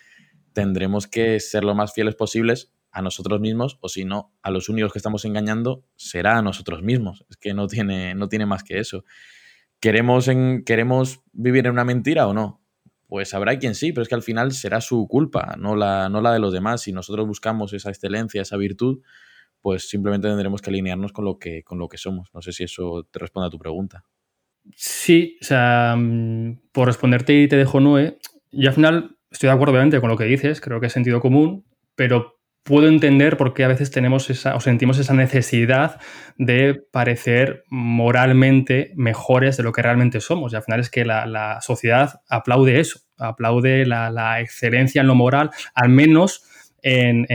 tendremos 0.53 1.07
que 1.07 1.41
ser 1.41 1.65
lo 1.65 1.75
más 1.75 1.95
fieles 1.95 2.15
posibles 2.15 2.75
a 2.91 3.01
nosotros 3.01 3.41
mismos, 3.41 3.79
o 3.81 3.89
si 3.89 4.05
no, 4.05 4.35
a 4.43 4.51
los 4.51 4.69
únicos 4.69 4.93
que 4.93 4.99
estamos 4.99 5.25
engañando 5.25 5.87
será 5.97 6.37
a 6.37 6.43
nosotros 6.43 6.83
mismos. 6.83 7.25
Es 7.31 7.39
que 7.39 7.55
no 7.55 7.67
tiene, 7.67 8.15
no 8.15 8.29
tiene 8.29 8.45
más 8.45 8.63
que 8.63 8.79
eso. 8.79 9.05
¿Queremos, 9.81 10.29
¿Queremos 10.67 11.23
vivir 11.33 11.67
en 11.67 11.73
una 11.73 11.85
mentira 11.85 12.27
o 12.27 12.35
no? 12.35 12.63
Pues 13.07 13.33
habrá 13.33 13.59
quien 13.59 13.75
sí, 13.75 13.93
pero 13.93 14.03
es 14.03 14.09
que 14.11 14.17
al 14.17 14.23
final 14.23 14.53
será 14.53 14.83
su 14.83 15.09
culpa, 15.09 15.57
no 15.59 15.77
la, 15.77 16.11
no 16.11 16.21
la 16.21 16.35
de 16.35 16.41
los 16.41 16.53
demás. 16.53 16.83
Si 16.83 16.93
nosotros 16.93 17.27
buscamos 17.27 17.73
esa 17.73 17.89
excelencia, 17.89 18.43
esa 18.43 18.59
virtud, 18.59 19.01
pues 19.63 19.89
simplemente 19.89 20.29
tendremos 20.29 20.61
que 20.61 20.69
alinearnos 20.69 21.13
con 21.13 21.25
lo 21.25 21.39
que, 21.39 21.63
con 21.63 21.79
lo 21.79 21.89
que 21.89 21.97
somos. 21.97 22.29
No 22.35 22.43
sé 22.43 22.53
si 22.53 22.65
eso 22.65 23.09
te 23.11 23.19
responde 23.19 23.47
a 23.47 23.51
tu 23.51 23.59
pregunta. 23.59 24.05
Sí, 24.77 25.39
o 25.41 25.45
sea, 25.45 25.95
mm, 25.97 26.61
por 26.73 26.87
responderte 26.87 27.35
y 27.35 27.49
te 27.49 27.57
dejo 27.57 27.81
Noé, 27.81 28.19
yo 28.53 28.69
al 28.69 28.75
final 28.75 29.17
estoy 29.31 29.49
de 29.49 29.55
acuerdo 29.55 29.73
obviamente 29.73 30.01
con 30.01 30.11
lo 30.11 30.17
que 30.17 30.25
dices, 30.25 30.61
creo 30.61 30.81
que 30.81 30.87
es 30.87 30.93
sentido 30.93 31.21
común, 31.21 31.65
pero 31.95 32.39
puedo 32.69 32.87
entender 32.87 33.39
por 33.39 33.55
qué 33.55 33.65
a 33.65 33.69
veces 33.69 33.91
tenemos 33.91 34.29
esa 34.29 34.55
o 34.55 34.61
sentimos 34.61 34.99
esa 34.99 35.15
necesidad 35.15 36.01
de 36.37 36.79
parecer 36.93 37.65
moralmente 37.71 38.93
mejores 38.95 39.57
de 39.57 39.63
lo 39.63 39.73
que 39.73 39.81
realmente 39.81 40.21
somos. 40.21 40.53
Y 40.53 40.57
al 40.57 40.63
final 40.63 40.81
es 40.81 40.91
que 40.91 41.05
la, 41.05 41.59
sociedad 41.63 42.21
aplaude 42.29 42.79
eso, 42.79 43.01
aplaude 43.17 43.87
la, 43.87 44.41
excelencia 44.41 45.01
en 45.01 45.07
lo 45.07 45.15
moral, 45.15 45.51
al 45.75 45.89
menos 45.89 46.45
en, 46.83 47.27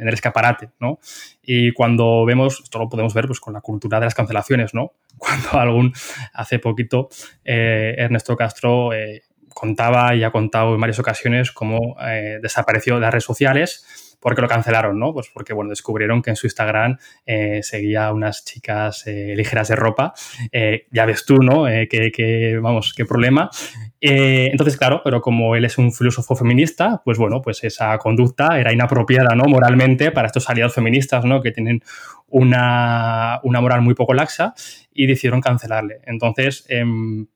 el 0.00 0.08
escaparate, 0.08 0.70
¿no? 0.80 0.98
Y 1.42 1.72
cuando 1.72 2.24
vemos, 2.24 2.60
esto 2.62 2.78
lo 2.78 2.88
podemos 2.88 3.14
ver 3.14 3.26
pues, 3.26 3.40
con 3.40 3.52
la 3.54 3.60
cultura 3.60 3.98
de 4.00 4.06
las 4.06 4.14
cancelaciones, 4.14 4.74
¿no? 4.74 4.92
Cuando 5.18 5.52
algún, 5.52 5.92
hace 6.32 6.58
poquito, 6.58 7.08
eh, 7.44 7.94
Ernesto 7.98 8.36
Castro 8.36 8.92
eh, 8.92 9.22
contaba 9.52 10.14
y 10.14 10.22
ha 10.22 10.30
contado 10.30 10.74
en 10.74 10.80
varias 10.80 11.00
ocasiones 11.00 11.50
cómo 11.50 11.96
eh, 12.00 12.38
desapareció 12.40 12.94
de 12.94 13.00
las 13.00 13.12
redes 13.12 13.24
sociales 13.24 14.07
porque 14.20 14.42
lo 14.42 14.48
cancelaron, 14.48 14.98
¿no? 14.98 15.12
Pues 15.12 15.30
porque, 15.32 15.52
bueno, 15.52 15.70
descubrieron 15.70 16.22
que 16.22 16.30
en 16.30 16.36
su 16.36 16.46
Instagram 16.46 16.98
eh, 17.26 17.60
seguía 17.62 18.12
unas 18.12 18.44
chicas 18.44 19.06
eh, 19.06 19.34
ligeras 19.36 19.68
de 19.68 19.76
ropa. 19.76 20.14
Eh, 20.52 20.86
ya 20.90 21.06
ves 21.06 21.24
tú, 21.24 21.36
¿no? 21.38 21.64
que, 21.64 22.58
vamos, 22.60 22.94
qué 22.96 23.04
problema. 23.04 23.50
entonces, 24.00 24.76
claro, 24.76 25.00
pero 25.04 25.20
como 25.20 25.56
él 25.56 25.64
es 25.64 25.78
un 25.78 25.92
filósofo 25.92 26.34
feminista, 26.34 27.02
pues 27.04 27.18
bueno, 27.18 27.40
pues 27.42 27.64
esa 27.64 27.96
conducta 27.98 28.58
era 28.58 28.72
inapropiada, 28.72 29.34
¿no? 29.34 29.44
Moralmente 29.44 30.10
para 30.10 30.26
estos 30.26 30.48
aliados 30.50 30.74
feministas, 30.74 31.24
¿no? 31.24 31.40
Que 31.40 31.52
tienen 31.52 31.82
una, 32.28 33.40
una 33.42 33.60
moral 33.60 33.82
muy 33.82 33.94
poco 33.94 34.14
laxa 34.14 34.54
y 34.92 35.06
decidieron 35.06 35.40
cancelarle. 35.40 36.00
Entonces, 36.04 36.66
em, 36.68 37.26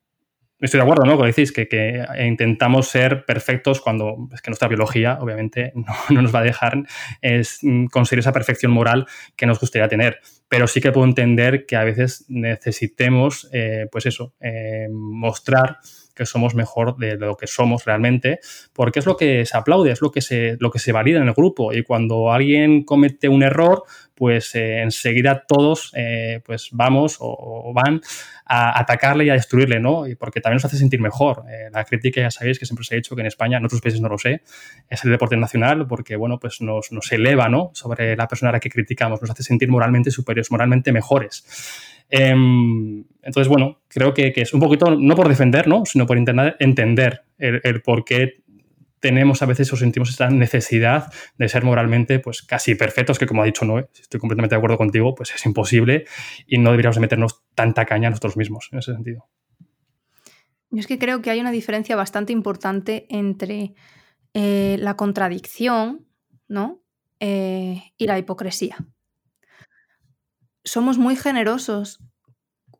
Estoy 0.62 0.78
de 0.78 0.84
acuerdo, 0.84 1.04
¿no? 1.04 1.16
Como 1.16 1.26
decís, 1.26 1.50
que, 1.50 2.06
intentamos 2.24 2.86
ser 2.86 3.24
perfectos 3.24 3.80
cuando 3.80 4.28
es 4.32 4.40
que 4.40 4.50
nuestra 4.50 4.68
biología, 4.68 5.18
obviamente, 5.20 5.72
no, 6.10 6.22
nos 6.22 6.32
va 6.32 6.38
a 6.38 6.44
dejar 6.44 6.84
es, 7.20 7.58
mm, 7.62 7.86
conseguir 7.86 8.20
esa 8.20 8.32
perfección 8.32 8.70
moral 8.70 9.06
que 9.34 9.44
nos 9.44 9.58
gustaría 9.58 9.88
tener. 9.88 10.20
Pero 10.48 10.68
sí 10.68 10.80
que 10.80 10.92
puedo 10.92 11.06
entender 11.06 11.66
que 11.66 11.74
a 11.74 11.82
veces 11.82 12.26
necesitemos, 12.28 13.48
eh, 13.52 13.88
pues 13.90 14.06
eso, 14.06 14.34
eh, 14.40 14.86
mostrar 14.88 15.78
que 16.22 16.26
somos 16.26 16.54
mejor 16.54 16.96
de 16.96 17.16
lo 17.16 17.36
que 17.36 17.46
somos 17.46 17.84
realmente, 17.84 18.38
porque 18.72 19.00
es 19.00 19.06
lo 19.06 19.16
que 19.16 19.44
se 19.44 19.56
aplaude, 19.56 19.90
es 19.90 20.00
lo 20.00 20.10
que 20.10 20.20
se, 20.20 20.56
lo 20.60 20.70
que 20.70 20.78
se 20.78 20.92
valida 20.92 21.20
en 21.20 21.28
el 21.28 21.34
grupo. 21.34 21.72
Y 21.72 21.82
cuando 21.82 22.32
alguien 22.32 22.84
comete 22.84 23.28
un 23.28 23.42
error, 23.42 23.82
pues 24.14 24.54
eh, 24.54 24.82
enseguida 24.82 25.44
todos 25.48 25.92
eh, 25.96 26.40
pues 26.44 26.68
vamos 26.70 27.16
o, 27.18 27.72
van 27.74 28.00
a 28.46 28.78
atacarle 28.78 29.24
y 29.24 29.30
a 29.30 29.32
destruirle, 29.32 29.80
¿no? 29.80 30.06
Y 30.06 30.14
porque 30.14 30.40
también 30.40 30.56
nos 30.56 30.64
hace 30.64 30.76
sentir 30.76 31.00
mejor. 31.00 31.44
Eh, 31.50 31.70
la 31.72 31.84
crítica, 31.84 32.20
ya 32.20 32.30
sabéis 32.30 32.58
que 32.58 32.66
siempre 32.66 32.84
se 32.84 32.94
ha 32.94 32.96
dicho 32.96 33.16
que 33.16 33.22
en 33.22 33.26
España, 33.26 33.58
en 33.58 33.64
otros 33.64 33.80
países 33.80 34.00
no 34.00 34.08
lo 34.08 34.18
sé, 34.18 34.42
es 34.88 35.04
el 35.04 35.10
deporte 35.10 35.36
nacional 35.36 35.86
porque, 35.88 36.14
bueno, 36.14 36.38
pues 36.38 36.60
nos, 36.60 36.92
nos 36.92 37.10
eleva, 37.10 37.48
¿no? 37.48 37.70
Sobre 37.74 38.14
la 38.14 38.28
persona 38.28 38.50
a 38.50 38.52
la 38.52 38.60
que 38.60 38.70
criticamos, 38.70 39.20
nos 39.20 39.30
hace 39.30 39.42
sentir 39.42 39.68
moralmente 39.68 40.10
superiores, 40.10 40.52
moralmente 40.52 40.92
mejores. 40.92 41.44
Em, 42.14 43.04
entonces, 43.22 43.48
bueno, 43.48 43.80
creo 43.88 44.12
que, 44.12 44.34
es 44.36 44.52
un 44.52 44.60
poquito, 44.60 44.94
no 44.94 45.16
por 45.16 45.30
defender, 45.30 45.66
¿no? 45.66 45.86
sino 45.86 46.04
por 46.04 46.18
intentar 46.18 46.56
entender 46.60 47.22
el, 47.38 47.80
por 47.80 48.04
qué 48.04 48.42
tenemos 49.00 49.40
a 49.40 49.46
veces 49.46 49.72
o 49.72 49.76
sentimos 49.76 50.10
esta 50.10 50.28
necesidad 50.28 51.10
de 51.38 51.48
ser 51.48 51.64
moralmente 51.64 52.18
pues 52.18 52.42
casi 52.42 52.74
perfectos, 52.74 53.18
que 53.18 53.26
como 53.26 53.42
ha 53.42 53.46
dicho 53.46 53.64
Noé, 53.64 53.88
estoy 53.98 54.20
completamente 54.20 54.54
de 54.54 54.58
acuerdo 54.58 54.76
contigo, 54.76 55.14
pues 55.14 55.34
es 55.34 55.44
imposible 55.46 56.04
y 56.46 56.58
no 56.58 56.70
deberíamos 56.70 56.96
de 56.96 57.00
meternos 57.00 57.42
tanta 57.54 57.86
caña 57.86 58.10
nosotros 58.10 58.36
mismos 58.36 58.68
en 58.72 58.80
ese 58.80 58.92
sentido. 58.92 59.26
Yo 60.70 60.80
es 60.80 60.86
que 60.86 60.98
creo 60.98 61.22
que 61.22 61.30
hay 61.30 61.40
una 61.40 61.50
diferencia 61.50 61.96
bastante 61.96 62.34
importante 62.34 63.06
entre 63.08 63.74
eh, 64.34 64.76
la 64.80 64.96
contradicción 64.96 66.06
¿no? 66.46 66.82
Eh, 67.20 67.82
y 67.96 68.06
la 68.06 68.18
hipocresía 68.18 68.76
somos 70.64 70.98
muy 70.98 71.16
generosos 71.16 72.00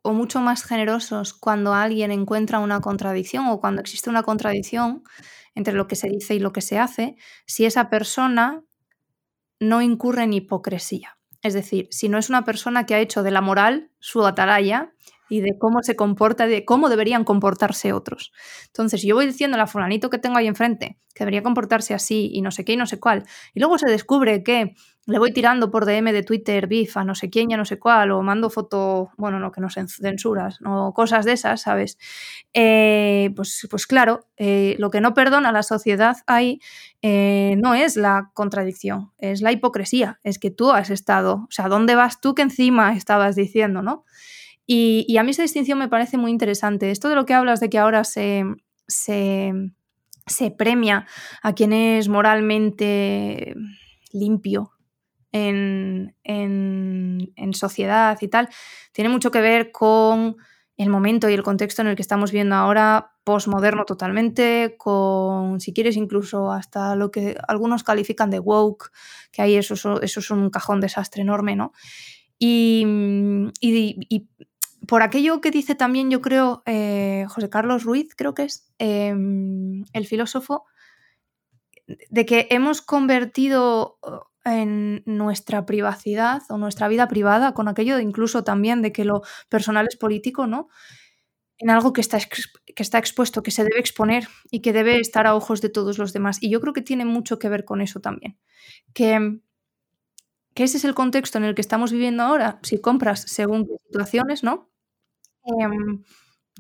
o 0.03 0.12
mucho 0.12 0.40
más 0.40 0.64
generosos 0.64 1.33
cuando 1.33 1.75
alguien 1.75 2.11
encuentra 2.11 2.59
una 2.59 2.81
contradicción 2.81 3.47
o 3.47 3.61
cuando 3.61 3.81
existe 3.81 4.11
una 4.11 4.23
contradicción 4.23 5.05
entre 5.55 5.75
lo 5.75 5.87
que 5.87 5.97
se 5.97 6.09
dice 6.09 6.35
y 6.35 6.40
lo 6.40 6.53
que 6.53 6.61
se 6.61 6.79
hace, 6.79 7.16
si 7.47 7.64
esa 7.64 7.88
persona 7.88 8.62
no 9.61 9.81
incurre 9.81 10.25
en 10.25 10.33
hipocresía. 10.33 11.18
Es 11.42 11.55
decir, 11.55 11.88
si 11.90 12.09
no 12.09 12.18
es 12.18 12.29
una 12.29 12.45
persona 12.45 12.87
que 12.87 12.95
ha 12.95 13.01
hecho 13.01 13.23
de 13.23 13.31
la 13.31 13.40
moral 13.40 13.90
su 13.99 14.25
atalaya 14.27 14.92
y 15.33 15.40
de 15.40 15.57
cómo 15.59 15.83
se 15.83 15.97
comporta, 15.97 16.47
de 16.47 16.66
cómo 16.66 16.90
deberían 16.90 17.25
comportarse 17.25 17.95
otros. 17.95 18.33
Entonces, 18.66 19.03
yo 19.03 19.14
voy 19.14 19.27
diciendo 19.27 19.55
a 19.55 19.59
la 19.59 19.66
fulanito 19.66 20.11
que 20.11 20.18
tengo 20.18 20.37
ahí 20.37 20.47
enfrente 20.47 20.99
que 21.14 21.25
debería 21.25 21.42
comportarse 21.42 21.95
así 21.95 22.31
y 22.33 22.42
no 22.42 22.51
sé 22.51 22.64
qué 22.64 22.73
y 22.73 22.77
no 22.77 22.87
sé 22.87 22.99
cuál, 22.99 23.25
y 23.55 23.61
luego 23.61 23.79
se 23.79 23.88
descubre 23.88 24.42
que 24.42 24.75
le 25.07 25.18
voy 25.18 25.33
tirando 25.33 25.71
por 25.71 25.85
DM 25.85 26.12
de 26.12 26.23
Twitter 26.23 26.68
bif 26.68 26.97
a 26.97 27.05
no 27.05 27.16
sé 27.16 27.29
quién, 27.29 27.51
ya 27.51 27.57
no 27.57 27.64
sé 27.64 27.79
cuál, 27.79 28.12
o 28.12 28.23
mando 28.23 28.51
foto, 28.51 29.11
bueno, 29.16 29.40
no, 29.40 29.51
que 29.51 29.61
no 29.61 29.68
censuras, 29.68 30.59
o 30.64 30.95
cosas 30.95 31.25
de 31.25 31.33
esas, 31.33 31.62
¿sabes? 31.62 31.99
Eh, 32.55 33.31
pues, 33.35 33.66
pues 33.68 33.87
claro, 33.87 34.27
eh, 34.37 34.77
lo 34.79 34.90
que 34.90 35.01
no 35.01 35.12
perdona 35.12 35.51
la 35.51 35.64
sociedad 35.64 36.18
ahí 36.27 36.61
eh, 37.03 37.57
no 37.59 37.75
es 37.75 37.97
la 37.97 38.31
contradicción, 38.33 39.12
es 39.18 39.42
la 39.42 39.51
hipocresía, 39.51 40.21
es 40.23 40.38
que 40.38 40.53
tú 40.53 40.71
has 40.71 40.90
estado, 40.90 41.47
o 41.49 41.51
sea, 41.51 41.68
¿dónde 41.68 41.97
vas 41.97 42.21
tú 42.21 42.35
que 42.35 42.42
encima 42.42 42.95
estabas 42.95 43.35
diciendo, 43.35 43.83
¿no? 43.83 44.05
Y, 44.66 45.16
a 45.16 45.22
mí 45.22 45.31
esa 45.31 45.42
distinción 45.42 45.79
me 45.79 45.88
parece 45.88 46.16
muy 46.16 46.31
interesante. 46.31 46.90
Esto 46.90 47.09
de 47.09 47.16
lo 47.16 47.27
que 47.27 47.35
hablas 47.35 47.61
de 47.61 47.68
que 47.68 47.79
ahora 47.79 48.05
se, 48.05 48.44
se, 48.87 49.53
se 50.27 50.51
premia 50.51 51.07
a 51.42 51.55
quien 51.55 51.72
es 51.72 52.09
moralmente 52.09 53.55
limpio, 54.12 54.72
en, 55.33 56.14
sociedad 57.55 58.18
y 58.20 58.29
tal, 58.29 58.48
tiene 58.92 59.11
mucho 59.11 59.31
que 59.31 59.40
ver 59.40 59.72
con 59.72 60.37
el 60.77 60.88
momento 60.88 61.29
y 61.29 61.35
el 61.35 61.42
contexto 61.42 61.83
en 61.83 61.88
el 61.88 61.96
que 61.96 62.03
estamos 62.03 62.33
viendo 62.33 62.57
ahora, 62.57 63.12
postmoderno 63.25 63.85
totalmente, 63.85 64.75
con, 64.79 65.61
si 65.61 65.72
quieres, 65.72 65.96
incluso 65.96 66.51
hasta 66.51 66.96
lo 66.96 67.11
que 67.11 67.37
algunos 67.46 67.85
califican 67.85 68.31
de 68.31 68.40
woke, 68.40 68.90
que 69.31 69.42
ahí 69.42 69.55
eso, 69.55 69.75
eso 69.75 70.20
es 70.20 70.31
un 70.31 70.51
cajón 70.51 70.81
desastre 70.81 71.22
enorme, 71.22 71.57
¿no? 71.57 71.72
Y, 72.38 72.85
por 74.87 75.03
aquello 75.03 75.40
que 75.40 75.51
dice 75.51 75.75
también, 75.75 76.11
yo 76.11 76.21
creo, 76.21 76.62
eh, 76.66 77.27
José 77.29 77.49
Carlos 77.49 77.85
Ruiz, 77.85 78.14
creo 78.16 78.35
que 78.35 78.45
es, 78.45 78.73
em, 78.79 79.85
el 79.92 80.07
filósofo, 80.07 80.64
de 82.11 82.27
que 82.27 82.47
hemos 82.51 82.83
convertido 82.83 83.99
en 84.45 85.03
nuestra 85.07 85.66
privacidad 85.66 86.42
o 86.49 86.59
nuestra 86.59 86.88
vida 86.88 87.09
privada, 87.09 87.55
con 87.55 87.68
aquello 87.68 87.99
incluso 87.99 88.45
también 88.45 88.83
de 88.83 88.92
que 88.92 89.05
lo 89.05 89.23
personal 89.49 89.87
es 89.88 89.97
político, 89.97 90.47
¿no? 90.47 90.68
En 91.59 91.71
algo 91.71 91.92
que 91.92 92.01
está, 92.01 92.18
que 92.18 92.83
está 92.83 92.99
expuesto, 92.99 93.42
que 93.42 93.53
se 93.53 93.62
debe 93.62 93.79
exponer 93.79 94.27
y 94.51 94.61
que 94.62 94.73
debe 94.73 94.99
estar 94.99 95.27
a 95.27 95.37
ojos 95.37 95.61
de 95.61 95.68
todos 95.68 95.99
los 95.99 96.12
demás. 96.12 96.38
Y 96.40 96.51
yo 96.51 96.61
creo 96.61 96.73
que 96.73 96.83
tiene 96.83 97.05
mucho 97.05 97.38
que 97.38 97.49
ver 97.49 97.64
con 97.64 97.81
eso 97.81 98.01
también. 98.01 98.37
Que, 98.95 99.40
que 100.55 100.64
ese 100.64 100.79
es 100.79 100.85
el 100.85 100.95
contexto 100.95 101.38
en 101.38 101.45
el 101.45 101.55
que 101.55 101.61
estamos 101.61 101.92
viviendo 101.92 102.25
ahora. 102.25 102.59
Si 102.62 102.81
compras 102.81 103.23
según 103.29 103.68
situaciones, 103.87 104.42
¿no? 104.42 104.71
Em, 105.44 106.02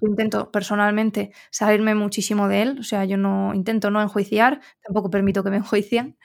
yo 0.00 0.08
intento 0.08 0.50
personalmente 0.50 1.32
salirme 1.50 1.94
muchísimo 1.94 2.48
de 2.48 2.62
él, 2.62 2.78
o 2.80 2.82
sea, 2.82 3.04
yo 3.04 3.16
no 3.16 3.54
intento 3.54 3.90
no 3.90 4.02
enjuiciar, 4.02 4.60
tampoco 4.82 5.10
permito 5.10 5.44
que 5.44 5.50
me 5.50 5.56
enjuicien, 5.58 6.18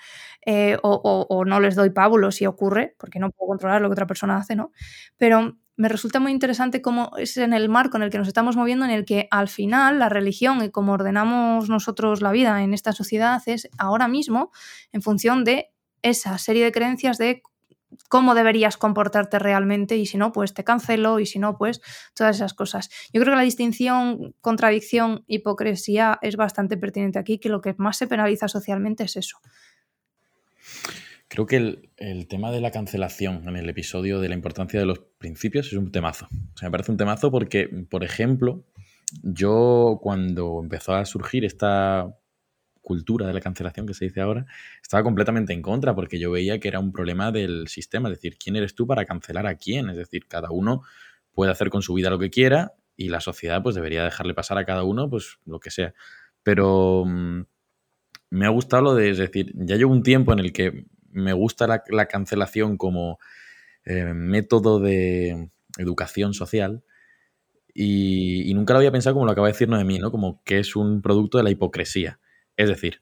eh, 0.46 0.78
o, 0.82 1.44
no 1.46 1.60
les 1.60 1.76
doy 1.76 1.90
pábulos 1.90 2.36
si 2.36 2.46
ocurre, 2.46 2.96
porque 2.98 3.20
no 3.20 3.32
puedo 3.32 3.50
controlar 3.50 3.82
lo 3.82 3.90
que 3.90 3.94
otra 3.94 4.08
persona 4.08 4.38
hace, 4.38 4.56
¿no? 4.56 4.72
Pero 5.18 5.58
me 5.76 5.90
resulta 5.90 6.20
muy 6.20 6.32
interesante 6.32 6.82
cómo 6.82 7.12
es 7.18 7.38
en 7.38 7.54
el 7.54 7.70
marco 7.70 7.98
en 7.98 8.04
el 8.04 8.10
que 8.10 8.18
nos 8.18 8.28
estamos 8.28 8.56
moviendo, 8.56 8.86
en 8.86 8.92
el 8.92 9.06
que 9.06 9.28
al 9.30 9.48
final 9.48 10.00
la 10.00 10.10
religión 10.10 10.64
y 10.64 10.72
cómo 10.72 10.94
ordenamos 10.94 11.70
nosotros 11.70 12.22
la 12.22 12.32
vida 12.32 12.64
en 12.64 12.74
esta 12.74 12.94
sociedad 12.94 13.42
es 13.46 13.70
ahora 13.78 14.08
mismo 14.08 14.52
en 14.92 15.02
función 15.02 15.44
de 15.44 15.70
esa 16.02 16.38
serie 16.38 16.64
de 16.64 16.72
creencias 16.72 17.18
de 17.18 17.44
cómo 18.10 18.36
deberías 18.36 18.78
comportarte 18.78 19.40
realmente 19.40 19.98
y 19.98 20.06
si 20.06 20.18
no, 20.18 20.32
pues 20.32 20.54
te 20.54 20.64
cancelo 20.64 21.20
y 21.20 21.26
si 21.26 21.40
no, 21.40 21.58
pues 21.58 21.82
todas 22.14 22.38
esas 22.38 22.54
cosas. 22.54 22.90
Yo 23.14 23.22
creo 23.22 23.34
que 23.34 23.38
la 23.38 23.44
distinción, 23.44 24.36
contradicción, 24.42 25.24
hipocresía 25.28 26.20
es 26.22 26.36
bastante 26.36 26.78
pertinente 26.78 27.20
aquí, 27.20 27.40
que 27.40 27.50
lo 27.50 27.62
que 27.62 27.76
más 27.78 27.98
se 27.98 28.08
penaliza 28.08 28.48
socialmente 28.48 29.04
es 29.04 29.18
eso. 29.18 29.38
Creo 31.30 31.46
que 31.46 31.90
el, 31.98 32.28
tema 32.28 32.52
de 32.52 32.62
la 32.62 32.72
cancelación 32.72 33.48
en 33.50 33.58
el 33.58 33.70
episodio 33.70 34.22
de 34.22 34.30
la 34.30 34.36
importancia 34.36 34.80
de 34.80 34.86
los 34.86 35.00
principios 35.00 35.68
es 35.68 35.74
un 35.74 35.92
temazo. 35.92 36.28
O 36.32 36.64
me 36.64 36.72
parece 36.72 36.92
un 36.92 36.98
temazo 36.98 37.32
porque, 37.32 37.68
por 37.90 38.06
ejemplo, 38.06 38.64
yo 39.24 40.00
cuando 40.02 40.62
empezó 40.64 40.94
a 40.94 41.06
surgir 41.06 41.44
esta 41.44 42.16
cultura 42.88 43.28
de 43.28 43.34
la 43.34 43.42
cancelación 43.42 43.86
que 43.86 43.94
se 43.94 44.06
dice 44.06 44.22
ahora, 44.22 44.46
estaba 44.82 45.04
completamente 45.04 45.52
en 45.52 45.62
contra 45.62 45.94
porque 45.94 46.20
yo 46.20 46.32
veía 46.32 46.58
que 46.58 46.70
era 46.70 46.80
un 46.80 46.94
problema 46.94 47.34
del 47.34 47.68
sistema, 47.68 48.08
es 48.08 48.16
decir, 48.16 48.38
¿quién 48.38 48.56
eres 48.56 48.76
tú 48.76 48.88
para 48.88 49.04
cancelar 49.04 49.46
a 49.46 49.56
quién? 49.56 49.90
Es 49.90 49.98
decir, 49.98 50.26
cada 50.26 50.52
uno 50.52 50.84
puede 51.34 51.52
hacer 51.52 51.70
con 51.70 51.82
su 51.82 51.94
vida 51.96 52.10
lo 52.10 52.18
que 52.18 52.30
quiera 52.30 52.76
y 52.96 53.10
la 53.10 53.20
sociedad 53.20 53.62
pues 53.62 53.76
debería 53.76 54.06
dejarle 54.06 54.34
pasar 54.34 54.58
a 54.58 54.64
cada 54.64 54.86
uno 54.86 55.10
pues 55.10 55.38
lo 55.46 55.60
que 55.60 55.70
sea. 55.70 55.94
Pero 56.44 57.04
mm, 57.06 57.42
me 58.30 58.46
ha 58.46 58.50
gustado 58.50 58.84
lo 58.84 58.96
de, 58.96 59.10
es 59.10 59.18
decir, 59.18 59.52
ya 59.54 59.76
llevo 59.76 59.92
un 59.92 60.02
tiempo 60.02 60.32
en 60.32 60.40
el 60.40 60.54
que 60.54 60.86
me 61.12 61.34
gusta 61.34 61.68
la, 61.68 62.06
cancelación 62.06 62.78
como 62.78 63.20
eh, 63.84 64.14
método 64.14 64.80
de 64.80 65.50
educación 65.78 66.34
social 66.34 66.86
y, 67.74 68.54
nunca 68.56 68.74
lo 68.74 68.80
había 68.80 68.94
pensado 68.94 69.16
como 69.16 69.26
lo 69.26 69.34
acaba 69.34 69.48
de 69.48 69.54
decir 69.54 69.68
Noemí, 69.68 70.00
¿no? 70.00 70.10
Como 70.10 70.42
que 70.46 70.60
es 70.60 70.78
un 70.78 71.02
producto 71.02 71.38
de 71.38 71.44
la 71.44 71.52
hipocresía. 71.52 72.20
Es 72.58 72.68
decir, 72.68 73.02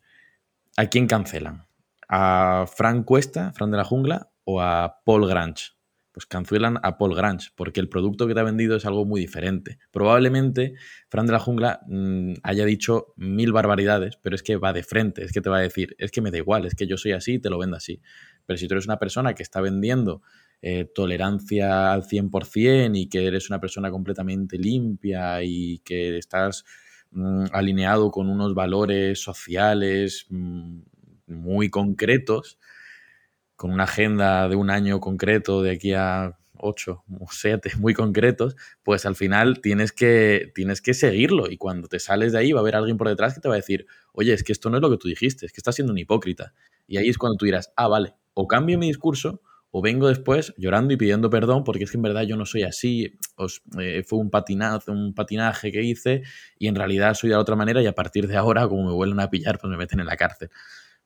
¿a 0.77 0.85
quién 0.87 1.07
cancelan? 1.07 1.65
¿A 2.07 2.65
Frank 2.67 3.05
Cuesta, 3.05 3.53
Fran 3.53 3.71
de 3.71 3.77
la 3.77 3.85
Jungla, 3.85 4.29
o 4.43 4.61
a 4.61 5.01
Paul 5.05 5.27
Grange? 5.27 5.71
Pues 6.11 6.25
cancelan 6.25 6.77
a 6.83 6.97
Paul 6.97 7.15
Grange, 7.15 7.49
porque 7.55 7.79
el 7.79 7.89
producto 7.89 8.27
que 8.27 8.33
te 8.33 8.39
ha 8.39 8.43
vendido 8.43 8.75
es 8.75 8.85
algo 8.85 9.05
muy 9.05 9.19
diferente. 9.19 9.79
Probablemente 9.91 10.75
Fran 11.09 11.25
de 11.25 11.31
la 11.31 11.39
Jungla 11.39 11.81
mm, 11.87 12.33
haya 12.43 12.65
dicho 12.65 13.13
mil 13.15 13.51
barbaridades, 13.51 14.17
pero 14.21 14.35
es 14.35 14.43
que 14.43 14.57
va 14.57 14.71
de 14.73 14.83
frente, 14.83 15.23
es 15.23 15.31
que 15.31 15.41
te 15.41 15.49
va 15.49 15.57
a 15.57 15.61
decir, 15.61 15.95
es 15.97 16.11
que 16.11 16.21
me 16.21 16.31
da 16.31 16.37
igual, 16.37 16.65
es 16.65 16.75
que 16.75 16.87
yo 16.87 16.97
soy 16.97 17.13
así 17.13 17.33
y 17.33 17.39
te 17.39 17.49
lo 17.49 17.57
vendo 17.57 17.77
así. 17.77 18.01
Pero 18.45 18.57
si 18.57 18.67
tú 18.67 18.75
eres 18.75 18.85
una 18.85 18.99
persona 18.99 19.33
que 19.33 19.43
está 19.43 19.61
vendiendo 19.61 20.21
eh, 20.61 20.85
tolerancia 20.85 21.93
al 21.93 22.03
100% 22.03 22.97
y 22.97 23.07
que 23.07 23.25
eres 23.25 23.49
una 23.49 23.59
persona 23.59 23.91
completamente 23.91 24.57
limpia 24.57 25.43
y 25.43 25.79
que 25.79 26.17
estás 26.17 26.65
mm, 27.15 27.45
alineado 27.51 28.11
con 28.11 28.29
unos 28.29 28.53
valores 28.53 29.21
sociales 29.21 30.27
mm, 30.29 30.81
muy 31.27 31.69
concretos, 31.69 32.59
con 33.55 33.71
una 33.71 33.85
agenda 33.85 34.47
de 34.47 34.55
un 34.55 34.69
año 34.69 34.99
concreto 34.99 35.63
de 35.63 35.71
aquí 35.71 35.93
a 35.93 36.37
8 36.57 37.03
o 37.19 37.27
7 37.29 37.71
muy 37.79 37.93
concretos, 37.93 38.55
pues 38.83 39.05
al 39.05 39.15
final 39.15 39.61
tienes 39.61 39.91
que, 39.91 40.51
tienes 40.53 40.81
que 40.81 40.93
seguirlo 40.93 41.49
y 41.49 41.57
cuando 41.57 41.87
te 41.87 41.99
sales 41.99 42.33
de 42.33 42.39
ahí 42.39 42.51
va 42.51 42.59
a 42.59 42.61
haber 42.61 42.75
alguien 42.75 42.97
por 42.97 43.07
detrás 43.07 43.33
que 43.33 43.41
te 43.41 43.47
va 43.47 43.55
a 43.55 43.57
decir, 43.57 43.87
oye, 44.13 44.33
es 44.33 44.43
que 44.43 44.51
esto 44.51 44.69
no 44.69 44.77
es 44.77 44.81
lo 44.81 44.91
que 44.91 44.97
tú 44.97 45.07
dijiste, 45.07 45.45
es 45.45 45.51
que 45.51 45.59
estás 45.59 45.75
siendo 45.75 45.93
un 45.93 45.99
hipócrita. 45.99 46.53
Y 46.87 46.97
ahí 46.97 47.09
es 47.09 47.17
cuando 47.17 47.37
tú 47.37 47.45
dirás, 47.45 47.71
ah, 47.75 47.87
vale, 47.87 48.13
o 48.33 48.47
cambio 48.47 48.77
mi 48.77 48.87
discurso 48.87 49.41
o 49.77 49.81
vengo 49.81 50.07
después 50.07 50.53
llorando 50.55 50.93
y 50.93 50.97
pidiendo 50.97 51.29
perdón 51.29 51.65
porque 51.65 51.83
es 51.83 51.91
que 51.91 51.97
en 51.97 52.03
verdad 52.03 52.21
yo 52.21 52.37
no 52.37 52.45
soy 52.45 52.63
así, 52.63 53.19
os, 53.35 53.61
eh, 53.77 54.03
fue 54.07 54.19
un 54.19 54.29
patinazo, 54.29 54.93
un 54.93 55.13
patinaje 55.13 55.69
que 55.69 55.83
hice 55.83 56.23
y 56.57 56.69
en 56.69 56.75
realidad 56.75 57.13
soy 57.13 57.31
de 57.31 57.35
otra 57.35 57.57
manera 57.57 57.81
y 57.81 57.85
a 57.85 57.91
partir 57.91 58.25
de 58.25 58.37
ahora, 58.37 58.69
como 58.69 58.85
me 58.85 58.93
vuelven 58.93 59.19
a 59.19 59.29
pillar, 59.29 59.59
pues 59.59 59.69
me 59.69 59.75
meten 59.75 59.99
en 59.99 60.05
la 60.05 60.15
cárcel. 60.15 60.49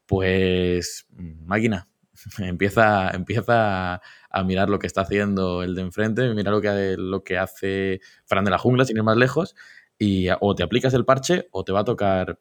Pues, 0.05 1.07
máquina, 1.17 1.89
empieza, 2.38 3.09
empieza 3.09 4.01
a 4.30 4.43
mirar 4.45 4.70
lo 4.70 4.78
que 4.78 4.86
está 4.86 5.01
haciendo 5.01 5.63
el 5.63 5.74
de 5.74 5.82
enfrente, 5.82 6.32
mira 6.36 6.51
lo 6.51 6.61
que, 6.61 6.95
lo 6.95 7.24
que 7.24 7.39
hace 7.39 8.01
Fran 8.26 8.45
de 8.45 8.51
la 8.51 8.59
Jungla, 8.59 8.86
sin 8.86 8.97
ir 8.97 9.03
más 9.03 9.17
lejos, 9.17 9.55
y 9.97 10.28
o 10.41 10.53
te 10.53 10.61
aplicas 10.61 10.93
el 10.93 11.05
parche 11.05 11.47
o 11.49 11.63
te 11.63 11.72
va 11.72 11.80
a 11.80 11.86
tocar 11.86 12.39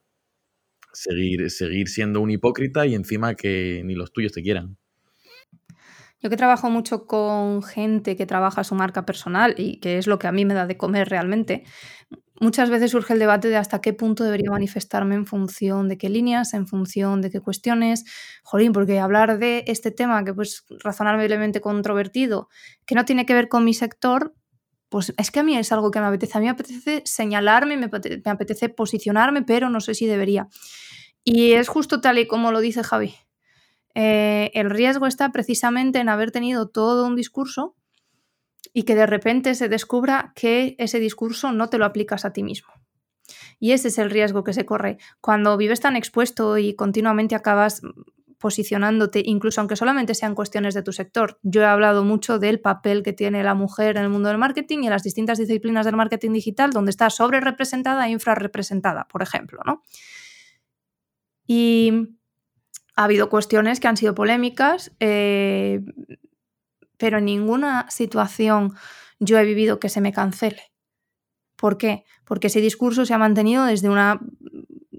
seguir, 0.93 1.51
seguir 1.51 1.89
siendo 1.89 2.21
un 2.21 2.31
hipócrita 2.31 2.87
y 2.87 2.95
encima 2.95 3.35
que 3.35 3.83
ni 3.87 3.95
los 3.95 4.13
tuyos 4.13 4.33
te 4.33 4.43
quieran. 4.43 4.77
Yo 6.21 6.31
que 6.31 6.37
trabajo 6.37 6.69
mucho 6.69 7.07
con 7.07 7.63
gente 7.63 8.17
que 8.17 8.27
trabaja 8.27 8.65
su 8.65 8.75
marca 8.75 9.07
personal 9.07 9.55
y 9.57 9.79
que 9.79 9.99
es 9.99 10.09
lo 10.09 10.19
que 10.19 10.27
a 10.27 10.33
mí 10.33 10.45
me 10.45 10.55
da 10.55 10.67
de 10.67 10.77
comer 10.77 11.09
realmente, 11.09 11.65
muchas 12.41 12.71
veces 12.71 12.91
surge 12.91 13.13
el 13.13 13.21
debate 13.21 13.49
de 13.49 13.57
hasta 13.57 13.81
qué 13.81 13.93
punto 13.93 14.25
debería 14.25 14.51
manifestarme 14.51 15.15
en 15.15 15.27
función 15.27 15.89
de 15.89 15.97
qué 15.97 16.09
líneas, 16.09 16.55
en 16.55 16.67
función 16.67 17.21
de 17.21 17.31
qué 17.31 17.41
cuestiones. 17.41 18.05
Jolín, 18.43 18.73
porque 18.73 18.99
hablar 18.99 19.39
de 19.39 19.65
este 19.69 19.93
tema 19.93 20.25
que 20.25 20.35
pues 20.35 20.65
razonablemente 20.83 21.61
controvertido, 21.61 22.49
que 22.85 22.97
no 22.97 23.05
tiene 23.05 23.25
que 23.25 23.35
ver 23.35 23.49
con 23.49 23.65
mi 23.65 23.75
sector, 23.75 24.35
pues 24.89 25.13
es 25.19 25.31
que 25.31 25.41
a 25.41 25.43
mí 25.43 25.57
es 25.57 25.71
algo 25.71 25.91
que 25.91 26.01
me 26.01 26.07
apetece. 26.07 26.39
A 26.39 26.41
mí 26.41 26.47
me 26.47 26.51
apetece 26.51 27.03
señalarme, 27.05 27.77
me 27.77 27.91
apetece 28.25 28.69
posicionarme, 28.71 29.43
pero 29.43 29.69
no 29.71 29.81
sé 29.81 29.95
si 29.95 30.07
debería. 30.07 30.49
Y 31.23 31.53
es 31.53 31.69
justo 31.69 32.01
tal 32.01 32.19
y 32.19 32.27
como 32.27 32.51
lo 32.53 32.61
dice 32.61 32.83
Javi. 32.83 33.15
Eh, 33.95 34.51
el 34.55 34.71
riesgo 34.71 35.07
está 35.07 35.33
precisamente 35.33 35.99
en 35.99 36.09
haber 36.09 36.31
tenido 36.31 36.69
todo 36.69 37.07
un 37.07 37.17
discurso 37.17 37.75
y 38.73 38.83
que 38.85 38.95
de 38.95 39.07
repente 39.07 39.55
se 39.55 39.69
descubra 39.69 40.33
que 40.35 40.77
ese 40.79 41.01
discurso 41.01 41.53
no 41.53 41.69
te 41.69 41.79
lo 41.79 41.85
aplicas 41.85 42.25
a 42.25 42.33
ti 42.33 42.43
mismo. 42.43 42.73
Y 43.59 43.73
ese 43.73 43.89
es 43.89 43.99
el 43.99 44.11
riesgo 44.11 44.45
que 44.45 44.53
se 44.53 44.65
corre. 44.65 44.99
Cuando 45.21 45.57
vives 45.57 45.81
tan 45.81 45.97
expuesto 45.97 46.59
y 46.59 46.75
continuamente 46.75 47.35
acabas 47.35 47.83
posicionándote, 48.39 49.23
incluso 49.25 49.61
aunque 49.61 49.77
solamente 49.77 50.15
sean 50.15 50.35
cuestiones 50.35 50.75
de 50.75 50.83
tu 50.83 50.93
sector. 50.93 51.39
Yo 51.43 51.63
he 51.63 51.67
hablado 51.67 52.05
mucho 52.05 52.39
del 52.39 52.61
papel 52.61 53.03
que 53.03 53.13
tiene 53.13 53.43
la 53.43 53.55
mujer 53.55 53.97
en 53.97 54.05
el 54.05 54.09
mundo 54.09 54.29
del 54.29 54.39
marketing 54.39 54.79
y 54.83 54.87
en 54.87 54.93
las 54.93 55.03
distintas 55.03 55.39
disciplinas 55.39 55.85
del 55.85 55.97
marketing 55.97 56.33
digital, 56.33 56.71
donde 56.71 56.91
está 56.91 57.11
sobre 57.11 57.41
representada 57.41 58.07
e 58.07 58.11
infrarrepresentada, 58.11 59.09
por 59.09 59.23
ejemplo. 59.23 59.61
¿no? 59.67 59.83
Y 61.47 62.18
ha 62.99 63.05
habido 63.05 63.29
cuestiones 63.29 63.79
que 63.79 63.87
han 63.87 63.97
sido 63.97 64.17
polémicas, 64.17 64.91
eh, 64.99 65.83
pero 66.97 67.19
en 67.19 67.27
ninguna 67.27 67.89
situación 67.91 68.75
yo 69.21 69.39
he 69.39 69.45
vivido 69.45 69.79
que 69.79 69.89
se 69.89 70.01
me 70.01 70.13
cancele. 70.13 70.73
¿Por 71.55 71.79
qué? 71.79 72.05
Porque 72.25 72.49
ese 72.49 72.61
discurso 72.61 73.07
se 73.07 73.15
ha 73.15 73.19
mantenido 73.19 73.67
desde 73.67 73.89
una 73.89 74.21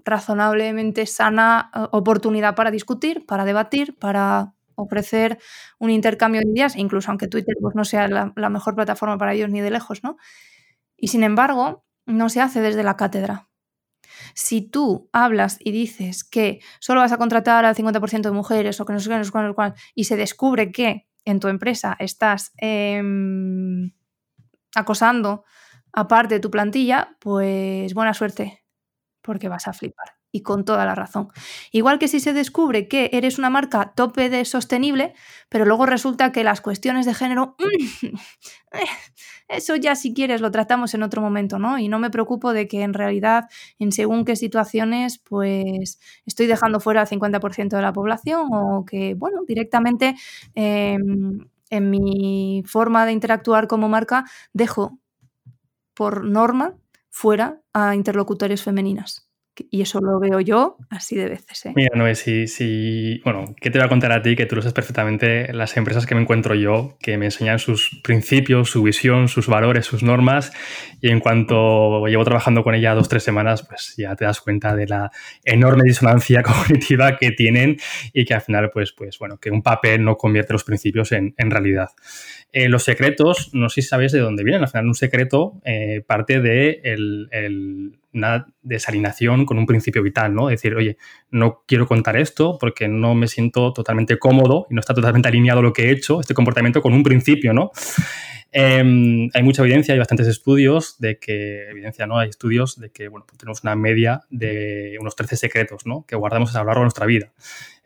razonablemente 0.06 1.06
sana 1.08 1.72
eh, 1.76 1.88
oportunidad 1.92 2.56
para 2.56 2.72
discutir, 2.72 3.26
para 3.26 3.44
debatir, 3.44 3.98
para 4.00 4.54
ofrecer 4.76 5.38
un 5.78 5.90
intercambio 5.90 6.40
de 6.40 6.52
ideas, 6.52 6.78
incluso 6.78 7.12
aunque 7.12 7.28
Twitter 7.28 7.56
pues, 7.60 7.76
no 7.76 7.84
sea 7.84 8.08
la, 8.08 8.32
la, 8.34 8.50
mejor 8.50 8.76
plataforma 8.76 9.18
para 9.18 9.34
ellos 9.34 9.50
ni 9.50 9.60
de 9.60 9.72
lejos, 9.72 10.06
¿no? 10.06 10.16
Y 10.96 11.10
sin 11.10 11.24
embargo, 11.24 11.84
no 12.06 12.30
se 12.30 12.40
hace 12.40 12.62
desde 12.62 12.84
la 12.84 12.96
cátedra. 12.96 13.49
Si 14.42 14.62
tú 14.62 15.10
hablas 15.12 15.58
y 15.60 15.72
dices 15.72 16.24
que 16.24 16.62
solo 16.80 17.02
vas 17.02 17.12
a 17.12 17.18
contratar 17.18 17.66
al 17.66 17.76
50% 17.76 18.30
de 18.30 18.32
mujeres 18.32 18.80
o 18.80 18.86
que 18.86 18.94
no 18.94 19.02
sé 19.02 19.10
qué, 19.10 19.18
no 19.18 19.26
sé 19.26 19.32
y 19.96 20.06
se 20.06 20.16
descubre 20.16 20.72
que 20.72 21.10
en 21.26 21.42
tu 21.42 21.50
empresa 21.50 21.98
estás 22.00 22.54
em, 22.56 23.92
acosando 24.74 25.44
aparte 25.92 26.36
de 26.36 26.40
tu 26.40 26.50
plantilla, 26.50 27.18
pues 27.20 27.94
buena 27.94 28.14
suerte, 28.14 28.64
porque 29.22 29.50
vas 29.50 29.68
a 29.68 29.74
flipar 29.74 30.19
y 30.32 30.42
con 30.42 30.66
toda 30.66 30.86
la 30.86 30.96
razón. 30.96 31.30
Igual 31.72 32.00
que 32.00 32.08
si 32.08 32.20
se 32.20 32.34
descubre 32.34 32.88
que 32.88 33.10
eres 33.14 33.40
una 33.40 33.50
marca 33.50 33.94
tope 33.96 34.30
de 34.30 34.46
sostenible, 34.46 35.14
pero 35.50 35.66
luego 35.66 35.86
resulta 35.86 36.32
que 36.32 36.44
las 36.44 36.62
cuestiones 36.62 37.06
de 37.06 37.14
género, 37.14 37.56
mm, 38.04 38.08
eh, 38.78 38.86
eso 39.48 39.76
ya 39.76 39.96
si 39.96 40.14
quieres 40.14 40.42
lo 40.42 40.52
tratamos 40.52 40.94
en 40.94 41.04
otro 41.04 41.22
momento, 41.22 41.58
¿no? 41.60 41.80
Y 41.80 41.88
no 41.88 42.00
me 42.00 42.12
preocupo 42.12 42.54
de 42.54 42.68
que 42.68 42.84
en 42.84 42.94
realidad 42.94 43.46
en 43.80 43.92
según 43.92 44.26
qué 44.26 44.36
situaciones 44.36 45.18
pues 45.20 46.00
estoy 46.26 46.48
dejando 46.48 46.80
fuera 46.80 47.02
al 47.02 47.08
50% 47.08 47.76
de 47.76 47.82
la 47.82 47.94
población 47.94 48.48
o 48.52 48.86
que, 48.86 49.16
bueno, 49.16 49.42
directamente 49.48 50.16
em, 50.56 51.40
en 51.70 51.90
mi 51.90 52.64
forma 52.66 53.06
de 53.06 53.12
interactuar 53.14 53.68
como 53.68 53.90
marca 53.90 54.26
dejo 54.54 55.00
por 55.94 56.24
norma 56.26 56.78
fuera 57.10 57.62
a 57.74 57.96
interlocutores 57.96 58.64
femeninas. 58.64 59.29
Y 59.70 59.82
eso 59.82 60.00
lo 60.00 60.20
veo 60.20 60.40
yo 60.40 60.78
así 60.90 61.16
de 61.16 61.28
veces. 61.28 61.66
¿eh? 61.66 61.74
Mira, 61.76 61.96
Noé, 61.96 62.16
si, 62.16 62.48
si, 62.48 63.22
bueno, 63.24 63.56
¿qué 63.60 63.70
te 63.70 63.78
voy 63.78 63.86
a 63.86 63.90
contar 63.90 64.12
a 64.12 64.22
ti? 64.22 64.36
Que 64.36 64.46
tú 64.46 64.56
lo 64.56 64.62
sabes 64.62 64.74
perfectamente, 64.74 65.52
las 65.54 65.76
empresas 65.76 66.06
que 66.06 66.16
me 66.16 66.22
encuentro 66.22 66.56
yo, 66.56 66.98
que 67.02 67.18
me 67.18 67.26
enseñan 67.26 67.60
sus 67.60 68.00
principios, 68.04 68.70
su 68.70 68.84
visión, 68.84 69.28
sus 69.28 69.48
valores, 69.48 69.86
sus 69.86 70.04
normas, 70.04 70.54
y 71.02 71.10
en 71.10 71.20
cuanto 71.20 72.06
llevo 72.08 72.24
trabajando 72.24 72.64
con 72.64 72.76
ella 72.76 72.94
dos, 72.94 73.10
tres 73.10 73.24
semanas, 73.24 73.66
pues 73.68 73.96
ya 73.98 74.16
te 74.16 74.26
das 74.26 74.40
cuenta 74.42 74.76
de 74.76 74.88
la 74.88 75.12
enorme 75.44 75.84
disonancia 75.84 76.42
cognitiva 76.44 77.18
que 77.18 77.32
tienen 77.32 77.78
y 78.14 78.26
que 78.26 78.34
al 78.34 78.42
final, 78.42 78.70
pues, 78.72 78.94
pues 78.94 79.20
bueno, 79.20 79.38
que 79.40 79.52
un 79.52 79.62
papel 79.62 80.04
no 80.04 80.16
convierte 80.16 80.54
los 80.54 80.64
principios 80.64 81.12
en, 81.12 81.34
en 81.38 81.52
realidad. 81.52 81.90
Eh, 82.52 82.68
los 82.68 82.84
secretos, 82.84 83.52
no 83.54 83.70
sé 83.70 83.82
si 83.82 83.90
sabes 83.90 84.12
de 84.12 84.20
dónde 84.20 84.44
vienen. 84.44 84.64
Al 84.64 84.70
final, 84.70 84.88
un 84.88 84.96
secreto 84.96 85.62
eh, 85.66 86.02
parte 86.06 86.42
de 86.42 86.82
una 88.14 88.48
desalinación 88.62 89.46
con 89.46 89.58
un 89.58 89.66
principio 89.66 90.02
vital, 90.02 90.34
¿no? 90.34 90.48
decir, 90.48 90.76
oye, 90.76 90.98
no 91.30 91.64
quiero 91.68 91.88
contar 91.88 92.18
esto 92.18 92.58
porque 92.60 92.88
no 92.88 93.16
me 93.16 93.28
siento 93.28 93.74
totalmente 93.74 94.18
cómodo 94.18 94.68
y 94.70 94.74
no 94.74 94.80
está 94.80 94.94
totalmente 94.94 95.28
alineado 95.28 95.62
lo 95.62 95.74
que 95.74 95.88
he 95.88 95.92
hecho, 95.92 96.20
este 96.20 96.34
comportamiento 96.34 96.82
con 96.82 96.94
un 96.94 97.04
principio, 97.04 97.54
¿no? 97.54 97.72
Em, 98.52 99.30
hay 99.34 99.44
mucha 99.44 99.62
evidencia, 99.62 99.94
hay 99.94 100.00
bastantes 100.00 100.28
estudios 100.28 100.96
de 101.00 101.20
que, 101.20 101.70
evidencia, 101.70 102.08
¿no? 102.08 102.18
Hay 102.18 102.30
estudios 102.30 102.80
de 102.80 102.90
que, 102.90 103.08
bueno, 103.08 103.26
pues 103.28 103.38
tenemos 103.38 103.64
una 103.64 103.76
media 103.76 104.22
de 104.32 104.98
unos 105.00 105.16
13 105.16 105.38
secretos, 105.38 105.86
¿no? 105.86 106.04
Que 106.08 106.16
guardamos 106.16 106.56
a 106.56 106.60
lo 106.60 106.66
largo 106.66 106.82
de 106.82 106.86
nuestra 106.86 107.06
vida. 107.06 107.32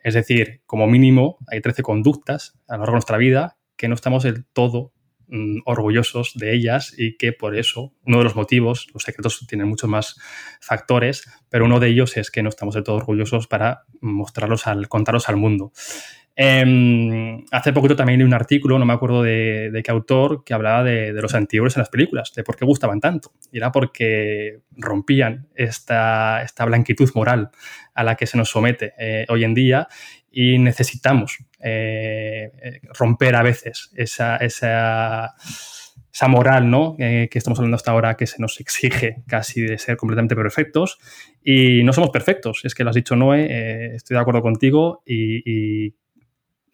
Es 0.02 0.14
decir, 0.14 0.62
como 0.66 0.86
mínimo 0.86 1.38
hay 1.48 1.60
13 1.60 1.82
conductas 1.82 2.58
a 2.66 2.74
lo 2.74 2.80
largo 2.80 2.92
de 2.92 2.96
nuestra 2.96 3.18
vida 3.18 3.58
que 3.76 3.88
no 3.88 3.94
estamos 3.94 4.22
del 4.22 4.44
todo 4.46 4.92
mm, 5.28 5.60
orgullosos 5.64 6.32
de 6.34 6.54
ellas 6.54 6.94
y 6.96 7.16
que 7.16 7.32
por 7.32 7.56
eso, 7.56 7.92
uno 8.04 8.18
de 8.18 8.24
los 8.24 8.36
motivos, 8.36 8.88
los 8.92 9.02
secretos 9.02 9.44
tienen 9.48 9.68
muchos 9.68 9.88
más 9.88 10.20
factores, 10.60 11.28
pero 11.48 11.64
uno 11.64 11.80
de 11.80 11.88
ellos 11.88 12.16
es 12.16 12.30
que 12.30 12.42
no 12.42 12.48
estamos 12.48 12.74
del 12.74 12.84
todo 12.84 12.96
orgullosos 12.96 13.46
para 13.46 13.84
mostrarlos 14.00 14.66
al, 14.66 14.88
contarlos 14.88 15.28
al 15.28 15.36
mundo. 15.36 15.72
Em, 16.36 17.44
hace 17.52 17.72
poquito 17.72 17.94
también 17.94 18.18
leí 18.18 18.26
un 18.26 18.34
artículo, 18.34 18.78
no 18.78 18.84
me 18.84 18.92
acuerdo 18.92 19.22
de, 19.22 19.80
qué 19.84 19.90
autor, 19.90 20.42
que 20.44 20.52
hablaba 20.52 20.82
de, 20.82 21.12
los 21.12 21.34
antiguos 21.34 21.76
en 21.76 21.80
las 21.80 21.90
películas, 21.90 22.32
de 22.34 22.42
por 22.42 22.56
qué 22.56 22.64
gustaban 22.64 23.00
tanto. 23.00 23.32
Y 23.52 23.58
era 23.58 23.70
porque 23.70 24.60
rompían 24.72 25.48
esta, 25.54 26.42
esta 26.42 26.64
blanquitud 26.64 27.10
moral 27.14 27.50
a 27.94 28.02
la 28.02 28.16
que 28.16 28.26
se 28.26 28.36
nos 28.36 28.50
somete 28.50 28.94
eh, 28.98 29.26
hoy 29.28 29.44
en 29.44 29.54
día 29.54 29.86
y 30.30 30.58
necesitamos 30.58 31.38
eh, 31.60 32.50
eh, 32.60 32.80
romper 32.98 33.36
a 33.36 33.42
veces 33.44 33.92
esa, 33.94 34.36
esa, 34.38 35.34
esa 36.12 36.28
moral 36.28 36.68
¿no? 36.68 36.96
que 36.98 37.30
estamos 37.32 37.60
hablando 37.60 37.76
hasta 37.76 37.92
ahora 37.92 38.16
que 38.16 38.26
se 38.26 38.42
nos 38.42 38.58
exige 38.58 39.22
casi 39.28 39.60
de 39.60 39.78
ser 39.78 39.96
completamente 39.96 40.34
perfectos 40.34 40.98
y 41.44 41.84
no 41.84 41.92
somos 41.92 42.10
perfectos, 42.10 42.62
es 42.64 42.74
que 42.74 42.82
lo 42.82 42.90
has 42.90 42.96
dicho 42.96 43.14
Noé, 43.14 43.94
estoy 43.94 44.16
de 44.16 44.20
acuerdo 44.20 44.42
contigo 44.42 45.02
y, 45.06 45.88
y 45.88 45.94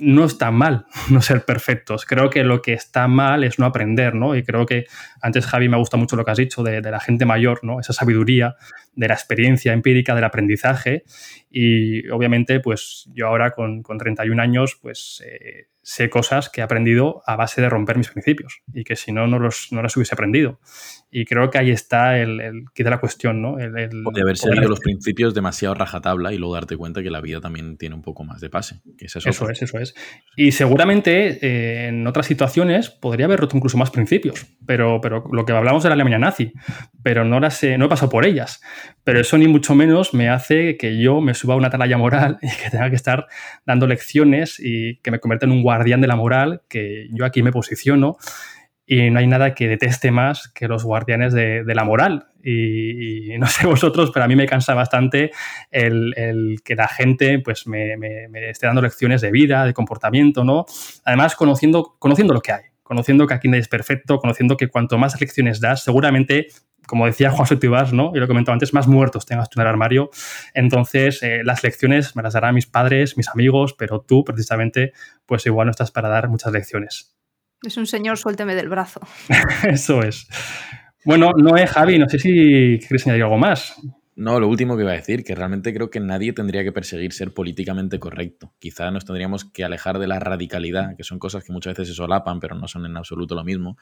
no 0.00 0.24
está 0.24 0.50
mal 0.50 0.86
no 1.10 1.22
ser 1.22 1.44
perfectos. 1.44 2.06
Creo 2.06 2.30
que 2.30 2.42
lo 2.42 2.62
que 2.62 2.72
está 2.72 3.06
mal 3.06 3.44
es 3.44 3.58
no 3.58 3.66
aprender, 3.66 4.14
¿no? 4.14 4.34
Y 4.34 4.42
creo 4.42 4.66
que 4.66 4.86
antes, 5.20 5.46
Javi, 5.46 5.68
me 5.68 5.76
gusta 5.76 5.96
mucho 5.96 6.16
lo 6.16 6.24
que 6.24 6.30
has 6.32 6.38
dicho 6.38 6.62
de, 6.62 6.80
la 6.80 7.00
gente 7.00 7.26
mayor, 7.26 7.60
¿no? 7.62 7.78
Esa 7.78 7.92
sabiduría 7.92 8.56
de 8.94 9.08
la 9.08 9.14
experiencia 9.14 9.72
empírica 9.72 10.14
del 10.14 10.24
aprendizaje. 10.24 11.04
Y 11.50 12.08
obviamente, 12.08 12.60
pues 12.60 13.08
yo 13.14 13.28
ahora 13.28 13.52
con, 13.52 13.82
con 13.82 13.98
31 13.98 14.42
años, 14.42 14.78
pues 14.80 15.22
eh, 15.24 15.68
sé 15.90 16.08
cosas 16.08 16.48
que 16.48 16.60
he 16.60 16.64
aprendido 16.64 17.20
a 17.26 17.34
base 17.34 17.60
de 17.60 17.68
romper 17.68 17.98
mis 17.98 18.08
principios 18.08 18.62
y 18.72 18.84
que 18.84 18.94
si 18.94 19.10
no, 19.10 19.26
no 19.26 19.40
los, 19.40 19.72
no 19.72 19.82
los 19.82 19.96
hubiese 19.96 20.14
aprendido. 20.14 20.60
Y 21.10 21.24
creo 21.24 21.50
que 21.50 21.58
ahí 21.58 21.70
está 21.72 22.20
el, 22.20 22.40
el 22.40 22.64
quizá 22.72 22.90
la 22.90 23.00
cuestión, 23.00 23.42
¿no? 23.42 23.58
El, 23.58 23.76
el 23.76 24.04
de 24.14 24.20
haber 24.22 24.36
seguido 24.36 24.68
los 24.68 24.78
principios 24.78 25.34
demasiado 25.34 25.74
rajatabla 25.74 26.32
y 26.32 26.38
luego 26.38 26.54
darte 26.54 26.76
cuenta 26.76 27.02
que 27.02 27.10
la 27.10 27.20
vida 27.20 27.40
también 27.40 27.76
tiene 27.76 27.96
un 27.96 28.02
poco 28.02 28.22
más 28.22 28.40
de 28.40 28.48
pase. 28.48 28.80
Que 28.96 29.06
es 29.06 29.16
eso, 29.16 29.28
eso 29.28 29.50
es, 29.50 29.62
eso 29.62 29.78
es. 29.80 29.96
Y 30.36 30.52
seguramente 30.52 31.44
eh, 31.44 31.88
en 31.88 32.06
otras 32.06 32.26
situaciones 32.26 32.90
podría 32.90 33.26
haber 33.26 33.40
roto 33.40 33.56
incluso 33.56 33.76
más 33.76 33.90
principios, 33.90 34.46
pero, 34.66 35.00
pero 35.00 35.24
lo 35.32 35.44
que 35.44 35.52
hablamos 35.52 35.82
de 35.82 35.88
la 35.88 35.94
Alemania 35.94 36.20
nazi, 36.20 36.52
pero 37.02 37.24
no, 37.24 37.40
las 37.40 37.60
he, 37.64 37.76
no 37.78 37.86
he 37.86 37.88
pasado 37.88 38.10
por 38.10 38.24
ellas. 38.24 38.62
Pero 39.02 39.18
eso 39.18 39.36
ni 39.38 39.48
mucho 39.48 39.74
menos 39.74 40.14
me 40.14 40.28
hace 40.28 40.76
que 40.76 41.02
yo 41.02 41.20
me 41.20 41.34
suba 41.34 41.54
a 41.54 41.56
una 41.56 41.66
atalaya 41.66 41.98
moral 41.98 42.38
y 42.42 42.48
que 42.48 42.70
tenga 42.70 42.88
que 42.90 42.96
estar 42.96 43.26
dando 43.66 43.88
lecciones 43.88 44.60
y 44.60 44.98
que 44.98 45.10
me 45.10 45.18
convierta 45.18 45.46
en 45.46 45.52
un 45.52 45.64
guardián 45.80 46.02
de 46.02 46.08
la 46.08 46.16
moral, 46.16 46.62
que 46.68 47.08
yo 47.10 47.24
aquí 47.24 47.42
me 47.42 47.52
posiciono 47.52 48.18
y 48.86 49.08
no 49.08 49.20
hay 49.20 49.26
nada 49.26 49.54
que 49.54 49.68
deteste 49.68 50.10
más 50.10 50.48
que 50.48 50.68
los 50.68 50.84
guardianes 50.84 51.32
de, 51.32 51.62
la 51.64 51.84
moral. 51.84 52.26
Y, 52.42 53.38
no 53.38 53.46
sé 53.46 53.66
vosotros, 53.66 54.10
pero 54.12 54.24
a 54.24 54.28
mí 54.28 54.36
me 54.36 54.46
cansa 54.46 54.74
bastante 54.74 55.30
el, 55.70 56.60
que 56.64 56.74
la 56.74 56.88
gente 56.88 57.38
pues, 57.38 57.66
me, 57.66 57.94
esté 58.50 58.66
dando 58.66 58.82
lecciones 58.82 59.20
de 59.22 59.30
vida, 59.30 59.64
de 59.64 59.72
comportamiento, 59.72 60.44
¿no? 60.44 60.66
Además, 61.04 61.34
conociendo, 61.34 61.94
conociendo 61.98 62.34
lo 62.34 62.40
que 62.40 62.52
hay, 62.52 62.62
conociendo 62.90 63.28
que 63.28 63.34
aquí 63.34 63.46
nadie 63.46 63.60
es 63.60 63.68
perfecto, 63.68 64.18
conociendo 64.18 64.56
que 64.56 64.66
cuanto 64.66 64.98
más 64.98 65.20
lecciones 65.20 65.60
das, 65.60 65.84
seguramente 65.84 66.48
como 66.88 67.06
decía 67.06 67.30
Juan 67.30 67.46
Sotibás, 67.46 67.92
¿no? 67.92 68.10
Y 68.16 68.18
lo 68.18 68.26
comentaba 68.26 68.54
antes, 68.54 68.74
más 68.74 68.88
muertos 68.88 69.26
tengas 69.26 69.48
tú 69.48 69.60
en 69.60 69.62
el 69.62 69.68
armario. 69.68 70.10
Entonces, 70.54 71.22
eh, 71.22 71.42
las 71.44 71.62
lecciones 71.62 72.16
me 72.16 72.22
las 72.24 72.32
darán 72.32 72.56
mis 72.56 72.66
padres, 72.66 73.16
mis 73.16 73.28
amigos, 73.28 73.76
pero 73.78 74.00
tú, 74.00 74.24
precisamente, 74.24 74.92
pues 75.24 75.46
igual 75.46 75.66
no 75.66 75.70
estás 75.70 75.92
para 75.92 76.08
dar 76.08 76.28
muchas 76.28 76.52
lecciones. 76.52 77.16
Es 77.62 77.76
un 77.76 77.86
señor, 77.86 78.18
suélteme 78.18 78.56
del 78.56 78.68
brazo. 78.68 78.98
Eso 79.68 80.02
es. 80.02 80.26
Bueno, 81.04 81.30
no 81.36 81.56
es 81.56 81.70
Javi, 81.70 81.96
no 81.96 82.08
sé 82.08 82.18
si 82.18 82.80
quieres 82.80 83.06
añadir 83.06 83.22
algo 83.22 83.38
más. 83.38 83.80
No, 84.16 84.38
lo 84.38 84.48
último 84.48 84.76
que 84.76 84.82
iba 84.82 84.90
a 84.92 84.96
decir, 84.96 85.24
que 85.24 85.34
realmente 85.34 85.72
creo 85.72 85.88
que 85.88 86.00
nadie 86.00 86.32
tendría 86.32 86.64
que 86.64 86.72
perseguir 86.72 87.12
ser 87.12 87.32
políticamente 87.32 87.98
correcto. 87.98 88.52
Quizá 88.58 88.90
nos 88.90 89.04
tendríamos 89.04 89.44
que 89.44 89.64
alejar 89.64 89.98
de 89.98 90.08
la 90.08 90.18
radicalidad, 90.18 90.96
que 90.96 91.04
son 91.04 91.18
cosas 91.18 91.44
que 91.44 91.52
muchas 91.52 91.72
veces 91.72 91.88
se 91.88 91.94
solapan, 91.94 92.40
pero 92.40 92.54
no 92.54 92.68
son 92.68 92.84
en 92.86 92.96
absoluto 92.96 93.34
lo 93.34 93.44
mismo. 93.44 93.78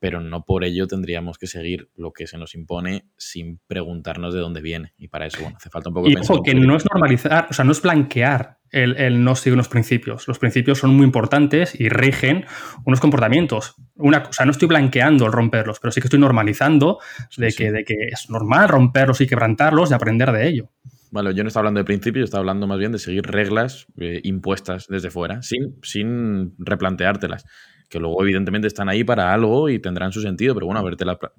Pero 0.00 0.20
no 0.20 0.44
por 0.44 0.64
ello 0.64 0.86
tendríamos 0.86 1.38
que 1.38 1.46
seguir 1.46 1.90
lo 1.96 2.12
que 2.12 2.26
se 2.26 2.38
nos 2.38 2.54
impone 2.54 3.06
sin 3.16 3.58
preguntarnos 3.66 4.32
de 4.32 4.40
dónde 4.40 4.60
viene. 4.60 4.92
Y 4.96 5.08
para 5.08 5.26
eso, 5.26 5.40
bueno, 5.42 5.56
hace 5.56 5.70
falta 5.70 5.88
un 5.90 5.94
poco 5.94 6.08
de 6.08 6.12
Y 6.12 6.42
que 6.42 6.54
no 6.54 6.76
es 6.76 6.84
normalizar, 6.92 7.48
o 7.50 7.52
sea, 7.52 7.64
no 7.64 7.72
es 7.72 7.82
blanquear 7.82 8.58
el, 8.70 9.24
no 9.24 9.34
seguir 9.34 9.54
unos 9.54 9.68
principios. 9.68 10.28
Los 10.28 10.38
principios 10.38 10.78
son 10.78 10.94
muy 10.94 11.04
importantes 11.04 11.78
y 11.78 11.88
rigen 11.88 12.44
unos 12.84 13.00
comportamientos. 13.00 13.76
Una, 13.96 14.18
o 14.18 14.32
sea, 14.32 14.46
no 14.46 14.52
estoy 14.52 14.68
blanqueando 14.68 15.26
el 15.26 15.32
romperlos, 15.32 15.80
pero 15.80 15.90
sí 15.90 16.00
que 16.00 16.06
estoy 16.06 16.20
normalizando 16.20 16.98
de, 17.36 17.52
Que, 17.52 17.72
de 17.72 17.84
que 17.84 17.94
es 18.12 18.30
normal 18.30 18.68
romperlos 18.68 19.20
y 19.20 19.26
quebrantarlos 19.26 19.90
y 19.90 19.94
aprender 19.94 20.32
de 20.32 20.48
ello. 20.48 20.70
Vale, 21.10 21.34
yo 21.34 21.42
no 21.42 21.48
estaba 21.48 21.62
hablando 21.62 21.78
de 21.78 21.84
principios, 21.84 22.24
estaba 22.24 22.40
hablando 22.40 22.66
más 22.66 22.78
bien 22.78 22.92
de 22.92 22.98
seguir 22.98 23.22
reglas 23.22 23.86
eh, 23.98 24.20
impuestas 24.24 24.86
desde 24.88 25.10
fuera, 25.10 25.40
sin, 25.42 25.76
sin 25.82 26.54
replanteártelas 26.58 27.46
que 27.88 27.98
luego 27.98 28.22
evidentemente 28.22 28.68
están 28.68 28.88
ahí 28.88 29.02
para 29.02 29.32
algo 29.32 29.70
y 29.70 29.78
tendrán 29.78 30.12
su 30.12 30.20
sentido, 30.20 30.54
pero 30.54 30.66
bueno, 30.66 30.84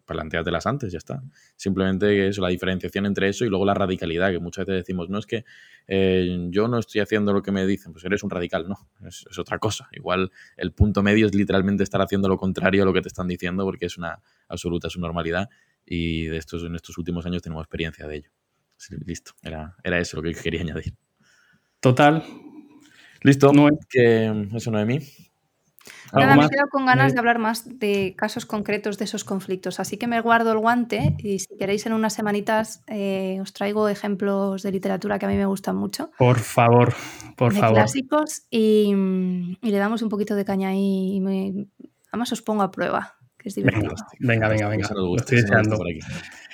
planteártelas 0.06 0.66
antes, 0.66 0.92
ya 0.92 0.98
está. 0.98 1.22
Simplemente 1.56 2.28
eso, 2.28 2.42
la 2.42 2.50
diferenciación 2.50 3.06
entre 3.06 3.30
eso 3.30 3.46
y 3.46 3.50
luego 3.50 3.66
la 3.66 3.76
radicalidad, 3.76 4.32
que 4.32 4.40
muchas 4.40 4.66
veces 4.66 4.84
decimos, 4.84 5.10
no 5.10 5.20
es 5.20 5.28
que 5.28 5.46
eh, 5.88 6.48
yo 6.50 6.68
no 6.68 6.80
estoy 6.80 7.02
haciendo 7.02 7.34
lo 7.34 7.44
que 7.44 7.52
me 7.52 7.66
dicen, 7.68 7.92
pues 7.94 8.04
eres 8.04 8.24
un 8.24 8.32
radical, 8.32 8.68
no, 8.68 8.90
es, 9.08 9.26
otra 9.38 9.60
cosa. 9.60 9.90
Igual 9.92 10.32
el 10.58 10.72
punto 10.72 11.04
medio 11.04 11.28
es 11.28 11.36
literalmente 11.36 11.84
estar 11.84 12.02
haciendo 12.02 12.28
lo 12.28 12.38
contrario 12.38 12.82
a 12.82 12.86
lo 12.86 12.94
que 12.94 13.02
te 13.02 13.10
están 13.10 13.28
diciendo 13.28 13.64
porque 13.64 13.86
es 13.86 13.98
una 13.98 14.20
absoluta 14.48 14.90
su 14.90 15.00
normalidad 15.00 15.50
y 15.86 16.26
de 16.26 16.38
estos, 16.38 16.64
en 16.64 16.74
estos 16.74 16.98
últimos 16.98 17.28
años 17.28 17.44
tenemos 17.44 17.64
experiencia 17.64 18.08
de 18.08 18.16
ello. 18.18 18.30
listo, 19.06 19.34
era, 19.44 19.76
era 19.84 20.00
eso 20.00 20.18
lo 20.18 20.24
que 20.24 20.34
quería 20.34 20.62
añadir. 20.62 20.96
Total. 21.80 22.24
Listo, 23.22 23.52
no, 23.54 23.70
que 23.90 24.48
eso 24.56 24.72
no 24.72 24.84
mí. 24.86 25.00
Nada, 26.14 26.36
me 26.36 26.50
quedo 26.50 26.68
con 26.72 26.86
ganas 26.86 27.14
de 27.14 27.20
hablar 27.20 27.40
más 27.40 27.80
de 27.80 28.16
casos 28.18 28.46
concretos 28.46 28.98
de 28.98 29.06
esos 29.06 29.24
conflictos, 29.24 29.80
así 29.80 29.98
que 29.98 30.08
me 30.08 30.20
guardo 30.22 30.52
el 30.52 30.58
guante 30.58 31.16
y 31.20 31.40
si 31.40 31.58
queréis 31.58 31.86
en 31.86 31.94
unas 31.94 32.14
semanitas 32.14 32.84
eh, 32.88 33.40
os 33.42 33.54
traigo 33.54 33.88
ejemplos 33.88 34.64
de 34.64 34.72
literatura 34.72 35.20
que 35.20 35.26
a 35.26 35.30
mí 35.30 35.36
me 35.36 35.46
gustan 35.46 35.76
mucho. 35.76 36.12
Por 36.18 36.40
favor, 36.40 36.94
por 37.36 37.54
de 37.54 37.60
favor. 37.60 37.76
Clásicos 37.76 38.44
y, 38.50 38.94
le 39.62 39.78
damos 39.78 40.02
un 40.02 40.10
poquito 40.10 40.36
de 40.36 40.46
caña 40.46 40.70
ahí 40.70 41.16
y 41.16 41.22
me, 41.22 41.68
además 42.12 42.32
os 42.32 42.42
pongo 42.42 42.64
a 42.64 42.72
prueba, 42.72 43.19
que 43.40 43.50
es 43.50 43.56
divertido. 43.56 43.96
Venga, 44.20 44.50
venga, 44.50 44.68
venga. 44.68 44.90
Lo 44.94 45.16
estoy 45.16 45.42
deseando. 45.42 45.80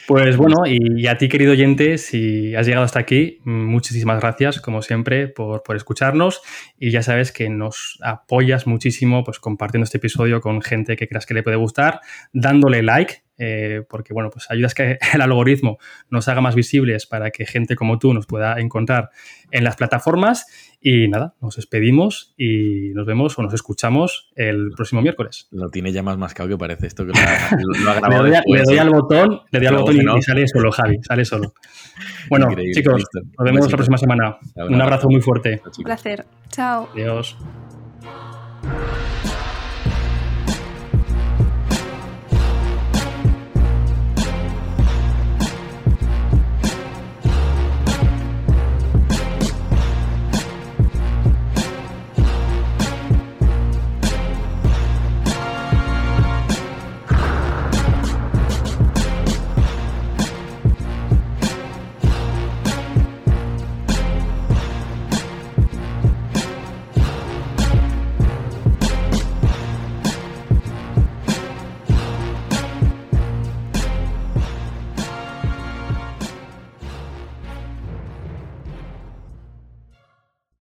Pues 0.07 0.37
bueno, 0.37 0.67
y, 0.67 1.07
a 1.07 1.17
ti, 1.17 1.27
querido 1.27 1.53
oyente, 1.53 1.97
si 1.97 2.55
has 2.55 2.67
llegado 2.67 2.85
hasta 2.85 2.99
aquí, 2.99 3.39
muchísimas 3.43 4.19
gracias, 4.21 4.61
como 4.61 4.83
siempre, 4.83 5.27
por, 5.27 5.63
por, 5.63 5.75
escucharnos. 5.75 6.41
Y 6.77 6.91
ya 6.91 7.01
sabes 7.01 7.31
que 7.31 7.49
nos 7.49 7.97
apoyas 8.03 8.67
muchísimo 8.67 9.23
pues, 9.23 9.39
compartiendo 9.39 9.83
este 9.83 9.97
episodio 9.97 10.41
con 10.41 10.61
gente 10.61 10.95
que 10.95 11.07
creas 11.07 11.25
que 11.25 11.33
le 11.33 11.41
puede 11.41 11.57
gustar, 11.57 12.01
dándole 12.33 12.83
like, 12.83 13.24
eh, 13.37 13.83
porque 13.89 14.13
bueno, 14.13 14.29
pues 14.29 14.49
ayudas 14.49 14.73
que 14.73 14.97
el 15.13 15.21
algoritmo 15.21 15.77
nos 16.09 16.27
haga 16.27 16.41
más 16.41 16.55
visibles 16.55 17.05
para 17.05 17.31
que 17.31 17.45
gente 17.45 17.75
como 17.75 17.99
tú 17.99 18.13
nos 18.13 18.25
pueda 18.25 18.59
encontrar 18.59 19.09
en 19.51 19.63
las 19.63 19.75
plataformas. 19.75 20.45
Y 20.87 21.07
nada, 21.07 21.33
nos 21.41 21.55
despedimos 21.55 22.35
y 22.37 22.91
nos 22.93 23.07
vemos 23.07 23.39
o 23.39 23.41
nos 23.41 23.53
escuchamos 23.55 24.29
el 24.35 24.69
próximo 24.75 25.01
miércoles. 25.01 25.47
Lo 25.49 25.69
tiene 25.69 25.91
ya 25.91 26.03
más 26.03 26.17
mascado 26.17 26.47
que 26.47 26.57
parece 26.57 26.85
esto 26.85 27.07
que 27.07 27.13
lo 27.13 27.89
ha, 27.89 27.93
grabado. 27.99 28.23
le, 28.23 28.61
doy, 28.63 28.77
al 28.77 28.91
botón, 28.91 29.41
le 29.49 29.59
doy 29.59 29.67
al 29.67 29.77
botón 29.77 29.95
y, 29.95 30.21
sale 30.21 30.47
solo, 30.47 30.71
Javi, 30.71 30.97
sale 31.01 31.25
solo. 31.25 31.53
Bueno, 32.29 32.49
chicos, 32.71 33.03
nos 33.13 33.45
vemos 33.45 33.65
la 33.65 33.77
próxima 33.77 33.97
semana. 33.97 34.37
Un 34.55 34.79
abrazo 34.79 35.07
muy 35.09 35.21
fuerte. 35.21 35.59
Un 35.77 35.83
placer. 35.83 36.25
Chao. 36.51 36.87
Adiós. 36.93 37.35